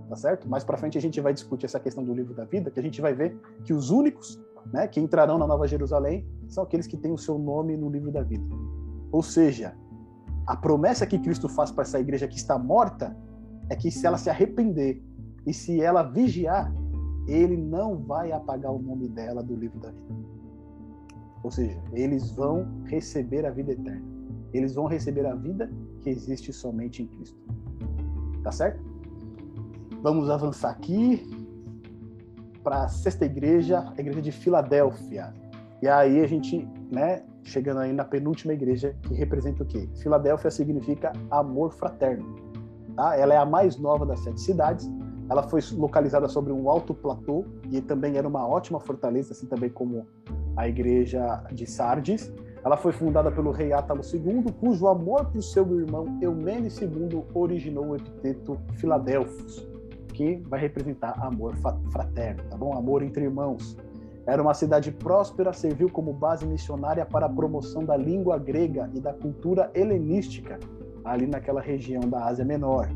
[0.10, 0.50] Tá certo?
[0.50, 2.84] Mais para frente a gente vai discutir essa questão do livro da vida, que a
[2.84, 4.42] gente vai ver que os únicos
[4.74, 8.12] né, que entrarão na Nova Jerusalém são aqueles que têm o seu nome no livro
[8.12, 8.44] da vida.
[9.12, 9.76] Ou seja,
[10.48, 13.16] a promessa que Cristo faz para essa igreja que está morta
[13.70, 15.00] é que se ela se arrepender
[15.46, 16.74] E se ela vigiar,
[17.28, 20.16] ele não vai apagar o nome dela do livro da vida.
[21.44, 24.04] Ou seja, eles vão receber a vida eterna.
[24.52, 25.72] Eles vão receber a vida
[26.02, 27.38] que existe somente em Cristo.
[28.44, 28.89] Tá certo?
[30.02, 31.30] Vamos avançar aqui
[32.64, 35.34] para a sexta igreja, a igreja de Filadélfia.
[35.82, 39.90] E aí a gente, né, chegando aí na penúltima igreja, que representa o quê?
[40.02, 42.34] Filadélfia significa amor fraterno.
[42.96, 43.18] Tá?
[43.18, 44.90] Ela é a mais nova das sete cidades.
[45.30, 49.70] Ela foi localizada sobre um alto platô e também era uma ótima fortaleza, assim também
[49.70, 50.08] como
[50.56, 52.32] a igreja de Sardes.
[52.64, 57.88] Ela foi fundada pelo rei Átalo II, cujo amor por seu irmão Eumene II originou
[57.88, 59.69] o epiteto Filadélfos,
[60.20, 61.56] que vai representar amor
[61.90, 62.78] fraterno, tá bom?
[62.78, 63.78] Amor entre irmãos.
[64.28, 69.00] Era uma cidade próspera, serviu como base missionária para a promoção da língua grega e
[69.00, 70.60] da cultura helenística
[71.06, 72.90] ali naquela região da Ásia Menor.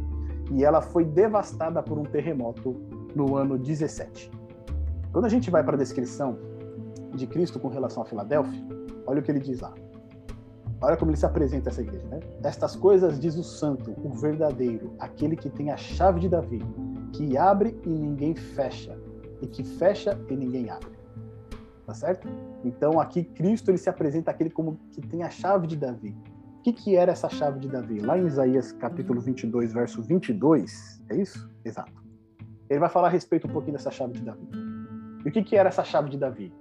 [0.52, 2.76] E ela foi devastada por um terremoto
[3.16, 4.30] no ano 17.
[5.14, 6.38] Quando a gente vai para a descrição
[7.16, 8.62] de Cristo com relação a Filadélfia,
[9.08, 9.74] olha o que ele diz lá.
[10.84, 12.20] Olha como ele se apresenta essa igreja, né?
[12.44, 16.60] Estas coisas diz o santo, o verdadeiro, aquele que tem a chave de Davi,
[17.14, 19.00] que abre e ninguém fecha,
[19.42, 20.92] e que fecha e ninguém abre.
[21.86, 22.28] Tá certo?
[22.66, 26.18] Então aqui Cristo ele se apresenta aquele como que tem a chave de Davi.
[26.60, 28.02] O que, que era essa chave de Davi?
[28.02, 31.50] Lá em Isaías capítulo 22, verso 22, é isso?
[31.64, 31.94] Exato.
[32.70, 34.50] Ele vai falar a respeito um pouquinho dessa chave de Davi.
[35.24, 36.54] E o que, que era essa chave de Davi?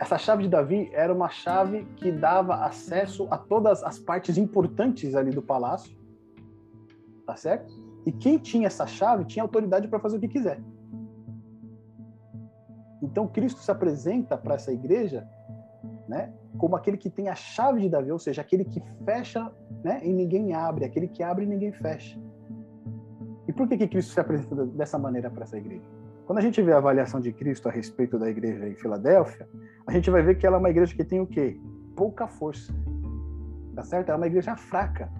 [0.00, 5.14] Essa chave de Davi era uma chave que dava acesso a todas as partes importantes
[5.14, 5.98] ali do palácio,
[7.26, 7.72] tá certo?
[8.06, 10.62] E quem tinha essa chave tinha autoridade para fazer o que quiser.
[13.02, 15.28] Então Cristo se apresenta para essa igreja,
[16.08, 19.52] né, como aquele que tem a chave de Davi, ou seja, aquele que fecha,
[19.84, 22.18] né, e ninguém abre, aquele que abre e ninguém fecha.
[23.48, 25.97] E por que que Cristo se apresenta dessa maneira para essa igreja?
[26.28, 29.48] Quando a gente vê a avaliação de Cristo a respeito da igreja em Filadélfia,
[29.86, 31.58] a gente vai ver que ela é uma igreja que tem o quê?
[31.96, 32.70] Pouca força.
[33.74, 34.10] Tá certo?
[34.10, 35.10] Ela é uma igreja fraca.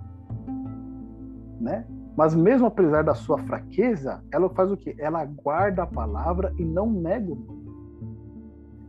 [1.58, 1.86] Né?
[2.14, 4.94] Mas mesmo apesar da sua fraqueza, ela faz o quê?
[4.98, 7.58] Ela guarda a palavra e não nega o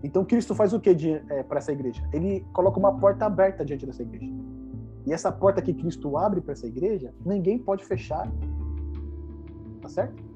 [0.03, 0.89] então Cristo faz o que
[1.29, 2.05] é, para essa igreja?
[2.11, 4.33] Ele coloca uma porta aberta diante dessa igreja.
[5.05, 8.29] E essa porta que Cristo abre para essa igreja, ninguém pode fechar.
[9.81, 10.28] Tá certo?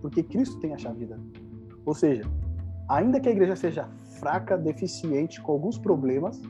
[0.00, 1.40] Porque Cristo tem a chave da vida.
[1.84, 2.24] Ou seja,
[2.88, 6.40] ainda que a igreja seja fraca, deficiente, com alguns problemas,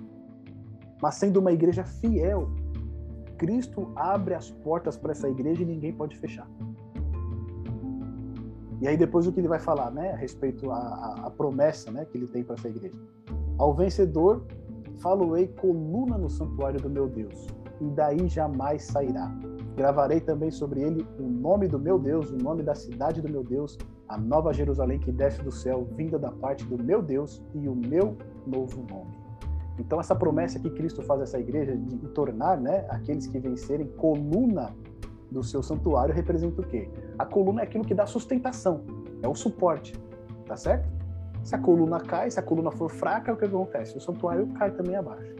[1.03, 2.49] mas sendo uma igreja fiel,
[3.37, 6.49] Cristo abre as portas para essa igreja e ninguém pode fechar.
[8.81, 12.19] E aí depois o que ele vai falar, né, a respeito à, promessa, né, que
[12.19, 12.97] ele tem para essa igreja.
[13.59, 14.47] Ao vencedor,
[14.99, 17.47] falo-ei coluna no santuário do meu Deus,
[17.81, 19.33] e daí jamais sairá.
[19.77, 23.45] Gravarei também sobre ele o nome do meu Deus, o nome da cidade do meu
[23.45, 23.77] Deus,
[24.09, 27.75] a nova Jerusalém que desce do céu, vinda da parte do meu Deus e o
[27.75, 28.17] meu
[28.47, 29.15] novo nome.
[29.79, 33.87] Então essa promessa que Cristo faz a essa igreja de tornar, né, aqueles que vencerem
[33.87, 34.75] coluna
[35.31, 36.89] do seu santuário representa o quê?
[37.19, 38.83] A coluna é aquilo que dá sustentação,
[39.23, 39.95] é o suporte,
[40.47, 40.89] tá certo?
[41.45, 43.97] Se a coluna cai, se a coluna for fraca, o que acontece?
[43.97, 45.37] O santuário cai também abaixo.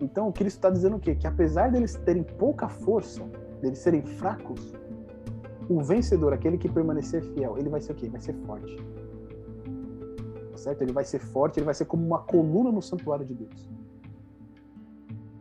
[0.00, 1.14] Então, Cristo está dizendo o quê?
[1.14, 3.22] Que apesar deles terem pouca força,
[3.60, 4.74] deles serem fracos,
[5.68, 8.08] o vencedor, aquele que permanecer fiel, ele vai ser o quê?
[8.08, 8.76] Vai ser forte.
[10.52, 10.82] Tá certo?
[10.82, 13.68] Ele vai ser forte, ele vai ser como uma coluna no santuário de Deus.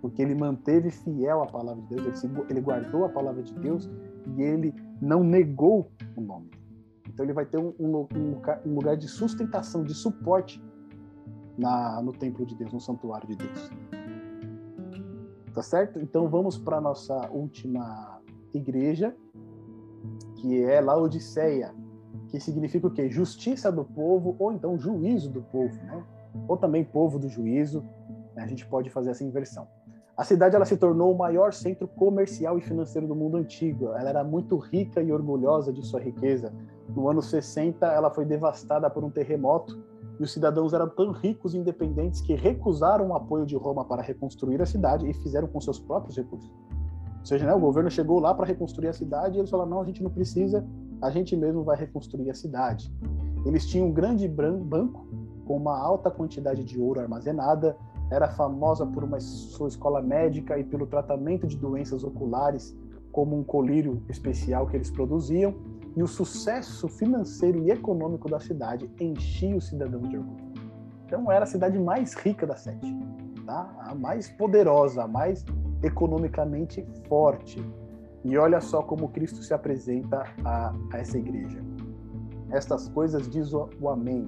[0.02, 3.90] Porque ele manteve fiel a palavra de Deus, ele guardou a palavra de Deus
[4.36, 6.50] e ele não negou o nome.
[7.08, 8.08] Então ele vai ter um, um,
[8.66, 10.62] um lugar de sustentação, de suporte
[11.58, 13.72] na, no templo de Deus, no santuário de Deus.
[15.56, 16.02] Tá certo?
[16.02, 18.20] Então vamos para nossa última
[18.54, 19.16] igreja,
[20.36, 21.74] que é Laodiceia,
[22.28, 23.10] que significa o quê?
[23.10, 26.04] Justiça do povo, ou então juízo do povo, né?
[26.46, 27.86] Ou também povo do juízo,
[28.36, 28.44] né?
[28.44, 29.66] a gente pode fazer essa inversão.
[30.18, 33.94] A cidade ela se tornou o maior centro comercial e financeiro do mundo antigo.
[33.94, 36.54] Ela era muito rica e orgulhosa de sua riqueza.
[36.90, 39.82] No ano 60, ela foi devastada por um terremoto
[40.20, 44.02] e os cidadãos eram tão ricos e independentes que recusaram o apoio de Roma para
[44.02, 46.50] reconstruir a cidade e fizeram com seus próprios recursos.
[47.20, 49.82] Ou seja, né, o governo chegou lá para reconstruir a cidade e eles falaram: não,
[49.82, 50.66] a gente não precisa,
[51.02, 52.94] a gente mesmo vai reconstruir a cidade.
[53.46, 55.08] Eles tinham um grande banco
[55.46, 57.78] com uma alta quantidade de ouro armazenada,
[58.12, 62.76] era famosa por uma sua escola médica e pelo tratamento de doenças oculares,
[63.12, 65.56] como um colírio especial que eles produziam
[65.96, 70.54] e o sucesso financeiro e econômico da cidade enchia os cidadãos de orgulho.
[71.06, 72.94] Então era a cidade mais rica da sete,
[73.46, 73.74] tá?
[73.80, 75.46] a mais poderosa, a mais
[75.84, 77.64] economicamente forte.
[78.24, 81.60] E olha só como Cristo se apresenta a, a essa igreja.
[82.50, 84.28] Estas coisas diz o, o Amém,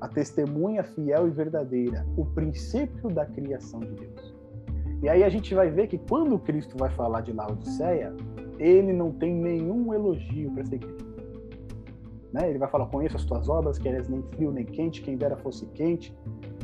[0.00, 4.34] a testemunha fiel e verdadeira, o princípio da criação de Deus.
[5.02, 8.14] E aí a gente vai ver que quando Cristo vai falar de Laodiceia,
[8.62, 11.12] ele não tem nenhum elogio para essa igreja.
[12.32, 12.48] Né?
[12.48, 15.36] Ele vai falar: Conheço as tuas obras, que eres nem frio nem quente, quem dera
[15.36, 16.16] fosse quente.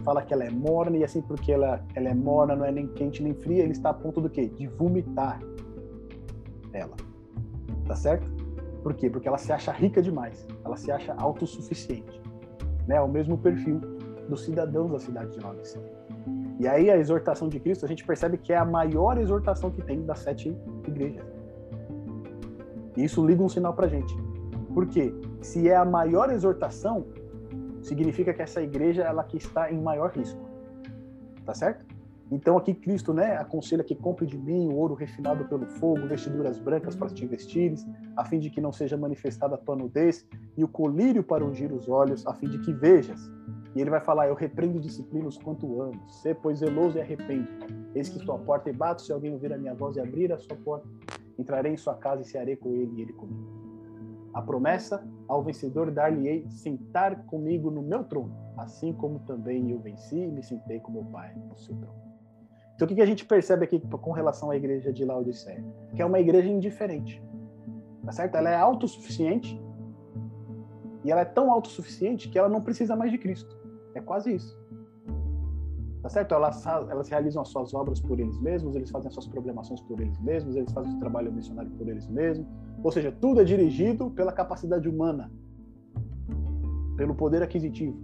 [0.05, 2.87] Fala que ela é morna, e assim, porque ela, ela é morna, não é nem
[2.87, 4.47] quente nem fria, ele está a ponto do quê?
[4.47, 5.41] De vomitar
[6.73, 6.97] ela.
[7.87, 8.31] Tá certo?
[8.83, 9.11] Por quê?
[9.11, 12.23] Porque ela se acha rica demais, ela se acha autossuficiente.
[12.87, 12.97] Né?
[12.97, 13.81] É o mesmo perfil
[14.29, 15.99] dos cidadãos da cidade de Laodiceia.
[16.61, 19.83] E aí a exortação de Cristo, a gente percebe que é a maior exortação que
[19.83, 20.57] tem das sete
[20.87, 21.38] igrejas.
[22.99, 24.13] E isso liga um sinal pra gente.
[24.75, 25.15] Por quê?
[25.41, 27.07] Se é a maior exortação,
[27.81, 30.41] significa que essa igreja ela que está em maior risco.
[31.47, 31.87] Tá certo?
[32.29, 36.59] Então aqui Cristo, né, aconselha que compre de mim o ouro refinado pelo fogo, vestiduras
[36.59, 40.27] brancas para te vestires, a fim de que não seja manifestada a tua nudez,
[40.57, 43.31] e o colírio para ungir os olhos, a fim de que vejas.
[43.77, 46.01] E ele vai falar: Eu repreendo disciplinos quanto amo.
[46.09, 47.49] Sê, pois, zeloso e arrepende.
[47.95, 49.03] Eis que à porta e bato.
[49.03, 50.89] Se alguém ouvir a minha voz e abrir a sua porta,
[51.39, 53.59] entrarei em sua casa e cearei com ele e ele comigo.
[54.35, 60.17] A promessa ao vencedor dar-lhe-ei sentar comigo no meu trono, assim como também eu venci
[60.17, 62.09] e me sentei com meu Pai no seu trono.
[62.75, 65.65] Então, o que a gente percebe aqui com relação à igreja de Laodiceia?
[65.97, 67.21] Que é uma igreja indiferente.
[68.05, 68.37] Tá certo?
[68.37, 69.61] Ela é autossuficiente
[71.05, 73.59] e ela é tão autossuficiente que ela não precisa mais de Cristo.
[73.95, 74.58] É quase isso.
[76.09, 76.35] Tá certo?
[76.35, 80.01] Elas, elas realizam as suas obras por eles mesmos, eles fazem as suas programações por
[80.01, 82.47] eles mesmos, eles fazem o trabalho missionário por eles mesmos.
[82.83, 85.31] Ou seja, tudo é dirigido pela capacidade humana,
[86.97, 88.01] pelo poder aquisitivo.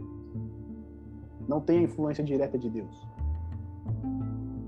[1.48, 3.09] Não tem a influência direta de Deus.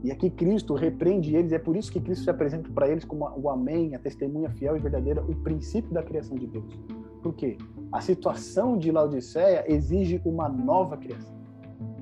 [0.02, 3.30] E aqui Cristo repreende eles, é por isso que Cristo se apresenta para eles como
[3.36, 6.80] o Amém, a testemunha fiel e verdadeira, o princípio da criação de Deus.
[7.22, 7.58] Por quê?
[7.92, 11.35] A situação de Laodiceia exige uma nova criação.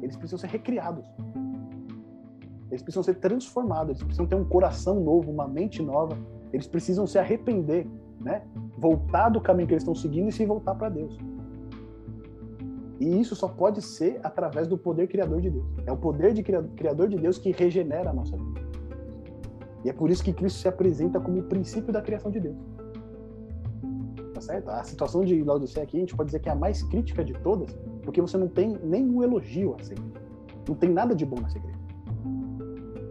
[0.05, 1.07] Eles precisam ser recriados.
[2.71, 6.17] Eles precisam ser transformados, eles precisam ter um coração novo, uma mente nova.
[6.53, 7.87] Eles precisam se arrepender,
[8.21, 8.43] né?
[8.77, 11.17] Voltar do caminho que eles estão seguindo e se voltar para Deus.
[13.01, 15.67] E isso só pode ser através do poder criador de Deus.
[15.87, 18.61] É o poder de criador de Deus que regenera a nossa vida.
[19.85, 22.57] E é por isso que Cristo se apresenta como o princípio da criação de Deus.
[24.35, 24.69] Tá certo?
[24.69, 27.33] A situação de Laodiceia aqui, a gente pode dizer que é a mais crítica de
[27.35, 30.03] todas, porque você não tem nenhum elogio a igreja.
[30.69, 31.79] Não tem nada de bom nessa igreja.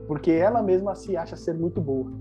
[0.08, 2.12] Porque ela mesma se acha ser muito boa.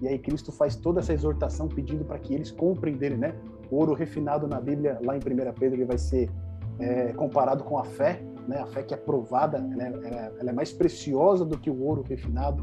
[0.00, 3.34] E aí Cristo faz toda essa exortação pedindo para que eles comprem dele, né?
[3.70, 5.20] O ouro refinado na Bíblia, lá em 1
[5.58, 6.30] Pedro, ele vai ser
[6.78, 8.58] é, comparado com a fé, né?
[8.60, 11.82] A fé que é provada, ela é, é, ela é mais preciosa do que o
[11.82, 12.62] ouro refinado.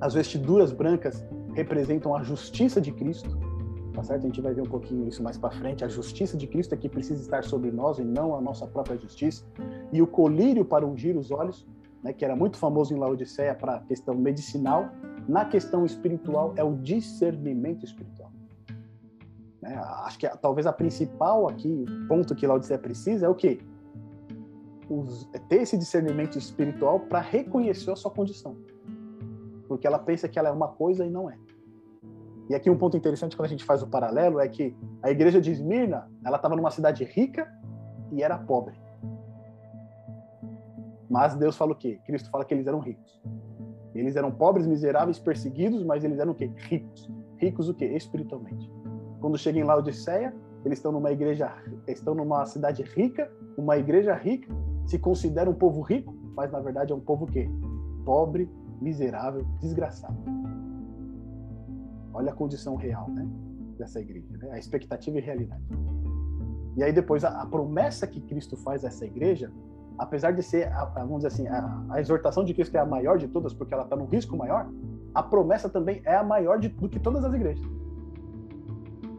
[0.00, 3.36] As vestiduras brancas representam a justiça de Cristo,
[3.96, 4.24] tá certo?
[4.24, 5.82] A gente vai ver um pouquinho isso mais para frente.
[5.82, 8.96] A justiça de Cristo é que precisa estar sobre nós e não a nossa própria
[8.98, 9.42] justiça.
[9.90, 11.66] E o colírio para ungir os olhos,
[12.02, 14.90] né, que era muito famoso em Laodiceia para questão medicinal,
[15.26, 18.30] na questão espiritual é o discernimento espiritual.
[19.62, 19.74] Né?
[20.04, 23.60] Acho que talvez a principal aqui, ponto que Laodiceia precisa é o quê?
[24.90, 28.56] Os, é ter esse discernimento espiritual para reconhecer a sua condição.
[29.66, 31.36] Porque ela pensa que ela é uma coisa e não é.
[32.48, 35.40] E aqui um ponto interessante quando a gente faz o paralelo é que a igreja
[35.40, 37.50] de Esmirna, ela estava numa cidade rica
[38.12, 38.74] e era pobre.
[41.08, 42.00] Mas Deus fala o quê?
[42.04, 43.20] Cristo fala que eles eram ricos.
[43.94, 46.50] Eles eram pobres, miseráveis, perseguidos, mas eles eram o quê?
[46.56, 47.10] Ricos.
[47.38, 47.86] Ricos o quê?
[47.86, 48.70] Espiritualmente.
[49.20, 51.52] Quando chegam em Laodiceia, eles estão numa igreja,
[51.86, 54.52] estão numa cidade rica, uma igreja rica,
[54.84, 57.48] se considera um povo rico, mas na verdade é um povo o quê?
[58.04, 58.50] Pobre,
[58.80, 60.16] miserável, desgraçado.
[62.16, 63.26] Olha a condição real, né?
[63.78, 64.50] Dessa igreja, né?
[64.52, 65.62] a expectativa e realidade.
[66.76, 69.50] E aí depois a, a promessa que Cristo faz a essa igreja
[69.98, 73.28] apesar de ser, vamos dizer assim, a, a exortação de Cristo é a maior de
[73.28, 74.68] todas, porque ela está num risco maior,
[75.14, 77.64] a promessa também é a maior de, do que todas as igrejas.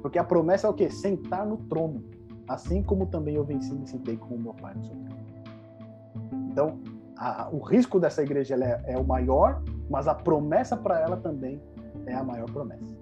[0.02, 0.90] Porque a promessa é o quê?
[0.90, 2.04] Sentar no trono,
[2.48, 5.18] assim como também eu venci e sentei com o meu pai no seu trono.
[6.52, 6.80] Então,
[7.18, 11.62] a, o risco dessa igreja é, é, o maior, mas a promessa para ela também
[12.08, 12.98] é a maior promessa.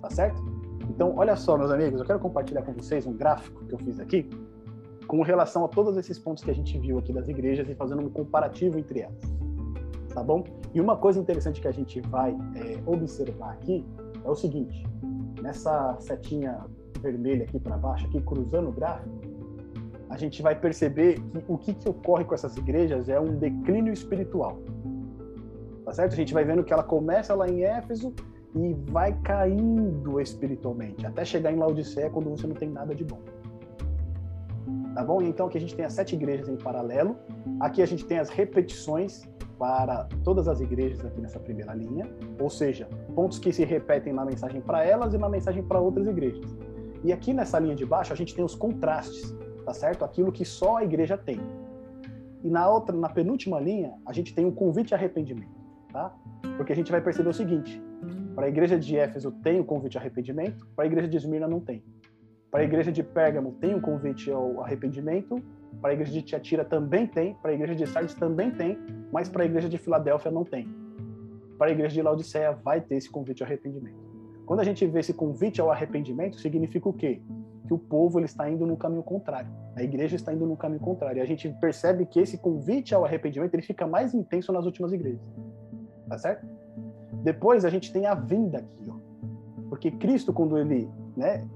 [0.00, 0.42] Tá certo?
[0.88, 4.00] Então, olha só, meus amigos, eu quero compartilhar com vocês um gráfico que eu fiz
[4.00, 4.28] aqui
[5.06, 8.00] com relação a todos esses pontos que a gente viu aqui das igrejas e fazendo
[8.02, 9.20] um comparativo entre elas.
[10.14, 10.44] Tá bom?
[10.72, 13.84] E uma coisa interessante que a gente vai é, observar aqui
[14.24, 14.84] é o seguinte:
[15.42, 16.64] nessa setinha
[17.00, 19.20] vermelha aqui para baixo, aqui cruzando o gráfico,
[20.08, 23.92] a gente vai perceber que o que, que ocorre com essas igrejas é um declínio
[23.92, 24.58] espiritual.
[25.90, 26.12] Tá certo?
[26.12, 28.14] A gente vai vendo que ela começa lá em Éfeso
[28.54, 33.18] e vai caindo espiritualmente, até chegar em Laodiceia quando você não tem nada de bom.
[34.94, 35.20] Tá bom?
[35.20, 37.16] Então aqui a gente tem as sete igrejas em paralelo.
[37.58, 42.08] Aqui a gente tem as repetições para todas as igrejas aqui nessa primeira linha,
[42.38, 46.06] ou seja, pontos que se repetem na mensagem para elas e na mensagem para outras
[46.06, 46.56] igrejas.
[47.02, 50.04] E aqui nessa linha de baixo a gente tem os contrastes, tá certo?
[50.04, 51.40] Aquilo que só a igreja tem.
[52.44, 55.59] E na outra, na penúltima linha, a gente tem um convite a arrependimento,
[55.92, 56.14] tá?
[56.56, 57.82] Porque a gente vai perceber o seguinte:
[58.34, 61.48] para a igreja de Éfeso tem o convite a arrependimento, para a igreja de Esmirna
[61.48, 61.82] não tem.
[62.50, 65.42] Para a igreja de Pérgamo tem um convite ao arrependimento,
[65.80, 68.78] para a igreja de Tiatira também tem, para a igreja de Sardes também tem,
[69.12, 70.68] mas para a igreja de Filadélfia não tem.
[71.56, 74.10] Para a igreja de Laodiceia vai ter esse convite ao arrependimento.
[74.46, 77.22] Quando a gente vê esse convite ao arrependimento, significa o quê?
[77.68, 79.48] Que o povo ele está indo no caminho contrário.
[79.76, 81.18] A igreja está indo no caminho contrário.
[81.18, 84.92] E a gente percebe que esse convite ao arrependimento ele fica mais intenso nas últimas
[84.92, 85.20] igrejas.
[86.10, 86.44] Tá certo?
[87.22, 88.96] Depois a gente tem a vinda aqui, ó.
[89.68, 91.48] Porque Cristo, quando ele né,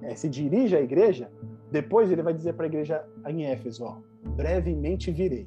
[0.00, 1.30] é, se dirige à igreja,
[1.70, 3.96] depois ele vai dizer para a igreja em Éfeso, ó,
[4.30, 5.46] brevemente virei.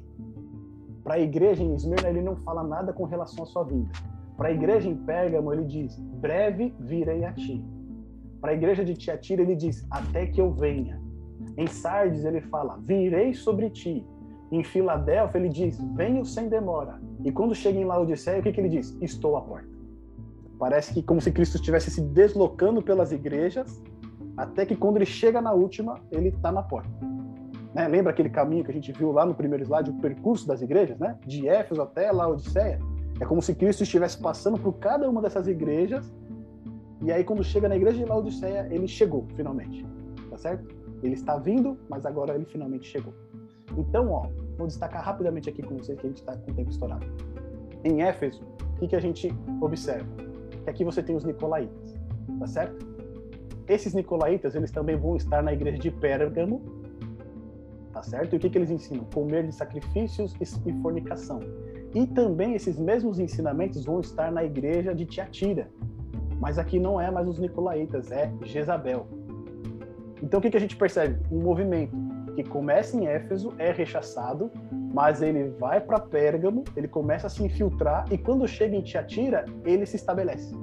[1.02, 3.90] Para a igreja em Esmirna, ele não fala nada com relação à sua vinda.
[4.36, 7.64] Para a igreja em Pérgamo, ele diz, breve virei a ti.
[8.40, 11.02] Para a igreja de Tiatira, ele diz, até que eu venha.
[11.56, 14.06] Em Sardes, ele fala, virei sobre ti.
[14.52, 17.00] Em Filadélfia, ele diz, venho sem demora.
[17.24, 18.94] E quando chega em Laodiceia, o que, que ele diz?
[19.00, 19.66] Estou à porta.
[20.58, 23.82] Parece que como se Cristo estivesse se deslocando pelas igrejas
[24.36, 26.90] até que quando ele chega na última, ele está na porta.
[27.74, 27.88] Né?
[27.88, 30.98] Lembra aquele caminho que a gente viu lá no primeiro slide, o percurso das igrejas,
[30.98, 31.18] né?
[31.26, 32.78] de Éfeso até Laodiceia?
[33.20, 36.12] É como se Cristo estivesse passando por cada uma dessas igrejas,
[37.00, 39.86] e aí quando chega na igreja de Laodiceia, ele chegou, finalmente.
[40.28, 40.68] Tá certo?
[41.02, 43.14] Ele está vindo, mas agora ele finalmente chegou.
[43.76, 44.26] Então, ó,
[44.62, 47.04] vou destacar rapidamente aqui com vocês que a gente está com o tempo estourado.
[47.84, 48.42] Em Éfeso,
[48.76, 50.08] o que, que a gente observa?
[50.62, 52.00] Que aqui você tem os nicolaítas,
[52.38, 52.86] tá certo?
[53.66, 56.62] Esses nicolaítas, eles também vão estar na igreja de Pérgamo,
[57.92, 58.34] tá certo?
[58.34, 59.04] E o que, que eles ensinam?
[59.12, 61.40] Comer de sacrifícios e fornicação.
[61.92, 65.68] E também esses mesmos ensinamentos vão estar na igreja de Tiatira.
[66.38, 69.06] Mas aqui não é mais os nicolaítas, é Jezabel.
[70.22, 71.20] Então o que, que a gente percebe?
[71.32, 71.96] Um movimento
[72.34, 74.50] que começa em Éfeso, é rechaçado,
[74.92, 79.44] mas ele vai para Pérgamo, ele começa a se infiltrar e quando chega em Tiatira,
[79.64, 80.54] ele se estabelece.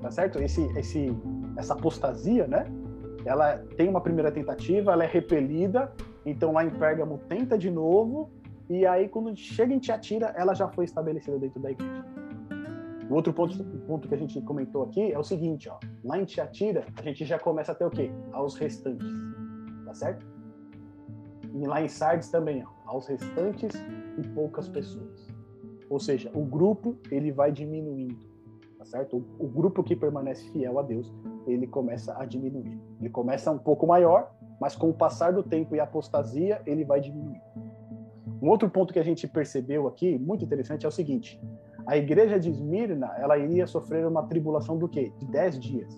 [0.00, 0.42] Tá certo?
[0.42, 1.14] Esse, esse
[1.56, 2.64] essa apostasia, né?
[3.24, 5.92] Ela tem uma primeira tentativa, ela é repelida,
[6.26, 8.30] então lá em Pérgamo tenta de novo,
[8.68, 12.04] e aí quando chega em Tiatira, ela já foi estabelecida dentro da igreja.
[13.08, 16.24] O outro ponto, ponto que a gente comentou aqui é o seguinte, ó, lá em
[16.24, 18.10] Tiatira, a gente já começa a ter o quê?
[18.32, 19.06] Aos restantes,
[19.84, 20.31] tá certo?
[21.54, 23.74] E lá em Sardes também, ó, aos restantes
[24.18, 25.28] e poucas pessoas.
[25.90, 28.32] Ou seja, o grupo ele vai diminuindo
[28.82, 29.16] tá certo?
[29.16, 31.12] O, o, grupo que permanece fiel a Deus,
[31.46, 32.80] ele começa a diminuir.
[33.00, 36.84] Ele começa um pouco maior, mas com o passar do tempo e a apostasia, ele
[36.84, 37.40] vai diminuir.
[38.42, 41.40] Um outro ponto que a gente percebeu aqui, muito interessante, é o seguinte:
[41.86, 45.12] a igreja de Esmirna, ela iria sofrer uma tribulação do quê?
[45.16, 45.96] De 10 dias.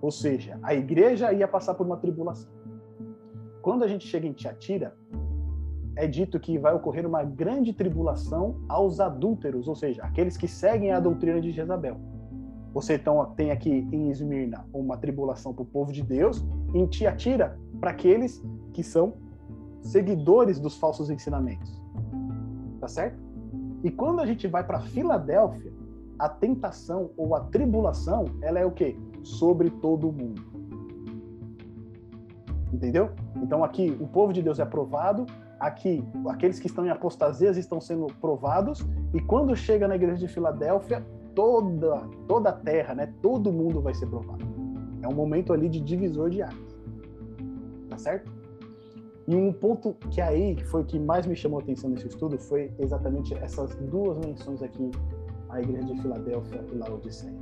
[0.00, 2.50] Ou seja, a igreja ia passar por uma tribulação.
[3.62, 4.92] Quando a gente chega em Tiatira,
[5.94, 10.90] é dito que vai ocorrer uma grande tribulação aos adúlteros, ou seja, aqueles que seguem
[10.90, 11.96] a doutrina de Jezabel.
[12.74, 16.44] Você então tem aqui em Esmirna uma tribulação para o povo de Deus,
[16.74, 19.14] em Tiatira para aqueles que são
[19.80, 21.80] seguidores dos falsos ensinamentos.
[22.80, 23.22] Tá certo?
[23.84, 25.72] E quando a gente vai para Filadélfia,
[26.18, 28.96] a tentação ou a tribulação, ela é o quê?
[29.22, 30.51] Sobre todo o mundo.
[32.72, 33.10] Entendeu?
[33.36, 35.26] Então aqui o povo de Deus é provado,
[35.60, 40.28] aqui aqueles que estão em apostasias estão sendo provados, e quando chega na igreja de
[40.28, 41.04] Filadélfia,
[41.34, 43.12] toda, toda a terra, né?
[43.20, 44.44] Todo mundo vai ser provado.
[45.02, 46.72] É um momento ali de divisor de águas.
[47.88, 48.32] Tá certo?
[49.26, 52.38] E um ponto que aí foi o que mais me chamou a atenção nesse estudo
[52.38, 54.90] foi exatamente essas duas menções aqui
[55.48, 57.34] à igreja de Filadélfia e Laodiceia.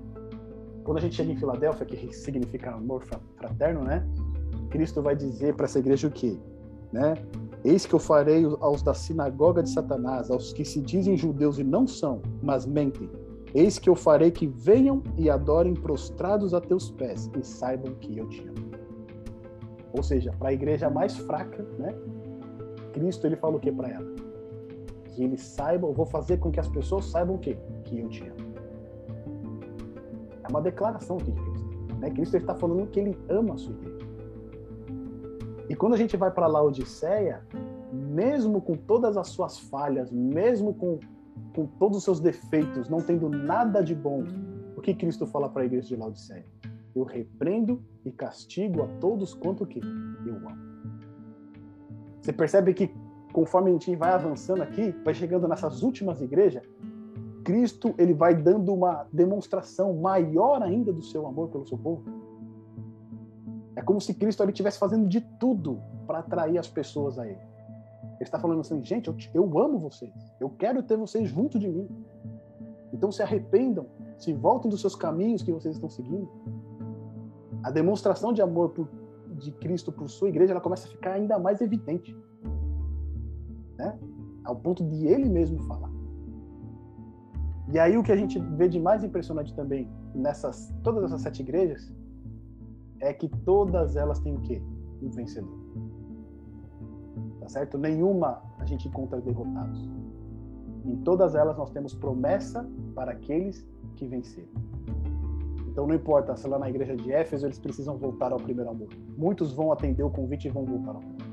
[0.85, 3.03] Quando a gente chega em Filadélfia, que significa amor
[3.37, 4.07] fraterno, né?
[4.71, 6.39] Cristo vai dizer para essa igreja o quê?
[6.93, 7.15] Né?
[7.65, 11.65] Eis que eu farei aos da sinagoga de Satanás, aos que se dizem judeus e
[11.65, 13.09] não são, mas mentem,
[13.53, 18.17] Eis que eu farei que venham e adorem prostrados a teus pés e saibam que
[18.17, 18.71] eu te amo.
[19.93, 21.93] Ou seja, para a igreja mais fraca, né?
[22.93, 24.07] Cristo ele fala o que para ela?
[25.07, 27.59] Que eles saibam, eu vou fazer com que as pessoas saibam o quê?
[27.85, 28.51] Que eu te amo.
[30.45, 31.71] É uma declaração aqui de Cristo.
[31.99, 32.11] Né?
[32.11, 34.00] Cristo está falando que ele ama a sua igreja.
[35.71, 37.47] E quando a gente vai para Laodiceia,
[37.93, 40.99] mesmo com todas as suas falhas, mesmo com
[41.55, 44.25] com todos os seus defeitos, não tendo nada de bom,
[44.77, 46.45] o que Cristo fala para a igreja de Laodiceia?
[46.95, 50.71] Eu repreendo e castigo a todos quanto que eu amo.
[52.21, 52.93] Você percebe que
[53.33, 56.63] conforme a gente vai avançando aqui, vai chegando nessas últimas igrejas,
[57.45, 62.03] Cristo ele vai dando uma demonstração maior ainda do seu amor pelo seu povo.
[63.77, 67.39] É como se Cristo ali estivesse fazendo de tudo para atrair as pessoas a Ele.
[68.21, 71.69] Ele está falando assim, gente, eu, eu amo vocês, eu quero ter vocês junto de
[71.69, 71.89] mim.
[72.93, 73.87] Então se arrependam,
[74.19, 76.29] se voltem dos seus caminhos que vocês estão seguindo.
[77.63, 78.89] A demonstração de amor por,
[79.39, 82.15] de Cristo por sua igreja, ela começa a ficar ainda mais evidente.
[83.79, 83.99] Né?
[84.45, 85.91] Ao ponto de ele mesmo falar.
[87.73, 91.41] E aí o que a gente vê de mais impressionante também nessas todas essas sete
[91.41, 91.93] igrejas
[93.01, 94.63] é que todas elas têm o quê?
[95.03, 95.59] Um vencedor.
[97.41, 97.79] Tá certo?
[97.79, 99.91] Nenhuma a gente encontra derrotados.
[100.85, 103.67] Em todas elas nós temos promessa para aqueles
[103.97, 104.49] que venceram.
[105.67, 108.89] Então não importa se lá na igreja de Éfeso eles precisam voltar ao primeiro amor.
[109.17, 111.31] Muitos vão atender o convite e vão voltar ao primeiro.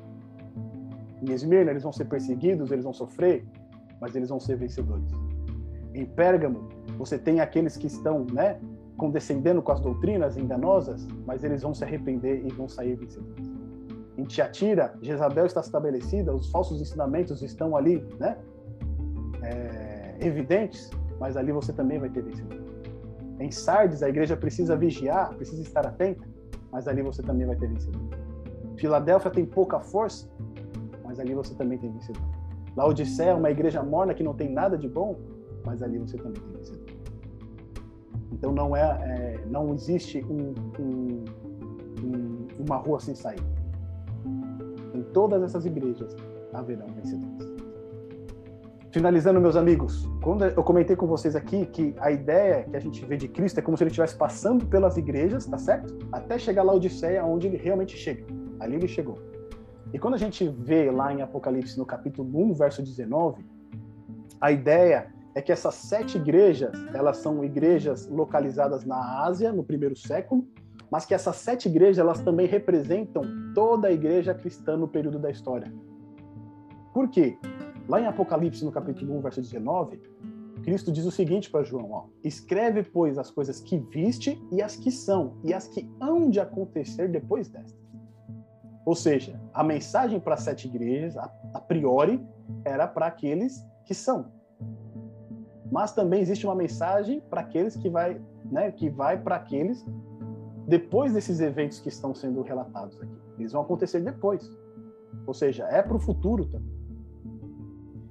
[1.22, 3.46] Em Esmirna eles vão ser perseguidos, eles vão sofrer,
[4.00, 5.12] mas eles vão ser vencedores.
[5.94, 8.60] Em Pérgamo você tem aqueles que estão, né,
[8.98, 13.48] condescendendo com as doutrinas enganosas, mas eles vão se arrepender e vão sair vencedores.
[14.18, 18.38] Em Tiatira, Jezabel está estabelecida, os falsos ensinamentos estão ali, né,
[19.44, 22.60] é, evidentes, mas ali você também vai ter vencedor.
[23.40, 26.28] Em Sardes, a igreja precisa vigiar, precisa estar atenta,
[26.72, 28.02] mas ali você também vai ter vencedor.
[28.78, 30.28] Filadélfia tem pouca força,
[31.04, 32.24] mas ali você também tem vencedor.
[32.76, 35.16] Laodicea é uma igreja morna que não tem nada de bom,
[35.64, 36.87] mas ali você também tem vencedor.
[38.38, 41.26] Então não é, é não existe um, um,
[42.04, 43.44] um, uma rua sem saída.
[44.94, 46.16] Em todas essas igrejas
[46.54, 47.58] haverão vencedores.
[48.92, 53.06] Finalizando, meus amigos, quando eu comentei com vocês aqui que a ideia que a gente
[53.06, 55.98] vê de Cristo é como se ele estivesse passando pelas igrejas, tá certo?
[56.12, 58.26] Até chegar lá Odisseia, onde ele realmente chega.
[58.60, 59.20] Ali ele chegou.
[59.94, 63.46] E quando a gente vê lá em Apocalipse, no capítulo 1, verso 19,
[64.40, 69.96] a ideia é que essas sete igrejas, elas são igrejas localizadas na Ásia, no primeiro
[69.96, 70.48] século,
[70.90, 73.22] mas que essas sete igrejas, elas também representam
[73.54, 75.72] toda a igreja cristã no período da história.
[76.92, 77.38] Por quê?
[77.88, 80.02] Lá em Apocalipse, no capítulo 1, verso 19,
[80.64, 84.76] Cristo diz o seguinte para João: ó, Escreve, pois, as coisas que viste e as
[84.76, 87.80] que são, e as que hão de acontecer depois destas.
[88.84, 92.26] Ou seja, a mensagem para as sete igrejas, a, a priori,
[92.66, 94.36] era para aqueles que são.
[95.72, 99.86] Mas também existe uma mensagem para aqueles que vai, né, que vai para aqueles
[100.68, 103.18] depois desses eventos que estão sendo relatados aqui.
[103.40, 104.50] Eles vão acontecer depois.
[105.26, 106.78] Ou seja, é para o futuro também.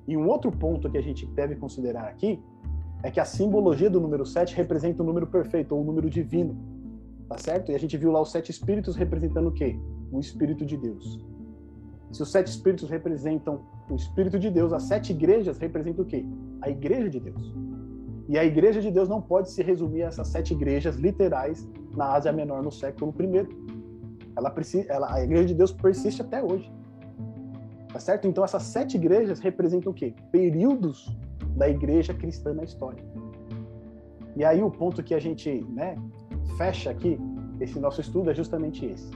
[0.06, 2.42] E um outro ponto que a gente deve considerar aqui
[3.02, 6.56] é que a simbologia do número 7 representa o número perfeito, ou o número divino.
[7.28, 7.72] Tá certo?
[7.72, 9.78] E a gente viu lá os sete espíritos representando o quê?
[10.12, 11.18] O Espírito de Deus.
[12.12, 16.24] Se os sete espíritos representam o Espírito de Deus, as sete igrejas representam o quê?
[16.60, 17.54] A Igreja de Deus.
[18.28, 22.12] E a Igreja de Deus não pode se resumir a essas sete igrejas literais na
[22.12, 23.48] Ásia Menor no século I.
[24.36, 24.54] Ela,
[24.88, 26.70] ela, a Igreja de Deus persiste até hoje.
[27.92, 28.26] Tá certo?
[28.26, 30.14] Então essas sete igrejas representam o quê?
[30.30, 31.16] Períodos
[31.56, 33.02] da igreja cristã na história.
[34.36, 35.96] E aí o ponto que a gente, né,
[36.58, 37.18] fecha aqui
[37.58, 39.10] esse nosso estudo é justamente esse.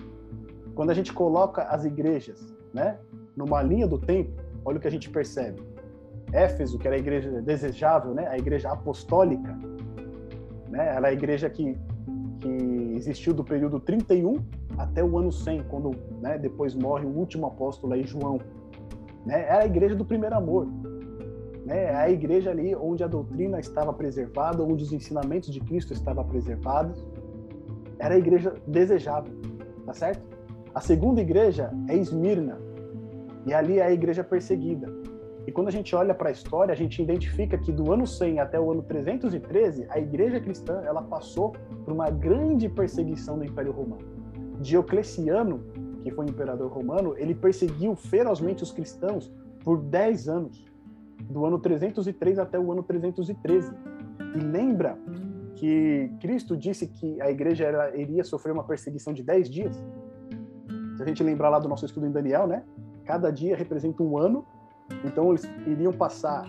[0.74, 2.98] Quando a gente coloca as igrejas, né,
[3.36, 4.32] numa linha do tempo,
[4.64, 5.60] olha o que a gente percebe.
[6.32, 9.58] Éfeso, que era a igreja desejável, né, a igreja apostólica,
[10.68, 11.76] né, ela é a igreja que
[12.40, 14.38] que existiu do período 31
[14.78, 18.40] até o ano 100, quando né, depois morre o último apóstolo aí, João.
[19.26, 19.42] Né?
[19.42, 20.66] Era a igreja do primeiro amor.
[21.66, 21.84] Né?
[21.84, 26.24] É a igreja ali onde a doutrina estava preservada, onde os ensinamentos de Cristo estavam
[26.24, 27.06] preservados.
[27.98, 29.34] Era a igreja desejável,
[29.84, 30.22] tá certo?
[30.74, 32.58] A segunda igreja é Esmirna,
[33.46, 34.92] e ali é a igreja perseguida.
[35.46, 38.40] E quando a gente olha para a história, a gente identifica que do ano 100
[38.40, 41.52] até o ano 313, a igreja cristã ela passou
[41.84, 44.06] por uma grande perseguição do Império Romano.
[44.60, 45.64] Diocleciano
[46.02, 50.64] que foi imperador romano, ele perseguiu ferozmente os cristãos por 10 anos,
[51.20, 53.72] do ano 303 até o ano 313.
[54.34, 54.98] E lembra
[55.54, 59.84] que Cristo disse que a igreja era, iria sofrer uma perseguição de 10 dias?
[60.96, 62.62] Se a gente lembrar lá do nosso estudo em Daniel, né?
[63.10, 64.46] Cada dia representa um ano,
[65.04, 66.48] então eles iriam passar.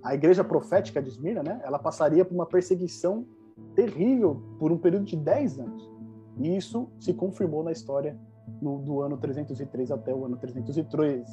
[0.00, 1.60] A igreja profética de Esmirna, né?
[1.64, 3.26] Ela passaria por uma perseguição
[3.74, 5.90] terrível por um período de 10 anos.
[6.38, 8.16] E isso se confirmou na história
[8.60, 11.28] no, do ano 303 até o ano 303.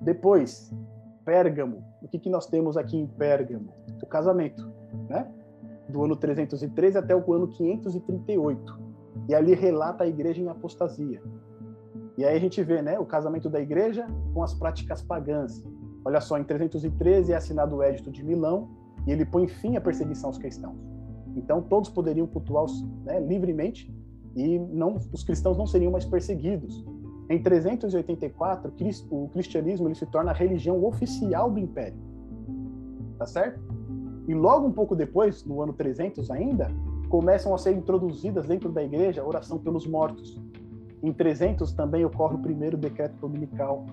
[0.00, 0.74] Depois,
[1.24, 1.84] Pérgamo.
[2.02, 3.72] O que, que nós temos aqui em Pérgamo?
[4.02, 4.68] O casamento,
[5.08, 5.32] né?
[5.88, 8.80] do ano 313 até o ano 538.
[9.28, 11.22] E ali relata a igreja em apostasia.
[12.16, 15.62] E aí a gente vê né, o casamento da igreja com as práticas pagãs.
[16.04, 18.70] Olha só, em 313 é assinado o Edito de Milão
[19.06, 20.76] e ele põe fim à perseguição aos cristãos.
[21.36, 22.66] Então todos poderiam cultuar
[23.04, 23.92] né, livremente
[24.34, 26.84] e não, os cristãos não seriam mais perseguidos.
[27.28, 28.72] Em 384,
[29.10, 31.98] o cristianismo ele se torna a religião oficial do império.
[33.18, 33.60] Tá certo?
[34.28, 36.70] E logo um pouco depois, no ano 300 ainda,
[37.08, 40.40] começam a ser introduzidas dentro da igreja a oração pelos mortos.
[41.06, 43.86] Em 300 também ocorre o primeiro decreto dominical.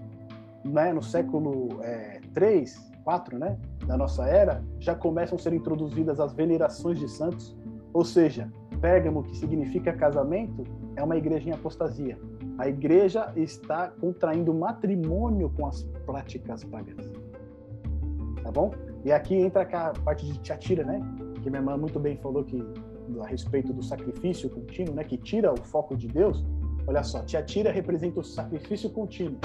[0.66, 0.92] Né?
[0.92, 3.56] No século é, 3, 4 né?
[3.86, 7.56] da nossa era, já começam a ser introduzidas as venerações de santos,
[7.94, 10.64] ou seja, Pérgamo, que significa casamento,
[10.96, 12.18] é uma igreja em apostasia.
[12.58, 17.12] A igreja está contraindo matrimônio com as práticas pagãs.
[18.42, 18.72] Tá bom?
[19.06, 21.00] E aqui entra a parte de Tiatira, né?
[21.44, 22.60] Que minha irmã muito bem falou que
[23.22, 25.04] a respeito do sacrifício contínuo, né?
[25.04, 26.44] Que tira o foco de Deus.
[26.86, 29.40] Olha só, Tiatira representa o sacrifício contínuo.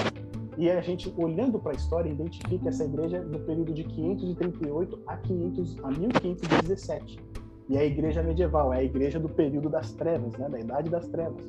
[0.57, 5.15] E a gente, olhando para a história, identifica essa igreja no período de 538 a,
[5.15, 7.19] 500, a 1517.
[7.69, 10.49] E é a igreja medieval, é a igreja do período das trevas, né?
[10.49, 11.41] Da Idade das Trevas.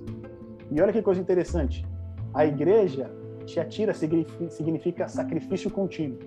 [0.71, 1.85] E olha que coisa interessante.
[2.33, 3.11] A igreja,
[3.47, 6.19] Tiatira significa sacrifício contínuo.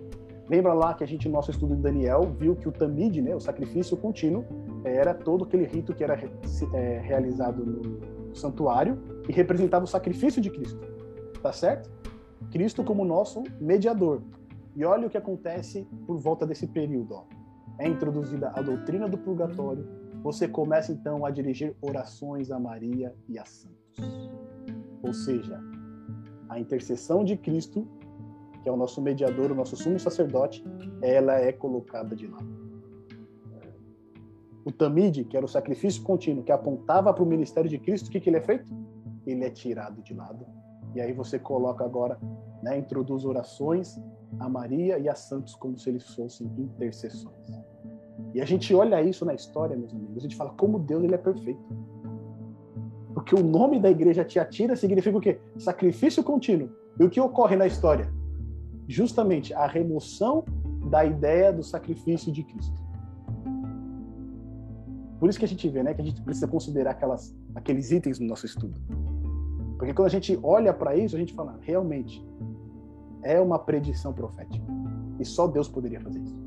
[0.49, 3.33] Lembra lá que a gente, no nosso estudo de Daniel, viu que o Tamid, né,
[3.33, 4.43] o sacrifício contínuo,
[4.83, 6.19] era todo aquele rito que era
[6.73, 8.97] é, realizado no santuário
[9.27, 10.79] e representava o sacrifício de Cristo.
[11.41, 11.89] Tá certo?
[12.51, 14.21] Cristo como nosso mediador.
[14.75, 17.13] E olha o que acontece por volta desse período.
[17.15, 17.23] Ó.
[17.79, 19.87] É introduzida a doutrina do purgatório.
[20.23, 24.31] Você começa então a dirigir orações a Maria e a santos.
[25.01, 25.59] Ou seja,
[26.47, 27.87] a intercessão de Cristo
[28.63, 30.63] que é o nosso mediador, o nosso sumo sacerdote,
[31.01, 32.62] ela é colocada de lado.
[34.65, 38.11] O tamide, que era o sacrifício contínuo, que apontava para o ministério de Cristo, o
[38.11, 38.71] que, que ele é feito?
[39.25, 40.45] Ele é tirado de lado.
[40.95, 42.17] E aí você coloca agora,
[42.61, 43.99] né, introduz orações
[44.39, 47.63] a Maria e a santos como se eles fossem intercessões.
[48.33, 51.15] E a gente olha isso na história, meus amigos, a gente fala como Deus ele
[51.15, 51.61] é perfeito.
[53.13, 55.39] Porque o nome da igreja Tiatira significa o quê?
[55.57, 56.69] Sacrifício contínuo.
[56.99, 58.11] E o que ocorre na história?
[58.87, 60.43] justamente a remoção
[60.89, 62.82] da ideia do sacrifício de Cristo.
[65.23, 68.19] Por isso que a gente vê, né, que a gente precisa considerar aquelas, aqueles itens
[68.19, 68.77] no nosso estudo.
[69.77, 72.21] Porque quando a gente olha para isso, a gente fala, realmente,
[73.21, 74.65] é uma predição profética.
[75.17, 76.37] E só Deus poderia fazer isso.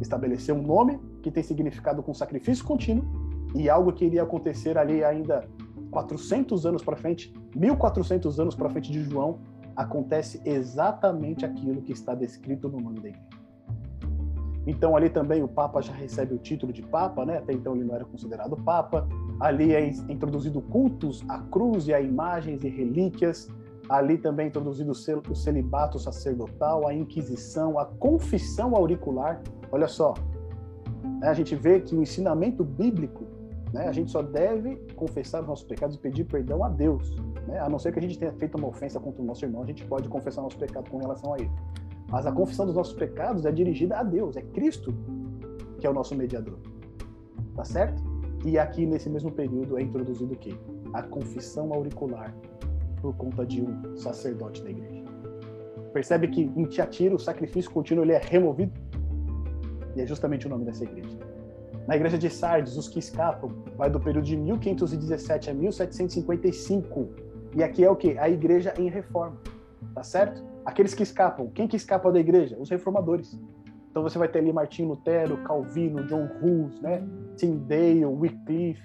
[0.00, 3.04] Estabelecer um nome que tem significado com sacrifício contínuo
[3.56, 5.48] e algo que iria acontecer ali ainda
[5.90, 9.40] 400 anos para frente, 1400 anos para frente de João,
[9.74, 13.29] acontece exatamente aquilo que está descrito no nome da igreja.
[14.66, 17.38] Então ali também o Papa já recebe o título de Papa, né?
[17.38, 19.08] Até então ele não era considerado Papa.
[19.40, 23.48] Ali é introduzido cultos à cruz e a imagens e relíquias.
[23.88, 29.42] Ali também é introduzido o celibato sacerdotal, a inquisição, a confissão auricular.
[29.72, 30.14] Olha só,
[31.20, 31.28] né?
[31.28, 33.24] a gente vê que o ensinamento bíblico,
[33.72, 33.88] né?
[33.88, 37.16] a gente só deve confessar os nossos pecados e pedir perdão a Deus.
[37.46, 37.58] Né?
[37.58, 39.66] A não ser que a gente tenha feito uma ofensa contra o nosso irmão, a
[39.66, 41.50] gente pode confessar nosso pecado com relação a ele.
[42.10, 44.94] Mas a confissão dos nossos pecados é dirigida a Deus, é Cristo
[45.80, 46.58] que é o nosso mediador.
[47.56, 48.02] Tá certo?
[48.44, 50.54] E aqui nesse mesmo período é introduzido o quê?
[50.92, 52.34] A confissão auricular
[53.00, 55.04] por conta de um sacerdote da igreja.
[55.92, 58.72] Percebe que em Tiatira o sacrifício contínuo ele é removido?
[59.96, 61.18] E é justamente o nome dessa igreja.
[61.88, 67.08] Na igreja de Sardes, os que escapam vai do período de 1517 a 1755
[67.56, 68.16] e aqui é o que?
[68.18, 69.36] A igreja em reforma.
[69.94, 70.44] Tá certo?
[70.64, 71.48] Aqueles que escapam.
[71.48, 72.56] Quem que escapa da igreja?
[72.58, 73.38] Os reformadores.
[73.90, 77.02] Então você vai ter ali Martinho Lutero, Calvino, John Hus, né?
[77.36, 78.82] Tyndale, Wycliffe,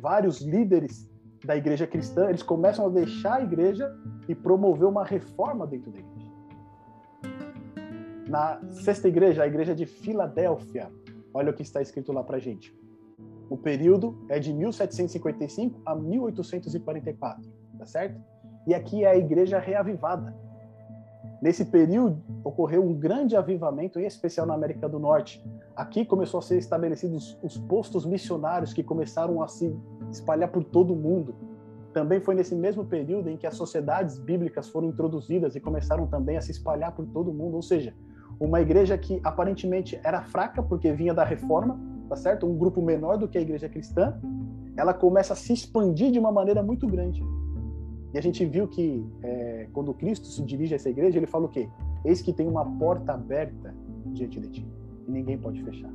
[0.00, 1.08] vários líderes
[1.44, 3.92] da igreja cristã, eles começam a deixar a igreja
[4.28, 6.26] e promover uma reforma dentro da igreja.
[8.28, 10.90] Na sexta igreja, a igreja de Filadélfia,
[11.32, 12.76] olha o que está escrito lá pra gente.
[13.48, 18.20] O período é de 1755 a 1844 tá certo?
[18.66, 20.34] E aqui é a igreja reavivada.
[21.40, 25.44] Nesse período ocorreu um grande avivamento, em especial na América do Norte.
[25.74, 29.76] Aqui começou a ser estabelecidos os postos missionários que começaram a se
[30.10, 31.34] espalhar por todo o mundo.
[31.92, 36.36] Também foi nesse mesmo período em que as sociedades bíblicas foram introduzidas e começaram também
[36.36, 37.56] a se espalhar por todo o mundo.
[37.56, 37.94] Ou seja,
[38.40, 42.46] uma igreja que aparentemente era fraca porque vinha da reforma, tá certo?
[42.46, 44.18] Um grupo menor do que a igreja cristã,
[44.76, 47.22] ela começa a se expandir de uma maneira muito grande.
[48.16, 51.44] E a gente viu que é, quando Cristo se dirige a essa igreja, ele fala
[51.44, 51.68] o quê?
[52.02, 53.74] Eis que tem uma porta aberta
[54.06, 54.66] diante de ti,
[55.06, 55.92] e ninguém pode fechar.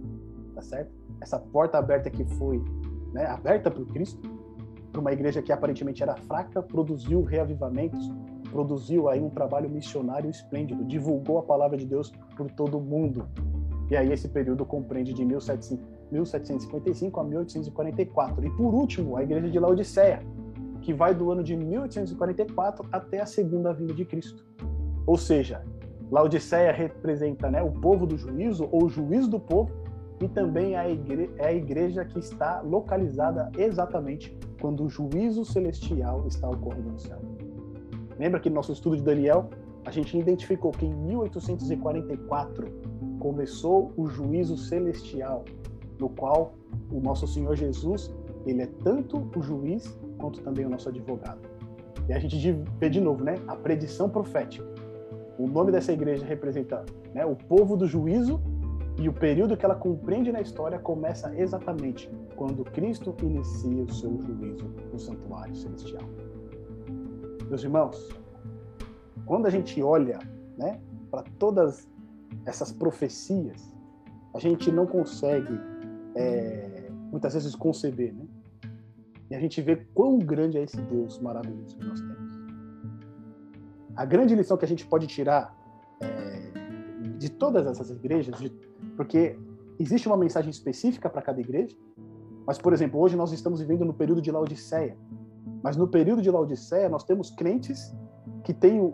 [0.53, 0.91] tá certo?
[1.19, 2.63] Essa porta aberta que foi
[3.11, 4.21] né, aberta por Cristo,
[4.91, 8.07] para uma igreja que aparentemente era fraca, produziu reavivamentos,
[8.51, 13.27] produziu aí um trabalho missionário esplêndido, divulgou a palavra de Deus por todo o mundo.
[13.89, 18.45] E aí esse período compreende de 1755 a 1844.
[18.45, 20.21] E por último, a igreja de Laodiceia,
[20.81, 24.45] que vai do ano de 1844 até a segunda vinda de Cristo.
[25.05, 25.63] Ou seja,
[26.11, 29.71] Laodiceia representa né, o povo do juízo, ou o juízo do povo,
[30.21, 30.85] e também é a,
[31.37, 37.17] é a igreja que está localizada exatamente quando o juízo celestial está ocorrendo no céu.
[38.19, 39.49] Lembra que no nosso estudo de Daniel,
[39.83, 42.67] a gente identificou que em 1844
[43.19, 45.43] começou o juízo celestial,
[45.99, 46.53] no qual
[46.91, 48.13] o nosso Senhor Jesus,
[48.45, 51.39] ele é tanto o juiz quanto também o nosso advogado.
[52.07, 54.65] E a gente vê de novo, né, a predição profética.
[55.37, 58.39] O nome dessa igreja representa né, o povo do juízo
[58.99, 64.21] e o período que ela compreende na história começa exatamente quando Cristo inicia o seu
[64.21, 66.03] juízo no santuário celestial.
[67.47, 68.09] Meus irmãos,
[69.25, 70.19] quando a gente olha
[70.57, 70.79] né,
[71.09, 71.89] para todas
[72.45, 73.73] essas profecias,
[74.33, 75.59] a gente não consegue
[76.15, 78.25] é, muitas vezes conceber, né?
[79.31, 82.31] E a gente vê quão grande é esse Deus maravilhoso que nós temos.
[83.95, 85.57] A grande lição que a gente pode tirar
[86.01, 86.51] é,
[87.17, 88.49] de todas essas igrejas, de,
[88.97, 89.39] porque
[89.79, 91.73] existe uma mensagem específica para cada igreja,
[92.45, 94.97] mas, por exemplo, hoje nós estamos vivendo no período de Laodiceia.
[95.63, 97.95] Mas no período de Laodiceia, nós temos crentes
[98.43, 98.93] que têm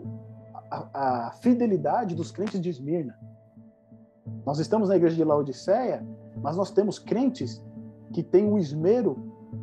[0.70, 3.18] a, a fidelidade dos crentes de Esmirna.
[4.46, 6.06] Nós estamos na igreja de Laodiceia,
[6.40, 7.60] mas nós temos crentes
[8.12, 9.16] que têm o esmero,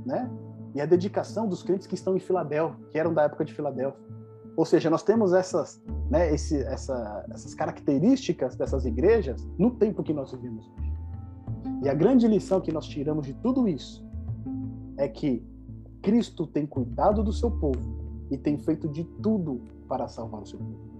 [0.05, 0.29] né?
[0.75, 4.03] E a dedicação dos crentes que estão em Filadélfia, que eram da época de Filadélfia.
[4.57, 10.13] Ou seja, nós temos essas, né, esse, essa, essas características dessas igrejas no tempo que
[10.13, 10.93] nós vivemos hoje.
[11.81, 14.05] E a grande lição que nós tiramos de tudo isso
[14.97, 15.45] é que
[16.01, 20.59] Cristo tem cuidado do seu povo e tem feito de tudo para salvar o seu
[20.59, 20.95] povo.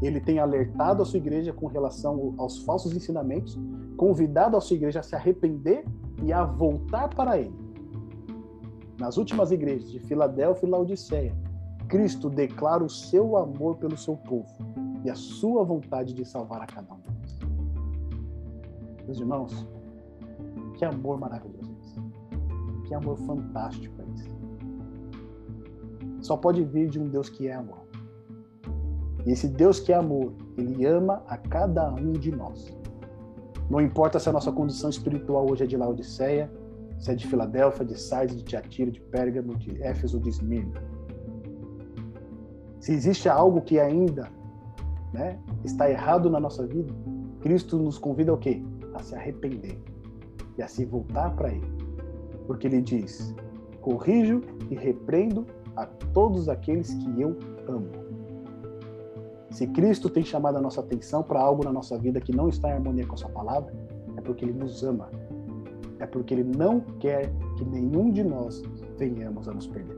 [0.00, 3.58] Ele tem alertado a sua igreja com relação aos falsos ensinamentos,
[3.96, 5.84] convidado a sua igreja a se arrepender
[6.24, 7.61] e a voltar para ele.
[9.02, 11.34] Nas últimas igrejas de Filadélfia e Laodiceia,
[11.88, 14.46] Cristo declara o seu amor pelo seu povo
[15.04, 17.38] e a sua vontade de salvar a cada um deles.
[19.04, 19.68] Meus irmãos,
[20.74, 22.00] que amor maravilhoso é esse.
[22.86, 24.30] Que amor fantástico é esse.
[26.20, 27.82] Só pode vir de um Deus que é amor.
[29.26, 32.72] E esse Deus que é amor, ele ama a cada um de nós.
[33.68, 36.48] Não importa se a nossa condição espiritual hoje é de Laodiceia,
[37.02, 40.80] se é de Filadélfia, de Sardes, de Tiatira, de Pérgamo, de Éfeso, de Esmirna
[42.82, 44.28] se existe algo que ainda
[45.12, 46.92] né, está errado na nossa vida,
[47.40, 48.60] Cristo nos convida ao quê?
[48.94, 49.78] A se arrepender
[50.58, 51.72] e a se voltar para Ele.
[52.44, 53.32] Porque Ele diz:
[53.80, 55.46] corrijo e repreendo
[55.76, 57.38] a todos aqueles que eu
[57.68, 57.88] amo.
[59.50, 62.70] Se Cristo tem chamado a nossa atenção para algo na nossa vida que não está
[62.70, 63.72] em harmonia com a Sua palavra,
[64.16, 65.08] é porque Ele nos ama.
[66.02, 68.60] É porque Ele não quer que nenhum de nós
[68.98, 69.96] venhamos a nos perder.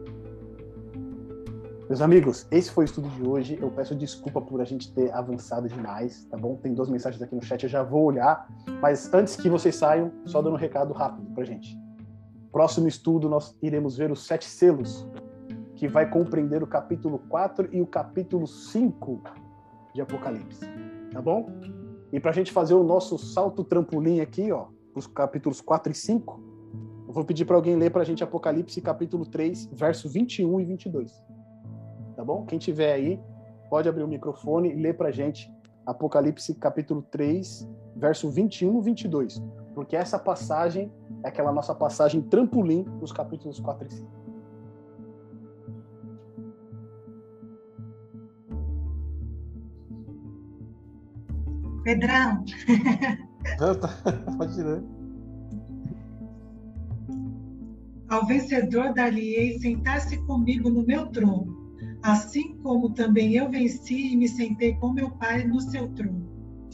[1.89, 3.59] Meus amigos, esse foi o estudo de hoje.
[3.59, 6.57] Eu peço desculpa por a gente ter avançado demais, tá bom?
[6.57, 8.47] Tem duas mensagens aqui no chat, eu já vou olhar.
[8.83, 11.75] Mas antes que vocês saiam, só dando um recado rápido pra gente.
[12.53, 15.09] Próximo estudo, nós iremos ver os sete selos,
[15.75, 19.23] que vai compreender o capítulo 4 e o capítulo 5
[19.95, 20.67] de Apocalipse,
[21.11, 21.49] tá bom?
[22.13, 26.41] E pra gente fazer o nosso salto trampolim aqui, ó, os capítulos 4 e 5,
[27.09, 31.23] eu vou pedir para alguém ler pra gente Apocalipse capítulo 3, verso 21 e 22
[32.15, 32.45] tá bom?
[32.45, 33.21] Quem tiver aí,
[33.69, 35.53] pode abrir o microfone e ler para gente
[35.85, 39.43] Apocalipse capítulo 3, verso 21 e 22.
[39.75, 40.93] Porque essa passagem
[41.23, 44.25] é aquela nossa passagem trampolim dos capítulos 4 e 5.
[51.83, 52.45] Pedrão.
[54.39, 54.83] Pode ler.
[58.09, 61.65] Ao vencedor dar-lhe-ei sentar-se comigo no meu trono
[62.05, 66.23] assim como também eu venci e me sentei com meu Pai no seu trono.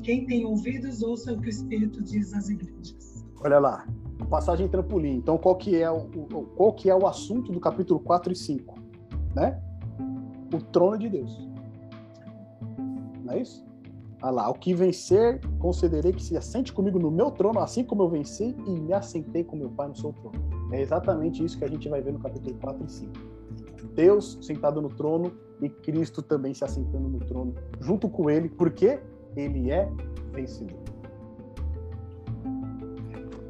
[0.03, 3.25] Quem tem ouvidos, ouça o que o Espírito diz às igrejas.
[3.41, 3.87] Olha lá,
[4.29, 5.15] passagem trampolim.
[5.15, 6.09] Então, qual que é o,
[6.57, 8.75] qual que é o assunto do capítulo 4 e 5?
[9.37, 9.61] Né?
[10.53, 11.49] O trono de Deus.
[13.23, 13.65] Não é isso?
[14.23, 18.03] Olha lá, o que vencer, concederei que se assente comigo no meu trono, assim como
[18.03, 20.39] eu venci e me assentei com meu Pai no seu trono.
[20.73, 23.13] É exatamente isso que a gente vai ver no capítulo 4 e 5.
[23.95, 25.33] Deus sentado no trono
[25.63, 29.01] e Cristo também se assentando no trono junto com ele, porque
[29.37, 29.91] ele é
[30.33, 30.79] vencedor.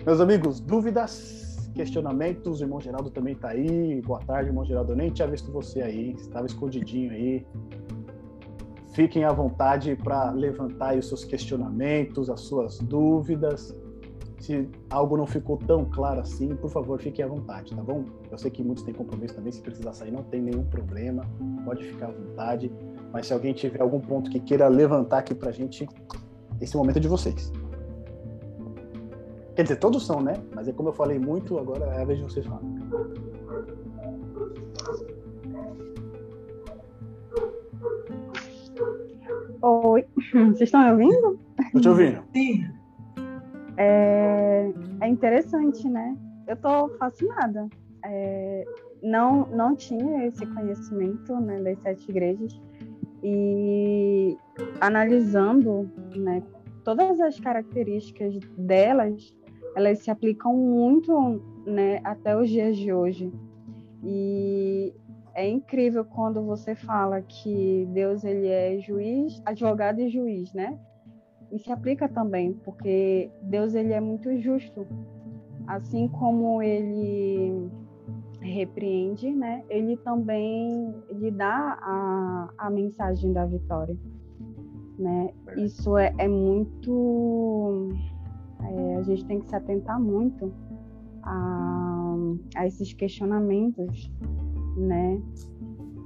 [0.06, 4.00] Meus amigos, dúvidas, questionamentos, o irmão Geraldo também está aí.
[4.02, 4.92] Boa tarde, irmão Geraldo.
[4.92, 7.46] Eu nem tinha visto você aí, estava escondidinho aí.
[8.92, 13.74] Fiquem à vontade para levantar os seus questionamentos, as suas dúvidas.
[14.40, 18.04] Se algo não ficou tão claro assim, por favor, fiquem à vontade, tá bom?
[18.30, 21.24] Eu sei que muitos têm compromisso também, se precisar sair não tem nenhum problema,
[21.64, 22.72] pode ficar à vontade.
[23.12, 25.86] Mas se alguém tiver algum ponto que queira levantar aqui para a gente,
[26.60, 27.52] esse momento é de vocês.
[29.54, 30.34] Quer dizer, todos são, né?
[30.54, 32.80] Mas é como eu falei muito, agora é a vez de vocês falarem.
[39.62, 41.38] Oi, vocês estão me ouvindo?
[41.66, 42.22] Estou te ouvindo.
[42.32, 42.64] Sim.
[43.76, 44.72] É,
[45.02, 46.16] é interessante, né?
[46.46, 47.68] Eu estou fascinada.
[48.02, 48.64] É,
[49.02, 52.58] não, não tinha esse conhecimento né, das sete igrejas
[53.22, 54.38] e
[54.80, 56.42] analisando né,
[56.82, 59.36] todas as características delas,
[59.76, 63.30] elas se aplicam muito né, até os dias de hoje.
[64.02, 64.94] E
[65.34, 70.78] é incrível quando você fala que Deus ele é juiz, advogado e juiz, né?
[71.50, 74.86] E se aplica também, porque Deus ele é muito justo.
[75.66, 77.70] Assim como ele
[78.40, 79.62] repreende, né?
[79.68, 83.96] Ele também lhe dá a, a mensagem da vitória,
[84.98, 85.32] né?
[85.56, 87.88] Isso é, é muito...
[88.62, 90.52] É, a gente tem que se atentar muito
[91.22, 92.16] a,
[92.56, 94.12] a esses questionamentos,
[94.80, 95.20] né?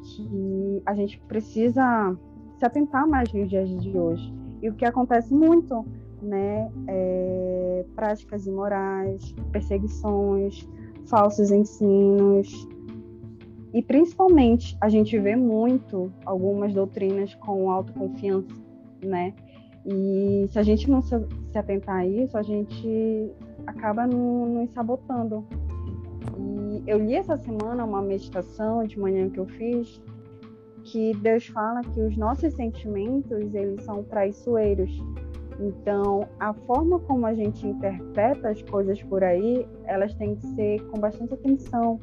[0.03, 2.17] Que a gente precisa
[2.59, 4.33] se atentar mais nos dias de hoje.
[4.63, 5.85] E o que acontece muito,
[6.23, 6.71] né?
[6.89, 10.69] É, práticas imorais, perseguições,
[11.07, 12.69] falsos ensinos.
[13.73, 18.55] E principalmente a gente vê muito algumas doutrinas com autoconfiança,
[19.03, 19.35] né?
[19.85, 21.15] E se a gente não se,
[21.55, 23.31] atentar a isso, a gente
[23.67, 25.45] acaba nos sabotando.
[26.39, 30.01] E eu li essa semana uma meditação de manhã que eu fiz,
[30.85, 34.91] que Deus fala que os nossos sentimentos, eles são traiçoeiros.
[35.59, 40.83] Então, a forma como a gente interpreta as coisas por aí, elas têm que ser
[40.91, 42.01] com bastante atenção.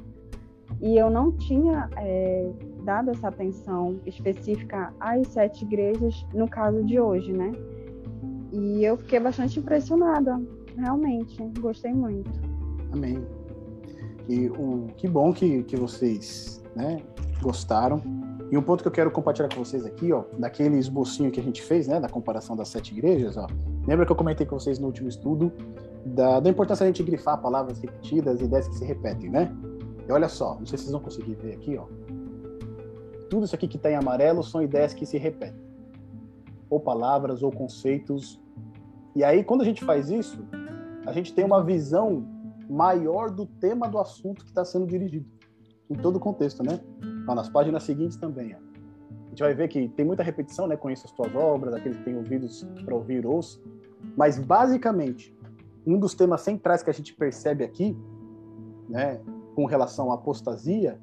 [0.82, 2.50] E eu não tinha é,
[2.84, 7.52] dado essa atenção específica às sete igrejas no caso de hoje, né?
[8.52, 10.42] E eu fiquei bastante impressionada,
[10.78, 12.32] realmente, gostei muito.
[12.92, 13.24] Amém.
[14.28, 17.02] E o que bom que, que vocês né,
[17.42, 18.02] gostaram.
[18.52, 21.44] E um ponto que eu quero compartilhar com vocês aqui, ó, daquele esbocinho que a
[21.44, 23.48] gente fez, né, da comparação das sete igrejas, ó.
[23.88, 25.52] Lembra que eu comentei com vocês no último estudo
[26.06, 29.56] da, da importância da gente grifar palavras repetidas e ideias que se repetem, né?
[30.08, 31.86] E olha só, não sei se vocês vão conseguir ver aqui, ó.
[33.30, 35.62] Tudo isso aqui que está em amarelo são ideias que se repetem,
[36.70, 38.42] ou palavras ou conceitos.
[39.16, 40.44] E aí, quando a gente faz isso,
[41.06, 42.26] a gente tem uma visão
[42.72, 45.26] maior do tema do assunto que está sendo dirigido,
[45.90, 46.80] em todo o contexto, né?
[47.28, 48.56] Nas páginas seguintes também.
[48.56, 48.58] Ó.
[48.58, 50.78] A gente vai ver que tem muita repetição, né?
[50.78, 53.60] Conheça as tuas obras, aqueles que têm ouvidos para ouvir, ouça.
[54.16, 55.36] Mas, basicamente,
[55.86, 57.98] um dos temas centrais que a gente percebe aqui,
[58.90, 59.22] né,
[59.56, 61.00] com relação à apostasia,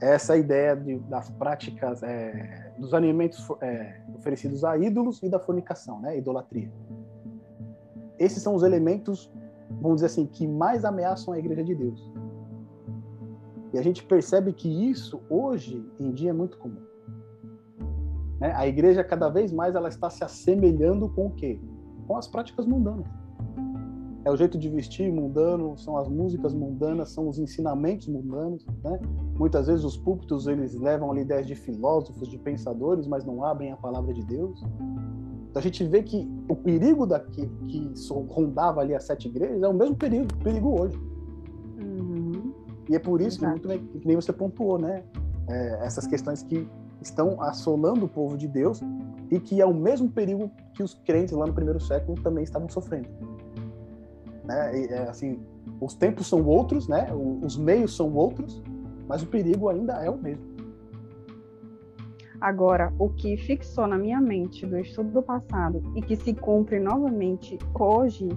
[0.00, 5.38] é essa ideia de, das práticas, é, dos alimentos é, oferecidos a ídolos e da
[5.38, 6.70] fornicação, né, idolatria.
[8.18, 9.30] Esses são os elementos,
[9.70, 12.12] vamos dizer assim, que mais ameaçam a Igreja de Deus.
[13.72, 16.80] E a gente percebe que isso hoje em dia é muito comum.
[18.40, 18.52] Né?
[18.54, 21.60] A igreja cada vez mais ela está se assemelhando com o quê?
[22.06, 23.06] Com as práticas mundanas.
[24.24, 28.66] É o jeito de vestir mundano, são as músicas mundanas, são os ensinamentos mundanos.
[28.82, 28.98] Né?
[29.38, 33.70] Muitas vezes os púlpitos eles levam ali ideias de filósofos, de pensadores, mas não abrem
[33.72, 34.60] a palavra de Deus.
[35.56, 37.94] Então a gente vê que o perigo daqui, que
[38.28, 41.00] rondava ali as sete igrejas é o mesmo perigo, perigo hoje.
[42.90, 45.02] E é por isso que, muito, que nem você pontuou, né?
[45.48, 46.68] É, essas questões que
[47.00, 48.82] estão assolando o povo de Deus
[49.30, 52.68] e que é o mesmo perigo que os crentes lá no primeiro século também estavam
[52.68, 53.08] sofrendo.
[54.44, 54.78] Né?
[54.78, 55.40] E, é, assim,
[55.80, 57.08] os tempos são outros, né?
[57.42, 58.62] Os meios são outros,
[59.08, 60.55] mas o perigo ainda é o mesmo.
[62.40, 66.78] Agora, o que fixou na minha mente do estudo do passado e que se cumpre
[66.78, 68.28] novamente hoje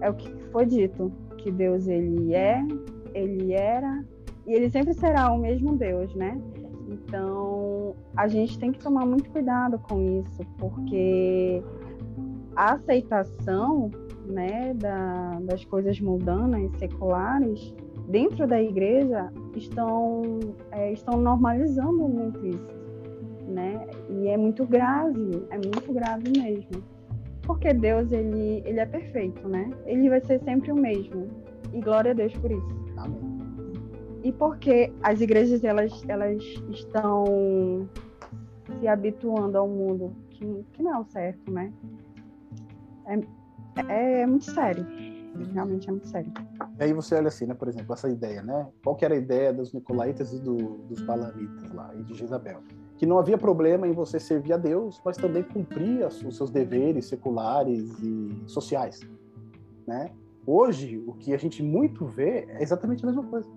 [0.00, 2.64] é o que foi dito, que Deus ele é,
[3.14, 4.04] ele era
[4.46, 6.40] e ele sempre será o mesmo Deus, né?
[6.88, 11.62] Então, a gente tem que tomar muito cuidado com isso, porque
[12.54, 13.90] a aceitação
[14.26, 17.74] né, da, das coisas mundanas, seculares,
[18.08, 20.22] dentro da igreja, estão,
[20.70, 22.81] é, estão normalizando muito isso.
[23.48, 23.86] Né?
[24.08, 26.82] E é muito grave, é muito grave mesmo.
[27.42, 29.70] porque Deus ele, ele é perfeito, né?
[29.84, 31.28] Ele vai ser sempre o mesmo.
[31.72, 32.68] E glória a Deus por isso.
[32.96, 33.20] Amém.
[34.22, 37.88] E porque as igrejas elas, elas estão
[38.78, 41.72] se habituando ao mundo que, que não é o certo, né?
[43.06, 43.18] É,
[43.88, 44.86] é, é muito sério.
[45.52, 46.30] Realmente é muito sério.
[46.78, 48.68] E aí você olha assim, né, por exemplo, essa ideia, né?
[48.84, 52.62] Qual que era a ideia dos Nicolaitas e do, dos Balamitas lá, e de Jezabel?
[53.02, 57.06] Que não havia problema em você servir a Deus, mas também cumprir os seus deveres
[57.06, 59.00] seculares e sociais,
[59.84, 60.12] né?
[60.46, 63.50] Hoje, o que a gente muito vê é exatamente a mesma coisa.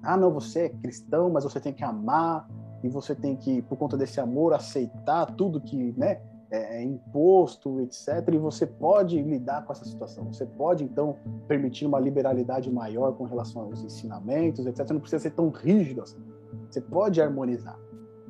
[0.00, 2.48] Ah, não, você é cristão, mas você tem que amar,
[2.84, 7.80] e você tem que, por conta desse amor, aceitar tudo que, né, é, é, imposto,
[7.80, 8.28] etc.
[8.32, 10.32] E você pode lidar com essa situação.
[10.32, 11.16] Você pode, então,
[11.48, 14.86] permitir uma liberalidade maior com relação aos ensinamentos, etc.
[14.86, 16.22] Você não precisa ser tão rígido assim.
[16.70, 17.76] Você pode harmonizar.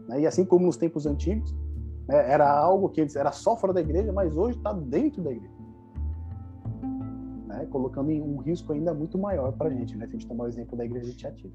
[0.09, 0.23] Né?
[0.23, 1.55] E assim como nos tempos antigos,
[2.09, 5.55] né, era algo que era só fora da igreja, mas hoje está dentro da igreja.
[7.47, 7.67] Né?
[7.71, 10.07] Colocando em um risco ainda muito maior para a gente, né?
[10.07, 11.53] se a gente tomar o exemplo da igreja de Tiatira.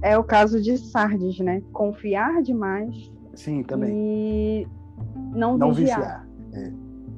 [0.00, 1.60] É o caso de Sardes, né?
[1.72, 3.12] Confiar demais.
[3.34, 3.92] Sim, também.
[3.92, 4.68] E
[5.34, 5.98] não, não vigiar.
[5.98, 6.28] vigiar.
[6.52, 6.72] É.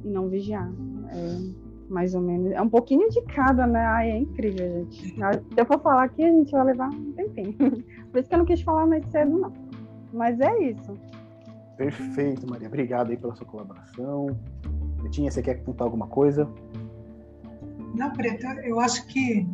[0.05, 0.73] E não vigiar.
[1.11, 2.53] É, mais ou menos.
[2.53, 3.81] É um pouquinho de cada, né?
[3.81, 5.15] Ai, é incrível, gente.
[5.15, 7.55] Se eu for falar aqui, a gente vai levar um tempinho.
[8.11, 9.53] Por isso que eu não quis falar mais cedo, não.
[10.13, 10.99] Mas é isso.
[11.77, 12.69] Perfeito, Maria.
[12.69, 14.39] Obrigado aí pela sua colaboração.
[15.03, 16.49] Betinha, você quer contar alguma coisa?
[17.95, 19.47] Não, Preta, eu acho que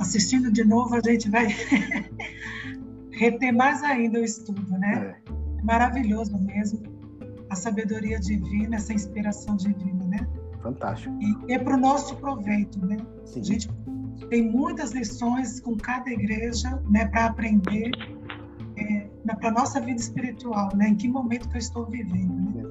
[0.00, 1.48] assistindo de novo a gente vai
[3.12, 5.14] reter mais ainda o estudo, né?
[5.28, 5.62] É.
[5.62, 6.80] Maravilhoso mesmo
[7.50, 10.26] a sabedoria divina, essa inspiração divina, né?
[10.62, 11.14] Fantástico.
[11.48, 12.96] E é para o nosso proveito, né?
[13.24, 13.40] Sim.
[13.40, 13.68] A gente
[14.28, 18.19] tem muitas lições com cada igreja, né, para aprender é,
[19.34, 20.88] para a nossa vida espiritual, né?
[20.88, 22.62] Em que momento que eu estou vivendo, né?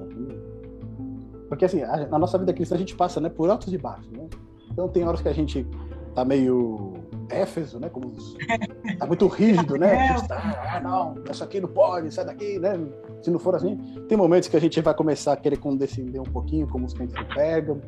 [1.48, 4.10] Porque assim, a, na nossa vida cristã a gente passa, né, por altos e baixos,
[4.12, 4.28] né?
[4.70, 5.66] Então tem horas que a gente
[6.14, 6.94] tá meio
[7.28, 7.88] Éfeso, né?
[7.88, 8.12] Como
[8.98, 10.16] tá muito rígido, né?
[10.28, 12.78] Tá, ah, não, isso aqui não pode, sai daqui, né?
[13.22, 13.76] Se não for assim,
[14.08, 17.16] tem momentos que a gente vai começar a querer condescender um pouquinho, como os crentes
[17.16, 17.80] do Pérgamo.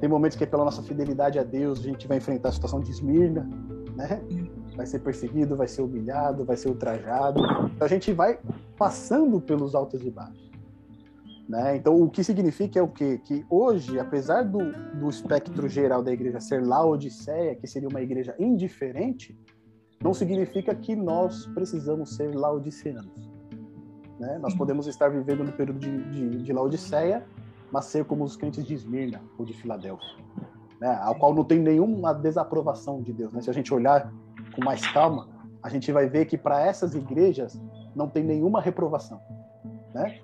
[0.00, 2.90] Tem momentos que pela nossa fidelidade a Deus a gente vai enfrentar a situação de
[2.90, 3.48] Esmirna,
[3.94, 4.22] né?
[4.80, 7.42] Vai ser perseguido, vai ser humilhado, vai ser ultrajado.
[7.78, 8.38] A gente vai
[8.78, 10.50] passando pelos altos e baixos.
[11.46, 11.76] Né?
[11.76, 13.20] Então, o que significa é o quê?
[13.22, 18.34] Que hoje, apesar do, do espectro geral da igreja ser Laodiceia, que seria uma igreja
[18.38, 19.38] indiferente,
[20.02, 23.30] não significa que nós precisamos ser laodiceanos.
[24.18, 24.38] Né?
[24.38, 27.22] Nós podemos estar vivendo no período de, de, de Laodiceia,
[27.70, 30.24] mas ser como os crentes de Esmirna ou de Filadélfia,
[30.80, 30.98] né?
[31.02, 33.30] ao qual não tem nenhuma desaprovação de Deus.
[33.34, 33.42] Né?
[33.42, 34.10] Se a gente olhar
[34.54, 35.28] com mais calma,
[35.62, 37.60] a gente vai ver que para essas igrejas
[37.94, 39.20] não tem nenhuma reprovação.
[39.94, 40.20] Né?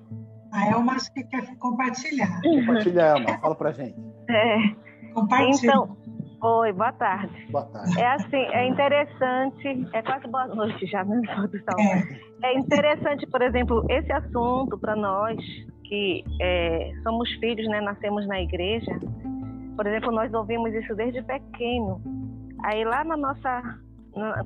[0.52, 2.40] A Elma acho que quer compartilhar.
[2.42, 3.96] Compartilha, Elma, fala pra gente.
[4.28, 5.12] É.
[5.12, 5.70] Compartilha.
[5.70, 5.96] Então,
[6.42, 7.46] oi, boa tarde.
[7.50, 8.00] Boa tarde.
[8.00, 11.20] É assim, é interessante, é quase boa noite já, né?
[12.42, 12.50] É.
[12.50, 15.36] é interessante, por exemplo, esse assunto para nós
[15.84, 17.80] que é, somos filhos, né?
[17.80, 18.98] Nascemos na igreja.
[19.76, 22.00] Por exemplo, nós ouvimos isso desde pequeno.
[22.64, 23.78] Aí lá na nossa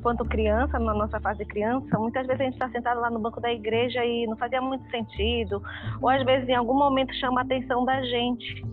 [0.02, 3.20] quanto criança, na nossa fase de criança, muitas vezes a gente está sentado lá no
[3.20, 5.62] banco da igreja e não fazia muito sentido,
[6.00, 8.64] ou às vezes em algum momento chama a atenção da gente.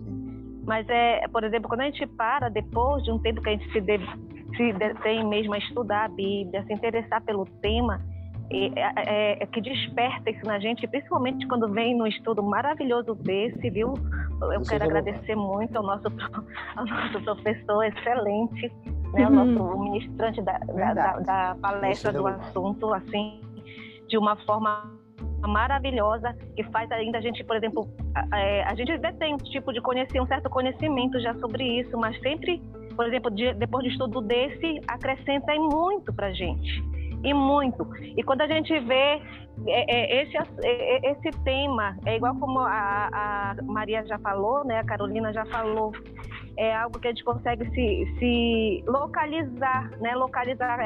[0.64, 3.72] Mas é, por exemplo, quando a gente para depois de um tempo que a gente
[3.72, 3.98] se, de,
[4.56, 8.00] se tem mesmo a estudar a Bíblia, se interessar pelo tema,
[8.50, 13.68] é, é, é, que desperta isso na gente, principalmente quando vem num estudo maravilhoso desse,
[13.68, 13.92] viu?
[14.40, 16.08] Eu quero agradecer muito ao nosso,
[16.76, 18.72] ao nosso professor excelente,
[19.12, 19.84] né, o nosso uhum.
[19.84, 23.40] ministrante da, da, da, da palestra do assunto, assim,
[24.08, 24.96] de uma forma
[25.46, 29.74] maravilhosa que faz ainda a gente, por exemplo, a, é, a gente tem um tipo
[29.74, 32.62] de conhecer um certo conhecimento já sobre isso, mas sempre,
[32.96, 37.86] por exemplo, de, depois de estudo desse, acrescenta muito para gente e muito.
[38.16, 39.20] E quando a gente vê
[39.66, 44.78] é, é, esse, é, esse tema, é igual como a, a, Maria já falou, né,
[44.78, 45.92] a Carolina já falou,
[46.56, 50.78] é algo que a gente consegue se, se localizar, né, localizar,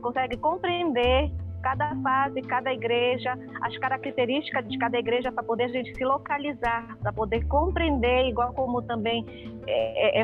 [0.00, 1.30] consegue compreender
[1.62, 6.96] cada fase, cada igreja, as características de cada igreja para poder a gente se localizar,
[7.02, 9.24] para poder compreender, igual como também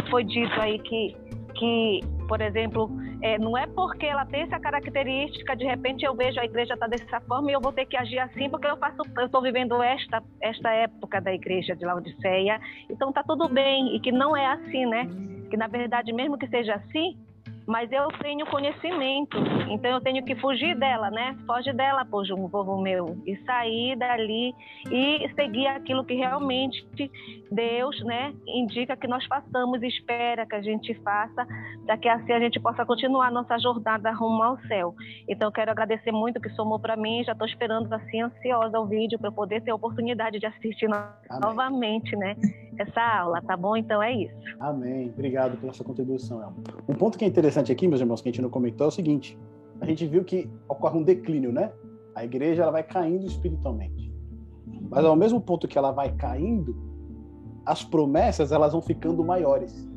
[0.09, 1.16] foi dito aí que
[1.62, 2.90] que, por exemplo,
[3.22, 6.89] é, não é porque ela tem essa característica, de repente eu vejo a igreja está
[6.89, 9.80] dessa forma e eu vou ter que agir assim porque eu faço, eu estou vivendo
[9.80, 12.60] esta esta época da igreja de Laodiceia,
[12.90, 15.09] então está tudo bem e que não é assim, né?
[15.48, 17.16] Que na verdade mesmo que seja assim,
[17.66, 19.36] mas eu tenho conhecimento,
[19.70, 21.36] então eu tenho que fugir dela, né?
[21.47, 24.55] Foge dela, povo, povo meu, e sair dali
[24.90, 26.82] e seguir aquilo que realmente
[27.51, 31.47] Deus, né, indica que nós façamos, espera que a gente faça,
[31.84, 34.94] para que assim a gente possa continuar nossa jornada rumo ao céu.
[35.28, 38.86] Então eu quero agradecer muito que somou para mim, já estou esperando assim ansiosa o
[38.86, 41.40] vídeo para poder ter a oportunidade de assistir Amém.
[41.43, 42.36] novamente, né,
[42.78, 43.76] essa aula, tá bom?
[43.76, 44.34] Então é isso.
[44.59, 45.10] Amém.
[45.10, 46.56] Obrigado pela sua contribuição, Elma.
[46.89, 48.91] Um ponto que é interessante aqui, meus irmãos, que a gente não comentou é o
[48.91, 49.39] seguinte:
[49.81, 51.73] a gente viu que ocorre um declínio, né?
[52.15, 54.12] A igreja ela vai caindo espiritualmente.
[54.89, 56.77] Mas ao mesmo ponto que ela vai caindo,
[57.65, 59.89] as promessas elas vão ficando maiores.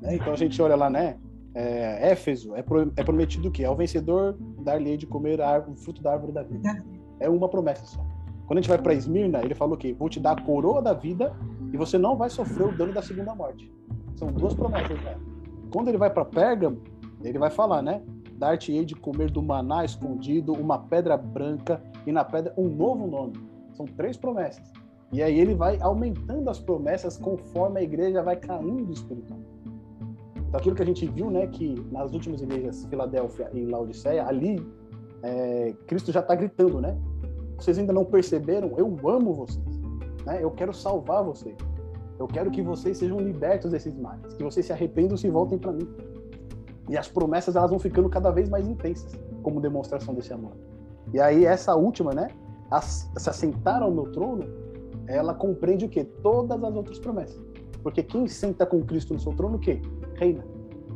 [0.00, 0.16] Né?
[0.16, 1.16] Então a gente olha lá, né?
[1.54, 3.64] É, Éfeso é, pro, é prometido o quê?
[3.64, 6.84] Ao vencedor dar-lhe de comer o fruto da árvore da vida.
[7.20, 8.04] É uma promessa só.
[8.46, 10.92] Quando a gente vai para Esmirna, ele falou que vou te dar a coroa da
[10.92, 11.32] vida
[11.72, 13.72] e você não vai sofrer o dano da segunda morte.
[14.16, 15.16] São duas promessas, né?
[15.74, 16.80] Quando ele vai para Pérgamo,
[17.20, 18.00] ele vai falar, né?
[18.38, 23.32] Dar-te-ei de comer do maná escondido, uma pedra branca e na pedra um novo nome.
[23.72, 24.72] São três promessas.
[25.12, 29.50] E aí ele vai aumentando as promessas conforme a igreja vai caindo espiritualmente.
[30.36, 34.64] Então aquilo que a gente viu, né, que nas últimas igrejas, Filadélfia e Laodiceia, ali
[35.24, 36.96] é, Cristo já está gritando, né?
[37.58, 38.74] Vocês ainda não perceberam?
[38.76, 39.80] Eu amo vocês.
[40.24, 40.38] Né?
[40.40, 41.56] Eu quero salvar vocês.
[42.18, 45.72] Eu quero que vocês sejam libertos desses males, que vocês se arrependam e voltem para
[45.72, 45.88] mim.
[46.88, 49.12] E as promessas elas vão ficando cada vez mais intensas,
[49.42, 50.52] como demonstração desse amor.
[51.12, 52.28] E aí essa última, né,
[52.80, 54.44] se assentar ao meu trono,
[55.06, 56.04] ela compreende o quê?
[56.04, 57.40] Todas as outras promessas.
[57.82, 59.80] Porque quem senta com Cristo no seu trono, o quê?
[60.14, 60.44] Reina.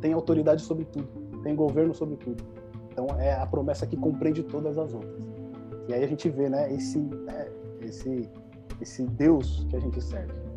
[0.01, 1.09] Tem autoridade sobre tudo.
[1.43, 2.43] Tem governo sobre tudo.
[2.91, 5.29] Então é a promessa que compreende todas as outras.
[5.89, 7.49] E aí a gente vê, né, esse, né,
[7.81, 8.29] esse,
[8.81, 10.48] esse Deus que a gente serve.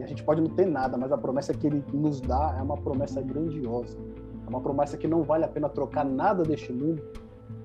[0.00, 2.62] Que a gente pode não ter nada, mas a promessa que ele nos dá é
[2.62, 3.98] uma promessa grandiosa.
[4.46, 7.02] É uma promessa que não vale a pena trocar nada deste mundo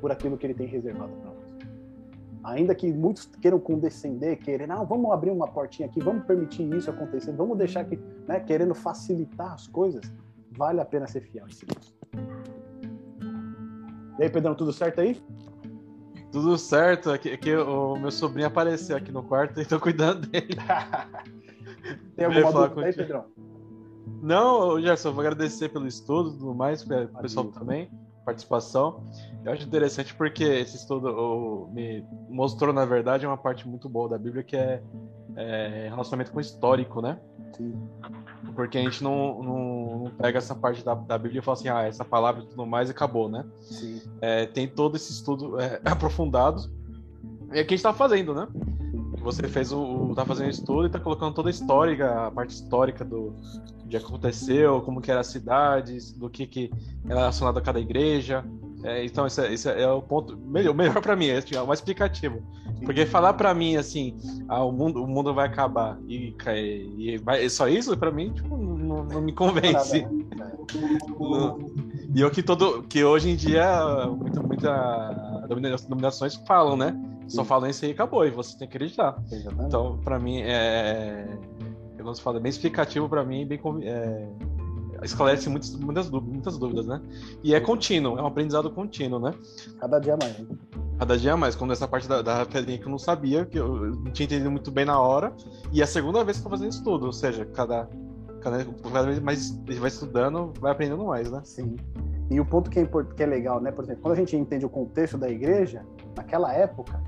[0.02, 1.56] por aquilo que ele tem reservado para nós.
[2.44, 6.90] Ainda que muitos queiram condescender, querendo, não, vamos abrir uma portinha aqui, vamos permitir isso
[6.90, 7.98] acontecer, vamos deixar que,
[8.28, 10.04] né, querendo facilitar as coisas,
[10.58, 11.96] vale a pena ser fiel a esse Deus.
[14.20, 15.24] E aí, Pedrão, tudo certo aí?
[16.34, 20.58] Tudo certo, aqui, aqui o meu sobrinho apareceu aqui no quarto e tô cuidando dele.
[22.16, 23.26] Tem alguma dúvida aí, Pedrão?
[24.22, 27.90] Não, Gerson, vou agradecer pelo estudo e tudo mais, o pessoal também,
[28.26, 29.04] participação.
[29.44, 34.18] Eu acho interessante porque esse estudo me mostrou, na verdade, uma parte muito boa da
[34.18, 34.82] Bíblia que é,
[35.36, 37.20] é relacionamento com o histórico, né?
[37.56, 37.74] Sim.
[38.56, 41.70] Porque a gente não, não, não, pega essa parte da, da Bíblia e fala assim,
[41.70, 43.46] ah, essa palavra e tudo mais acabou, né?
[43.60, 44.02] Sim.
[44.22, 46.64] É, tem todo esse estudo é, aprofundado.
[47.54, 48.48] E é o que a gente tá fazendo, né?
[49.26, 50.14] Você fez o.
[50.16, 53.34] tá fazendo estudo e tá colocando toda a história, a parte histórica do
[53.90, 56.72] que aconteceu, como que era as cidades, do que, que
[57.06, 58.46] era relacionado a cada igreja.
[58.84, 61.66] É, então, esse é, esse é, o ponto melhor, melhor para mim, é o é
[61.66, 62.44] mais explicativo.
[62.86, 64.16] Porque falar para mim assim,
[64.48, 66.36] ah, o mundo, o mundo vai acabar e,
[66.96, 70.06] e vai, só isso para mim tipo, não, não, me convence.
[72.14, 73.66] e eu que todo, que hoje em dia
[74.08, 75.48] muita, muita
[75.88, 76.96] dominações falam, né?
[77.28, 79.16] Só falam isso aí e acabou e você tem que acreditar.
[79.32, 79.68] Exatamente.
[79.68, 81.28] Então, para mim é,
[81.98, 84.28] eu não falo, é bem explicativo para mim, bem é,
[85.04, 87.02] esclarece muitas, muitas, muitas dúvidas, né?
[87.44, 89.34] E é contínuo, é um aprendizado contínuo, né?
[89.80, 90.44] Cada dia mais.
[90.98, 93.92] Cada dia mais, como essa parte da, da pedrinha que eu não sabia, que eu
[93.96, 95.34] não tinha entendido muito bem na hora,
[95.72, 97.90] e é a segunda vez que eu tô fazendo estudo, ou seja, cada,
[98.42, 101.42] cada, cada vez mais ele vai estudando, vai aprendendo mais, né?
[101.44, 101.76] Sim.
[102.30, 103.72] E o ponto que é, que é legal, né?
[103.72, 105.86] Por exemplo, quando a gente entende o contexto da igreja,
[106.16, 107.02] naquela época,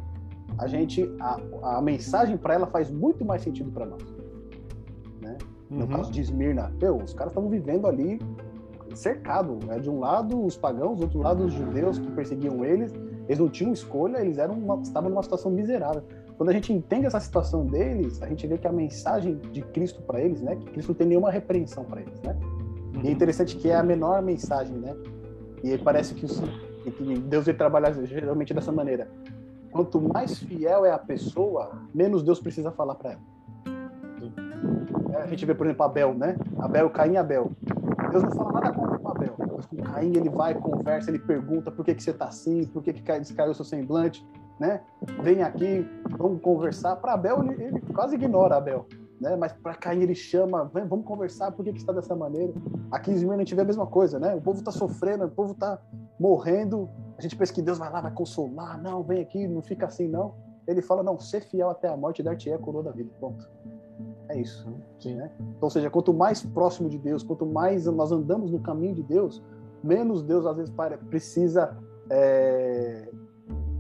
[0.58, 1.40] a gente a,
[1.78, 4.18] a mensagem para ela faz muito mais sentido para nós.
[5.70, 5.88] No uhum.
[5.88, 8.20] caso de Esmirna, meu, os caras estavam vivendo ali
[8.96, 9.60] cercado.
[9.66, 9.80] Né?
[9.80, 12.94] De um lado os pagãos, do outro lado os judeus que perseguiam eles.
[13.28, 16.02] Eles não tinham escolha, eles eram uma, estavam numa situação miserável.
[16.38, 20.02] Quando a gente entende essa situação deles, a gente vê que a mensagem de Cristo
[20.02, 22.38] para eles, né, que Cristo não tem nenhuma repreensão para eles, né?
[22.96, 23.02] Uhum.
[23.04, 24.96] E é interessante que é a menor mensagem, né?
[25.64, 26.40] E parece que, os,
[26.84, 29.10] que Deus vai trabalhar geralmente dessa maneira.
[29.72, 33.22] Quanto mais fiel é a pessoa, menos Deus precisa falar para ela.
[35.14, 36.38] É, a gente vê, por exemplo, Abel, né?
[36.60, 37.52] Abel, Caim e Abel.
[38.12, 39.36] Deus não fala nada contra o Abel.
[39.56, 42.84] Mas com Caim ele vai, conversa, ele pergunta por que, que você está assim, por
[42.84, 44.26] que, que o seu semblante,
[44.60, 44.82] né?
[45.22, 45.88] Vem aqui,
[46.18, 46.96] vamos conversar.
[46.98, 48.86] Para Abel, ele, ele, quase ignora Abel.
[49.20, 49.36] Né?
[49.36, 52.54] Mas para Caim ele chama, vamos conversar, por que, que está dessa maneira?
[52.92, 54.36] Aqui em Esmirna a gente vê a mesma coisa, né?
[54.36, 55.80] O povo está sofrendo, o povo está
[56.20, 56.90] morrendo.
[57.18, 58.82] A gente pensa que Deus vai lá, vai consolar.
[58.82, 60.34] Não, vem aqui, não fica assim, não.
[60.68, 63.10] Ele fala, não, ser fiel até a morte, dar-te-é a coroa da vida.
[63.20, 63.50] Pronto.
[64.30, 64.68] É isso.
[65.00, 65.16] Sim.
[65.16, 65.32] Né?
[65.40, 69.04] Então, ou seja, quanto mais próximo de Deus, quanto mais nós andamos no caminho de
[69.04, 69.42] Deus,
[69.84, 70.74] menos Deus às vezes
[71.10, 71.78] precisa
[72.10, 73.10] é,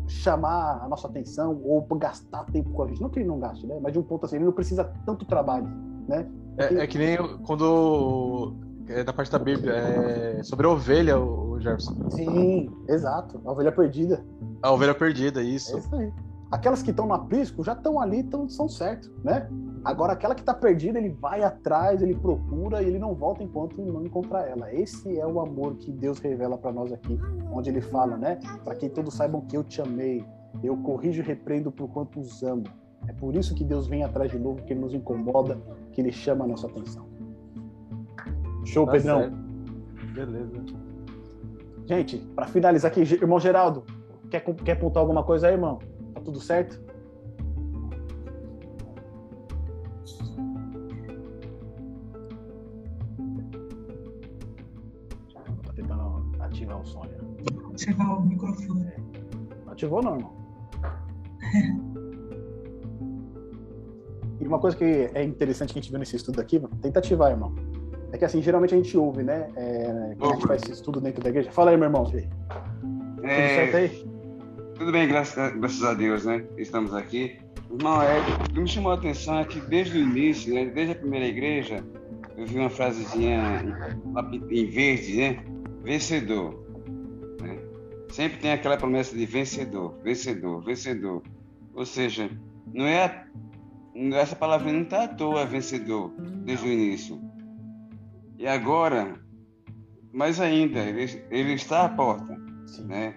[0.07, 3.01] chamar a nossa atenção ou gastar tempo com a gente.
[3.01, 3.77] Não que ele não gaste, né?
[3.81, 5.67] Mas de um ponto assim, ele não precisa tanto trabalho,
[6.07, 6.29] né?
[6.57, 8.55] É, é que nem quando
[8.89, 12.09] é da parte da Bíblia é sobre a ovelha, o Jefferson.
[12.09, 13.41] Sim, exato.
[13.45, 14.23] A ovelha perdida.
[14.61, 15.75] A ovelha perdida, isso.
[15.75, 16.11] É isso aí.
[16.51, 19.49] Aquelas que estão no aprisco já estão ali, tão, são certos, né?
[19.83, 23.81] Agora, aquela que está perdida, ele vai atrás, ele procura e ele não volta enquanto
[23.81, 24.73] não encontrar ela.
[24.73, 27.19] Esse é o amor que Deus revela para nós aqui,
[27.51, 28.39] onde ele fala, né?
[28.63, 30.25] Para que todos saibam que eu te amei,
[30.63, 32.63] eu corrijo e repreendo por quanto os amo.
[33.07, 35.57] É por isso que Deus vem atrás de novo, que ele nos incomoda,
[35.91, 37.16] que ele chama a nossa atenção.
[38.67, 39.19] Show, tá Pedrão.
[39.19, 39.37] Certo.
[40.13, 40.63] Beleza.
[41.85, 43.83] Gente, para finalizar aqui, irmão Geraldo,
[44.29, 45.79] quer, quer apontar alguma coisa aí, irmão?
[46.13, 46.87] Tá tudo certo?
[56.57, 57.13] ativar o som ali.
[57.71, 58.87] Ativar o microfone.
[58.87, 58.97] É.
[59.67, 60.35] Ativou não, irmão.
[64.41, 67.31] e uma coisa que é interessante que a gente viu nesse estudo aqui, tenta ativar,
[67.31, 67.53] irmão.
[68.11, 69.49] É que assim, geralmente a gente ouve, né?
[69.55, 71.51] É, quando a gente faz esse estudo dentro da igreja.
[71.51, 72.05] Fala aí, meu irmão.
[72.05, 72.17] Tudo
[73.23, 73.55] é...
[73.55, 74.07] certo aí?
[74.75, 76.45] Tudo bem, graças, graças a Deus, né?
[76.57, 77.37] Estamos aqui.
[77.71, 80.93] Irmão, é, o que me chamou a atenção é que desde o início, né, desde
[80.93, 81.83] a primeira igreja,
[82.37, 83.63] eu vi uma frasezinha
[84.51, 85.43] em verde, né?
[85.83, 86.63] vencedor.
[87.41, 87.57] Né?
[88.11, 91.23] Sempre tem aquela promessa de vencedor, vencedor, vencedor.
[91.73, 92.29] Ou seja,
[92.73, 93.25] não é
[94.13, 97.19] essa palavra não está à toa vencedor desde o início.
[98.37, 99.19] E agora,
[100.13, 102.37] mais ainda, ele, ele está à porta,
[102.85, 103.15] né?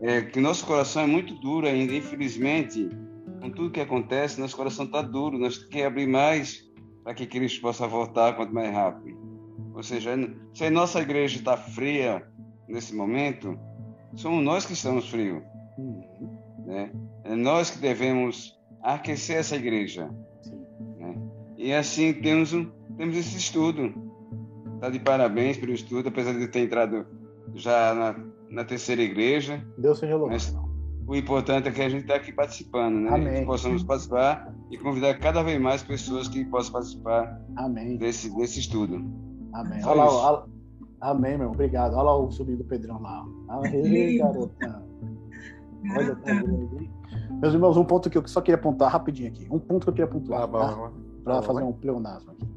[0.00, 2.88] É, que nosso coração é muito duro ainda, infelizmente,
[3.40, 6.64] com tudo que acontece, nosso coração está duro, nós temos que abrir mais
[7.02, 9.18] para que Cristo possa voltar quanto mais rápido.
[9.74, 10.12] Ou seja,
[10.54, 12.26] se a nossa igreja está fria
[12.68, 13.58] nesse momento,
[14.14, 15.42] somos nós que estamos frios.
[15.76, 16.38] Uhum.
[16.66, 16.90] Né?
[17.24, 20.08] É nós que devemos aquecer essa igreja.
[20.98, 21.14] Né?
[21.58, 24.03] E assim temos, um, temos esse estudo.
[24.84, 27.06] Está de parabéns pelo estudo, apesar de ter entrado
[27.54, 28.14] já na,
[28.50, 29.66] na terceira igreja.
[29.78, 30.68] Deus seja louvado.
[31.06, 33.08] O importante é que a gente está aqui participando, né?
[33.08, 33.40] Amém.
[33.40, 37.96] Que possamos participar e convidar cada vez mais pessoas que possam participar Amém.
[37.96, 38.96] Desse, desse estudo.
[39.54, 39.82] Amém.
[39.86, 40.42] Olha lá, olha,
[41.00, 41.50] amém, meu.
[41.50, 41.94] Obrigado.
[41.94, 43.24] Olha lá o sobrinho do Pedrão lá.
[43.48, 44.82] Amém, garotão.
[45.96, 46.34] Olha, tá
[47.40, 49.48] Meus irmãos, um ponto que eu só queria apontar rapidinho aqui.
[49.50, 50.90] Um ponto que eu queria pontuar, tá?
[51.24, 52.53] Para fazer um pleonasmo aqui.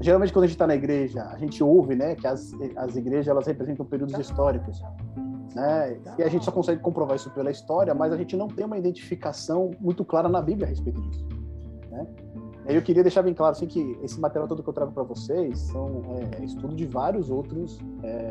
[0.00, 3.28] Geralmente, quando a gente está na igreja, a gente ouve né, que as, as igrejas
[3.28, 4.80] elas representam períodos históricos.
[5.54, 5.98] Né?
[6.18, 8.78] E a gente só consegue comprovar isso pela história, mas a gente não tem uma
[8.78, 11.26] identificação muito clara na Bíblia a respeito disso.
[11.90, 12.06] Né?
[12.66, 15.02] aí eu queria deixar bem claro assim, que esse material todo que eu trago para
[15.02, 16.02] vocês são
[16.38, 18.30] é, estudo de vários outros é,